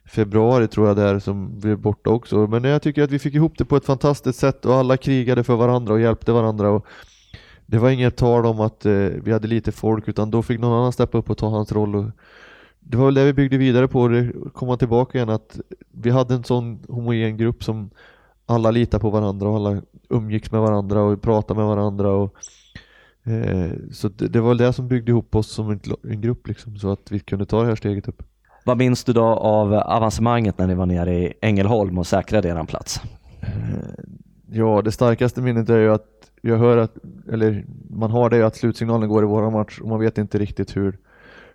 februari 0.06 0.68
tror 0.68 0.88
jag 0.88 0.96
där 0.96 1.20
som 1.20 1.60
blev 1.60 1.78
borta 1.78 2.10
också. 2.10 2.48
Men 2.48 2.64
jag 2.64 2.82
tycker 2.82 3.04
att 3.04 3.12
vi 3.12 3.20
fick 3.20 3.34
ihop 3.34 3.58
det 3.58 3.66
på 3.66 3.76
ett 3.76 3.86
fantastiskt 3.86 4.40
sätt 4.40 4.66
och 4.66 4.76
alla 4.76 4.98
krigade 4.98 5.44
för 5.44 5.56
varandra 5.56 5.94
och 5.94 6.02
hjälpte 6.02 6.32
varandra. 6.32 6.70
Och 6.70 6.86
det 7.72 7.80
var 7.80 7.90
inget 7.90 8.16
tal 8.16 8.46
om 8.46 8.60
att 8.60 8.86
eh, 8.86 8.94
vi 8.94 9.32
hade 9.32 9.48
lite 9.48 9.72
folk 9.72 10.08
utan 10.08 10.32
då 10.32 10.42
fick 10.42 10.60
någon 10.60 10.80
annan 10.80 10.92
steppa 10.92 11.18
upp 11.18 11.30
och 11.30 11.38
ta 11.38 11.50
hans 11.50 11.72
roll. 11.72 11.96
Och 11.96 12.06
det 12.80 12.98
var 12.98 13.06
väl 13.06 13.14
det 13.14 13.26
vi 13.26 13.34
byggde 13.34 13.58
vidare 13.58 13.88
på 13.88 14.02
och 14.02 14.10
det 14.10 14.32
kom 14.54 14.78
tillbaka 14.78 15.18
igen 15.18 15.30
att 15.30 15.60
vi 15.92 16.10
hade 16.10 16.34
en 16.34 16.44
sån 16.44 16.80
homogen 16.90 17.38
grupp 17.38 17.64
som 17.64 17.90
alla 18.46 18.72
litade 18.72 19.02
på 19.02 19.10
varandra 19.10 19.50
och 19.50 19.56
alla 19.56 19.82
umgicks 20.10 20.52
med 20.52 20.62
varandra 20.62 21.02
och 21.02 21.22
pratade 21.22 21.60
med 21.60 21.68
varandra. 21.68 22.12
Och, 22.12 22.36
eh, 23.24 23.72
så 23.92 24.08
det, 24.08 24.28
det, 24.28 24.42
var 24.42 24.50
väl 24.50 24.58
det 24.58 24.74
som 24.74 24.88
byggde 24.88 25.12
ihop 25.12 25.36
oss 25.36 25.52
som 25.52 25.70
en, 25.70 25.80
en 26.04 26.22
grupp 26.22 26.48
liksom, 26.48 26.78
så 26.78 26.92
att 26.92 27.12
vi 27.12 27.20
kunde 27.20 27.46
ta 27.46 27.62
det 27.62 27.68
här 27.68 27.76
steget 27.76 28.08
upp. 28.08 28.24
Vad 28.66 28.78
minns 28.78 29.04
du 29.04 29.14
då 29.14 29.24
av 29.24 29.74
avancemanget 29.74 30.58
när 30.58 30.68
ni 30.68 30.74
var 30.74 30.86
nere 30.86 31.16
i 31.16 31.34
Ängelholm 31.42 31.98
och 31.98 32.08
säkrade 32.08 32.50
er 32.50 32.64
plats? 32.64 33.02
Eh, 33.42 34.04
ja, 34.52 34.82
det 34.82 34.92
starkaste 34.92 35.42
minnet 35.42 35.70
är 35.70 35.78
ju 35.78 35.94
att 35.94 36.21
jag 36.41 36.58
hör 36.58 36.77
att, 36.77 36.97
eller 37.32 37.65
man 37.89 38.12
har 38.12 38.30
det 38.30 38.45
att 38.45 38.56
slutsignalen 38.56 39.10
går 39.10 39.23
i 39.23 39.27
våra 39.27 39.49
match 39.49 39.80
och 39.82 39.88
man 39.88 39.99
vet 39.99 40.17
inte 40.17 40.38
riktigt 40.38 40.77
hur, 40.77 40.97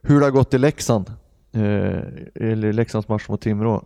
hur 0.03 0.21
det 0.21 0.27
har 0.27 0.31
gått 0.31 0.55
i 0.55 0.59
Leksand. 0.59 1.13
Eh, 1.53 2.01
eller 2.35 2.73
Leksands 2.73 3.09
match 3.09 3.29
mot 3.29 3.41
Timrå. 3.41 3.85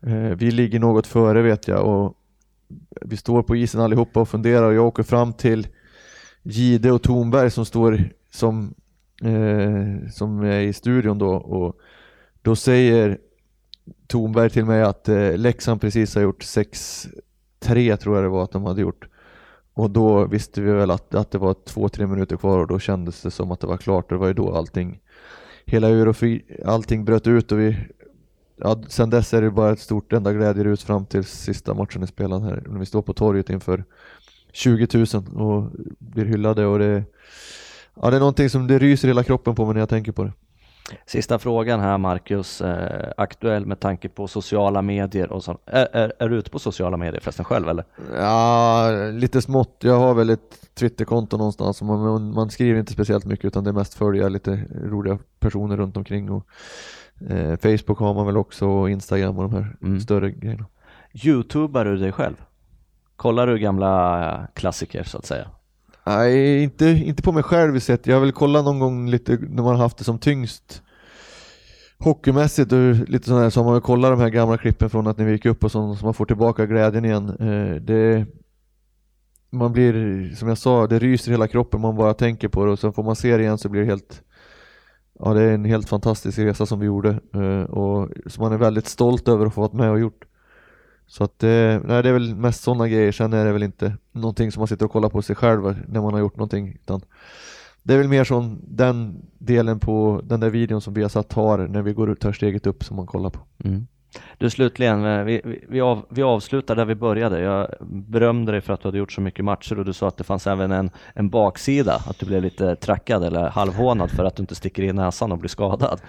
Eh, 0.00 0.14
vi 0.14 0.50
ligger 0.50 0.80
något 0.80 1.06
före 1.06 1.42
vet 1.42 1.68
jag 1.68 1.86
och 1.86 2.16
vi 3.00 3.16
står 3.16 3.42
på 3.42 3.56
isen 3.56 3.80
allihopa 3.80 4.20
och 4.20 4.28
funderar 4.28 4.66
och 4.66 4.74
jag 4.74 4.86
åker 4.86 5.02
fram 5.02 5.32
till 5.32 5.66
Gide 6.42 6.92
och 6.92 7.02
Tornberg 7.02 7.50
som 7.50 7.64
står 7.64 8.04
som, 8.30 8.74
eh, 9.22 10.10
som 10.10 10.40
är 10.42 10.60
i 10.60 10.72
studion 10.72 11.18
då 11.18 11.30
och 11.34 11.76
då 12.42 12.56
säger 12.56 13.18
Tornberg 14.06 14.50
till 14.50 14.64
mig 14.64 14.82
att 14.82 15.08
eh, 15.08 15.36
Leksand 15.36 15.80
precis 15.80 16.14
har 16.14 16.22
gjort 16.22 16.42
6-3 16.42 17.96
tror 17.96 18.16
jag 18.16 18.24
det 18.24 18.28
var 18.28 18.44
att 18.44 18.52
de 18.52 18.64
hade 18.64 18.80
gjort. 18.80 19.08
Och 19.74 19.90
då 19.90 20.26
visste 20.26 20.60
vi 20.60 20.72
väl 20.72 20.90
att, 20.90 21.14
att 21.14 21.30
det 21.30 21.38
var 21.38 21.54
två, 21.54 21.88
tre 21.88 22.06
minuter 22.06 22.36
kvar 22.36 22.58
och 22.58 22.66
då 22.66 22.78
kändes 22.78 23.22
det 23.22 23.30
som 23.30 23.50
att 23.50 23.60
det 23.60 23.66
var 23.66 23.76
klart. 23.76 24.08
Det 24.08 24.16
var 24.16 24.26
ju 24.26 24.32
då 24.32 24.54
allting, 24.56 25.00
hela 25.64 25.88
Eurofi, 25.88 26.42
allting 26.64 27.04
bröt 27.04 27.26
ut 27.26 27.52
och 27.52 27.60
vi, 27.60 27.76
ja, 28.56 28.82
sen 28.88 29.10
dess 29.10 29.34
är 29.34 29.42
det 29.42 29.50
bara 29.50 29.72
ett 29.72 29.80
stort 29.80 30.12
enda 30.12 30.32
glädjerus 30.32 30.84
fram 30.84 31.06
till 31.06 31.24
sista 31.24 31.74
matchen 31.74 32.02
i 32.02 32.06
spelad 32.06 32.42
här. 32.42 32.62
När 32.68 32.78
vi 32.78 32.86
står 32.86 33.02
på 33.02 33.12
torget 33.12 33.50
inför 33.50 33.84
20 34.52 34.88
000 34.94 35.06
och 35.42 35.70
blir 35.98 36.24
hyllade 36.24 36.66
och 36.66 36.78
det, 36.78 37.04
ja, 37.94 38.10
det 38.10 38.16
är 38.16 38.20
någonting 38.20 38.50
som 38.50 38.66
det 38.66 38.78
ryser 38.78 39.08
hela 39.08 39.24
kroppen 39.24 39.54
på 39.54 39.64
mig 39.64 39.74
när 39.74 39.80
jag 39.80 39.88
tänker 39.88 40.12
på 40.12 40.24
det. 40.24 40.32
Sista 41.06 41.38
frågan 41.38 41.80
här 41.80 41.98
Marcus, 41.98 42.60
eh, 42.60 43.12
aktuell 43.16 43.66
med 43.66 43.80
tanke 43.80 44.08
på 44.08 44.28
sociala 44.28 44.82
medier 44.82 45.32
och 45.32 45.44
sånt. 45.44 45.60
Är, 45.66 45.88
är, 45.92 46.12
är, 46.18 46.28
du 46.28 46.36
ute 46.36 46.50
på 46.50 46.58
sociala 46.58 46.96
medier 46.96 47.20
förresten 47.20 47.44
själv 47.44 47.68
eller? 47.68 47.84
Ja, 48.16 48.90
lite 49.12 49.42
smått. 49.42 49.76
Jag 49.80 49.98
har 49.98 50.14
väl 50.14 50.30
ett 50.30 50.74
Twitterkonto 50.74 51.36
någonstans. 51.36 51.82
Man, 51.82 52.32
man 52.34 52.50
skriver 52.50 52.80
inte 52.80 52.92
speciellt 52.92 53.24
mycket 53.24 53.44
utan 53.44 53.64
det 53.64 53.70
är 53.70 53.74
mest 53.74 53.94
följa 53.94 54.28
lite 54.28 54.64
roliga 54.84 55.18
personer 55.40 55.76
runt 55.76 55.96
omkring. 55.96 56.30
Och, 56.30 56.46
eh, 57.30 57.56
Facebook 57.56 57.98
har 57.98 58.14
man 58.14 58.26
väl 58.26 58.36
också 58.36 58.66
och 58.66 58.90
Instagram 58.90 59.38
och 59.38 59.50
de 59.50 59.52
här 59.52 59.76
mm. 59.82 60.00
större 60.00 60.30
grejerna. 60.30 60.66
Youtubar 61.12 61.84
du 61.84 61.96
dig 61.96 62.12
själv? 62.12 62.34
Kollar 63.16 63.46
du 63.46 63.58
gamla 63.58 64.46
klassiker 64.54 65.04
så 65.04 65.18
att 65.18 65.26
säga? 65.26 65.48
Nej, 66.06 66.62
inte, 66.62 66.86
inte 66.86 67.22
på 67.22 67.32
mig 67.32 67.42
själv 67.42 67.76
i 67.76 67.80
sett. 67.80 68.06
Jag 68.06 68.16
har 68.16 68.20
väl 68.20 68.32
kollat 68.32 68.64
någon 68.64 68.78
gång 68.78 69.10
lite 69.10 69.32
när 69.32 69.62
man 69.62 69.76
har 69.76 69.82
haft 69.82 69.98
det 69.98 70.04
som 70.04 70.18
tyngst 70.18 70.82
hockeymässigt 71.98 72.72
och 72.72 72.94
lite 73.08 73.28
sådär 73.28 73.50
så 73.50 73.60
har 73.60 73.64
man 73.64 73.72
väl 73.72 73.82
kollat 73.82 74.10
de 74.10 74.20
här 74.20 74.28
gamla 74.28 74.58
klippen 74.58 74.90
från 74.90 75.06
att 75.06 75.18
ni 75.18 75.30
gick 75.30 75.46
upp 75.46 75.64
och 75.64 75.72
sånt 75.72 75.98
så 75.98 76.04
man 76.04 76.14
får 76.14 76.26
tillbaka 76.26 76.66
glädjen 76.66 77.04
igen. 77.04 77.28
Eh, 77.28 77.74
det, 77.82 78.26
man 79.50 79.72
blir, 79.72 80.34
som 80.34 80.48
jag 80.48 80.58
sa, 80.58 80.86
det 80.86 80.98
ryser 80.98 81.30
i 81.30 81.34
hela 81.34 81.48
kroppen 81.48 81.80
man 81.80 81.96
bara 81.96 82.14
tänker 82.14 82.48
på 82.48 82.64
det 82.64 82.72
och 82.72 82.78
sen 82.78 82.92
får 82.92 83.02
man 83.02 83.16
se 83.16 83.36
det 83.36 83.42
igen 83.42 83.58
så 83.58 83.68
blir 83.68 83.80
det 83.80 83.86
helt 83.86 84.22
Ja 85.24 85.34
det 85.34 85.42
är 85.42 85.54
en 85.54 85.64
helt 85.64 85.88
fantastisk 85.88 86.38
resa 86.38 86.66
som 86.66 86.80
vi 86.80 86.86
gjorde 86.86 87.20
eh, 87.34 87.62
och 87.62 88.08
som 88.26 88.42
man 88.42 88.52
är 88.52 88.58
väldigt 88.58 88.86
stolt 88.86 89.28
över 89.28 89.46
att 89.46 89.54
få 89.54 89.60
vara 89.60 89.72
med 89.72 89.90
och 89.90 90.00
gjort. 90.00 90.24
Så 91.12 91.24
att 91.24 91.38
det, 91.38 91.82
nej, 91.84 92.02
det 92.02 92.08
är 92.08 92.12
väl 92.12 92.34
mest 92.34 92.62
sådana 92.62 92.88
grejer, 92.88 93.12
sen 93.12 93.32
är 93.32 93.44
det 93.44 93.52
väl 93.52 93.62
inte 93.62 93.96
någonting 94.12 94.52
som 94.52 94.60
man 94.60 94.68
sitter 94.68 94.84
och 94.84 94.92
kollar 94.92 95.08
på 95.08 95.22
sig 95.22 95.36
själv 95.36 95.76
när 95.88 96.00
man 96.00 96.12
har 96.12 96.20
gjort 96.20 96.36
någonting 96.36 96.68
utan 96.68 97.00
det 97.82 97.94
är 97.94 97.98
väl 97.98 98.08
mer 98.08 98.24
som 98.24 98.60
den 98.62 99.22
delen 99.38 99.80
på 99.80 100.20
den 100.24 100.40
där 100.40 100.50
videon 100.50 100.80
som 100.80 100.94
vi 100.94 101.02
har 101.02 101.08
satt 101.08 101.32
har 101.32 101.68
när 101.68 101.82
vi 101.82 101.92
går 101.92 102.10
ut, 102.10 102.20
tar 102.20 102.32
steget 102.32 102.66
upp 102.66 102.84
som 102.84 102.96
man 102.96 103.06
kollar 103.06 103.30
på. 103.30 103.40
Mm. 103.64 103.86
Du 104.38 104.50
slutligen, 104.50 105.04
eh, 105.04 105.24
vi, 105.24 105.60
vi, 105.68 105.80
av, 105.80 106.06
vi 106.08 106.22
avslutar 106.22 106.76
där 106.76 106.84
vi 106.84 106.94
började. 106.94 107.40
Jag 107.40 107.68
berömde 107.80 108.52
dig 108.52 108.60
för 108.60 108.72
att 108.72 108.80
du 108.80 108.88
hade 108.88 108.98
gjort 108.98 109.12
så 109.12 109.20
mycket 109.20 109.44
matcher 109.44 109.78
och 109.78 109.84
du 109.84 109.92
sa 109.92 110.08
att 110.08 110.16
det 110.16 110.24
fanns 110.24 110.46
även 110.46 110.72
en, 110.72 110.90
en 111.14 111.28
baksida, 111.28 112.02
att 112.06 112.18
du 112.18 112.26
blev 112.26 112.42
lite 112.42 112.76
trackad 112.76 113.24
eller 113.24 113.48
halvhånad 113.48 114.10
för 114.10 114.24
att 114.24 114.36
du 114.36 114.40
inte 114.40 114.54
sticker 114.54 114.82
i 114.82 114.92
näsan 114.92 115.32
och 115.32 115.38
blir 115.38 115.48
skadad. 115.48 116.00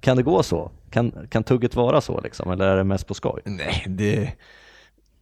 Kan 0.00 0.16
det 0.16 0.22
gå 0.22 0.42
så? 0.42 0.70
Kan, 0.90 1.12
kan 1.30 1.44
tugget 1.44 1.76
vara 1.76 2.00
så 2.00 2.20
liksom, 2.20 2.50
eller 2.50 2.68
är 2.68 2.76
det 2.76 2.84
mest 2.84 3.06
på 3.06 3.14
skoj? 3.14 3.42
Nej, 3.44 3.84
det, 3.88 4.32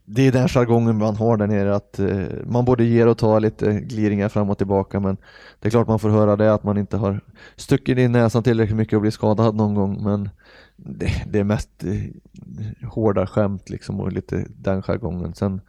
det 0.08 0.22
är 0.22 0.32
den 0.32 0.48
jargongen 0.48 0.98
man 0.98 1.16
har 1.16 1.36
där 1.36 1.46
nere 1.46 1.74
att 1.74 1.98
eh, 1.98 2.26
man 2.44 2.64
både 2.64 2.84
ger 2.84 3.06
och 3.06 3.18
tar 3.18 3.40
lite 3.40 3.80
gliringar 3.80 4.28
fram 4.28 4.50
och 4.50 4.58
tillbaka 4.58 5.00
men 5.00 5.16
det 5.60 5.68
är 5.68 5.70
klart 5.70 5.88
man 5.88 5.98
får 5.98 6.08
höra 6.08 6.36
det 6.36 6.54
att 6.54 6.64
man 6.64 6.78
inte 6.78 6.96
har 6.96 7.20
stuckit 7.56 7.98
i 7.98 8.08
näsan 8.08 8.42
tillräckligt 8.42 8.76
mycket 8.76 8.94
och 8.94 9.00
blivit 9.00 9.14
skadad 9.14 9.54
någon 9.54 9.74
gång 9.74 10.04
men 10.04 10.28
det, 10.76 11.24
det 11.26 11.38
är 11.38 11.44
mest 11.44 11.70
eh, 11.84 12.88
hårda 12.88 13.26
skämt 13.26 13.70
liksom 13.70 14.00
och 14.00 14.12
lite 14.12 14.46
den 14.48 14.82
jargongen. 14.82 15.34
Sen, 15.34 15.60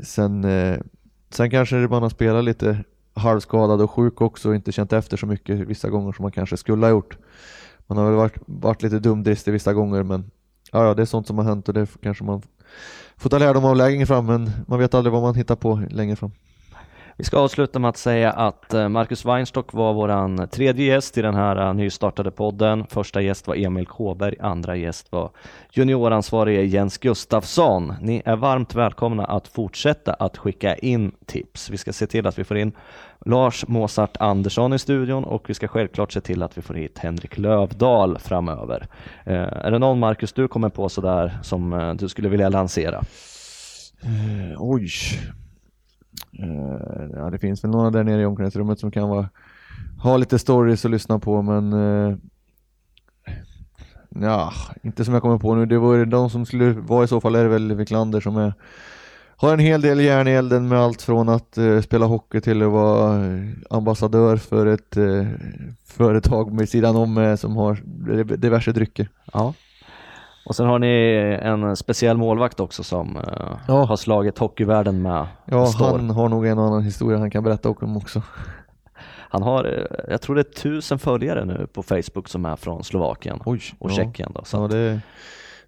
sen, 0.00 0.44
eh, 0.44 0.80
sen 1.30 1.50
kanske 1.50 1.76
man 1.76 2.02
har 2.02 2.10
spelat 2.10 2.44
lite 2.44 2.84
halvskadad 3.14 3.80
och 3.80 3.90
sjuk 3.90 4.20
också 4.20 4.48
och 4.48 4.54
inte 4.54 4.72
känt 4.72 4.92
efter 4.92 5.16
så 5.16 5.26
mycket 5.26 5.58
vissa 5.58 5.90
gånger 5.90 6.12
som 6.12 6.22
man 6.22 6.32
kanske 6.32 6.56
skulle 6.56 6.86
ha 6.86 6.90
gjort. 6.90 7.18
Man 7.86 7.98
har 7.98 8.04
väl 8.04 8.14
varit, 8.14 8.38
varit 8.46 8.82
lite 8.82 8.98
dumdristig 8.98 9.52
vissa 9.52 9.74
gånger 9.74 10.02
men 10.02 10.30
ja, 10.72 10.84
ja, 10.84 10.94
det 10.94 11.02
är 11.02 11.06
sånt 11.06 11.26
som 11.26 11.38
har 11.38 11.44
hänt 11.44 11.68
och 11.68 11.74
det 11.74 11.88
kanske 12.02 12.24
man 12.24 12.42
får 13.18 13.30
ta 13.30 13.38
lärdom 13.38 13.64
av 13.64 13.76
längre 13.76 14.06
fram 14.06 14.26
men 14.26 14.50
man 14.66 14.78
vet 14.78 14.94
aldrig 14.94 15.12
vad 15.12 15.22
man 15.22 15.34
hittar 15.34 15.56
på 15.56 15.82
längre 15.90 16.16
fram. 16.16 16.30
Vi 17.18 17.24
ska 17.24 17.38
avsluta 17.38 17.78
med 17.78 17.88
att 17.88 17.96
säga 17.96 18.32
att 18.32 18.74
eh, 18.74 18.88
Marcus 18.88 19.24
Weinstock 19.24 19.72
var 19.72 19.92
våran 19.92 20.48
tredje 20.48 20.86
gäst 20.86 21.18
i 21.18 21.22
den 21.22 21.34
här 21.34 21.66
eh, 21.66 21.74
nystartade 21.74 22.30
podden. 22.30 22.86
Första 22.86 23.20
gäst 23.20 23.46
var 23.46 23.54
Emil 23.54 23.86
Kåberg, 23.86 24.36
andra 24.40 24.76
gäst 24.76 25.12
var 25.12 25.30
junioransvarige 25.72 26.62
Jens 26.62 26.98
Gustafsson. 26.98 27.94
Ni 28.00 28.22
är 28.24 28.36
varmt 28.36 28.74
välkomna 28.74 29.24
att 29.24 29.48
fortsätta 29.48 30.14
att 30.14 30.36
skicka 30.36 30.76
in 30.76 31.12
tips. 31.26 31.70
Vi 31.70 31.78
ska 31.78 31.92
se 31.92 32.06
till 32.06 32.26
att 32.26 32.38
vi 32.38 32.44
får 32.44 32.58
in 32.58 32.72
Lars 33.26 33.66
Mozart 33.68 34.16
Andersson 34.16 34.72
i 34.72 34.78
studion 34.78 35.24
och 35.24 35.50
vi 35.50 35.54
ska 35.54 35.68
självklart 35.68 36.12
se 36.12 36.20
till 36.20 36.42
att 36.42 36.58
vi 36.58 36.62
får 36.62 36.74
hit 36.74 36.98
Henrik 36.98 37.38
Lövdahl 37.38 38.18
framöver. 38.18 38.86
Eh, 39.24 39.34
är 39.36 39.70
det 39.70 39.78
någon 39.78 39.98
Marcus 39.98 40.32
du 40.32 40.48
kommer 40.48 40.68
på 40.68 40.88
sådär 40.88 41.38
som 41.42 41.96
du 41.98 42.08
skulle 42.08 42.28
vilja 42.28 42.48
lansera? 42.48 43.02
Uh, 44.04 44.54
oj, 44.58 44.90
Eh, 46.32 47.10
ja, 47.14 47.30
det 47.30 47.38
finns 47.38 47.64
väl 47.64 47.70
några 47.70 47.90
där 47.90 48.04
nere 48.04 48.22
i 48.22 48.26
omklädningsrummet 48.26 48.80
som 48.80 48.90
kan 48.90 49.08
vara, 49.08 49.28
ha 50.02 50.16
lite 50.16 50.38
stories 50.38 50.84
att 50.84 50.90
lyssna 50.90 51.18
på 51.18 51.42
men 51.42 51.72
uh, 51.72 52.16
ja, 54.08 54.52
inte 54.82 55.04
som 55.04 55.14
jag 55.14 55.22
kommer 55.22 55.38
på 55.38 55.54
nu. 55.54 55.66
Det 55.66 55.78
var 55.78 56.04
de 56.04 56.30
som 56.30 56.46
skulle 56.46 56.72
vara 56.72 57.04
i 57.04 57.08
så 57.08 57.20
fall 57.20 57.34
är 57.34 57.42
det 57.42 57.48
väl 57.48 57.74
Wiklander 57.74 58.20
som 58.20 58.36
är 58.36 58.54
har 59.40 59.52
en 59.52 59.58
hel 59.58 59.80
del 59.80 60.00
järn 60.00 60.28
i 60.28 60.30
elden 60.30 60.68
med 60.68 60.78
allt 60.78 61.02
från 61.02 61.28
att 61.28 61.58
uh, 61.58 61.80
spela 61.80 62.06
hockey 62.06 62.40
till 62.40 62.62
att 62.62 62.70
vara 62.70 63.24
ambassadör 63.70 64.36
för 64.36 64.66
ett 64.66 64.96
företag 65.84 66.52
med 66.52 66.68
sidan 66.68 66.96
om 66.96 67.36
som 67.40 67.56
har 67.56 67.78
diverse 68.36 68.72
drycker. 68.72 69.08
Ja. 69.32 69.54
Och 70.48 70.56
sen 70.56 70.66
har 70.66 70.78
ni 70.78 71.38
en 71.42 71.76
speciell 71.76 72.16
målvakt 72.16 72.60
också 72.60 72.84
som 72.84 73.16
uh, 73.16 73.22
ja. 73.68 73.84
har 73.84 73.96
slagit 73.96 74.38
hockeyvärlden 74.38 75.02
med 75.02 75.26
Ja, 75.44 75.66
stor. 75.66 75.86
han 75.86 76.10
har 76.10 76.28
nog 76.28 76.46
en 76.46 76.58
annan 76.58 76.82
historia 76.82 77.18
han 77.18 77.30
kan 77.30 77.44
berätta 77.44 77.70
om 77.70 77.96
också. 77.96 78.22
Han 79.30 79.42
har, 79.42 79.64
eh, 79.64 80.10
jag 80.10 80.20
tror 80.20 80.34
det 80.34 80.40
är 80.40 80.52
tusen 80.62 80.98
följare 80.98 81.44
nu 81.44 81.66
på 81.72 81.82
Facebook 81.82 82.28
som 82.28 82.44
är 82.44 82.56
från 82.56 82.84
Slovakien 82.84 83.40
Oj, 83.44 83.60
och 83.78 83.90
ja. 83.90 83.94
Tjeckien. 83.94 84.32
Då, 84.34 84.42
ja, 84.52 84.68
det, 84.68 85.00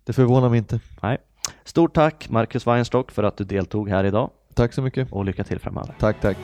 det 0.04 0.12
förvånar 0.12 0.48
mig 0.48 0.58
inte. 0.58 0.80
Nej. 1.02 1.18
Stort 1.64 1.94
tack 1.94 2.28
Marcus 2.30 2.66
Weinstock 2.66 3.10
för 3.10 3.22
att 3.22 3.36
du 3.36 3.44
deltog 3.44 3.88
här 3.88 4.04
idag. 4.04 4.30
Tack 4.54 4.72
så 4.72 4.82
mycket. 4.82 5.12
Och 5.12 5.24
lycka 5.24 5.44
till 5.44 5.58
framöver. 5.58 5.94
Tack, 5.98 6.20
tack. 6.20 6.36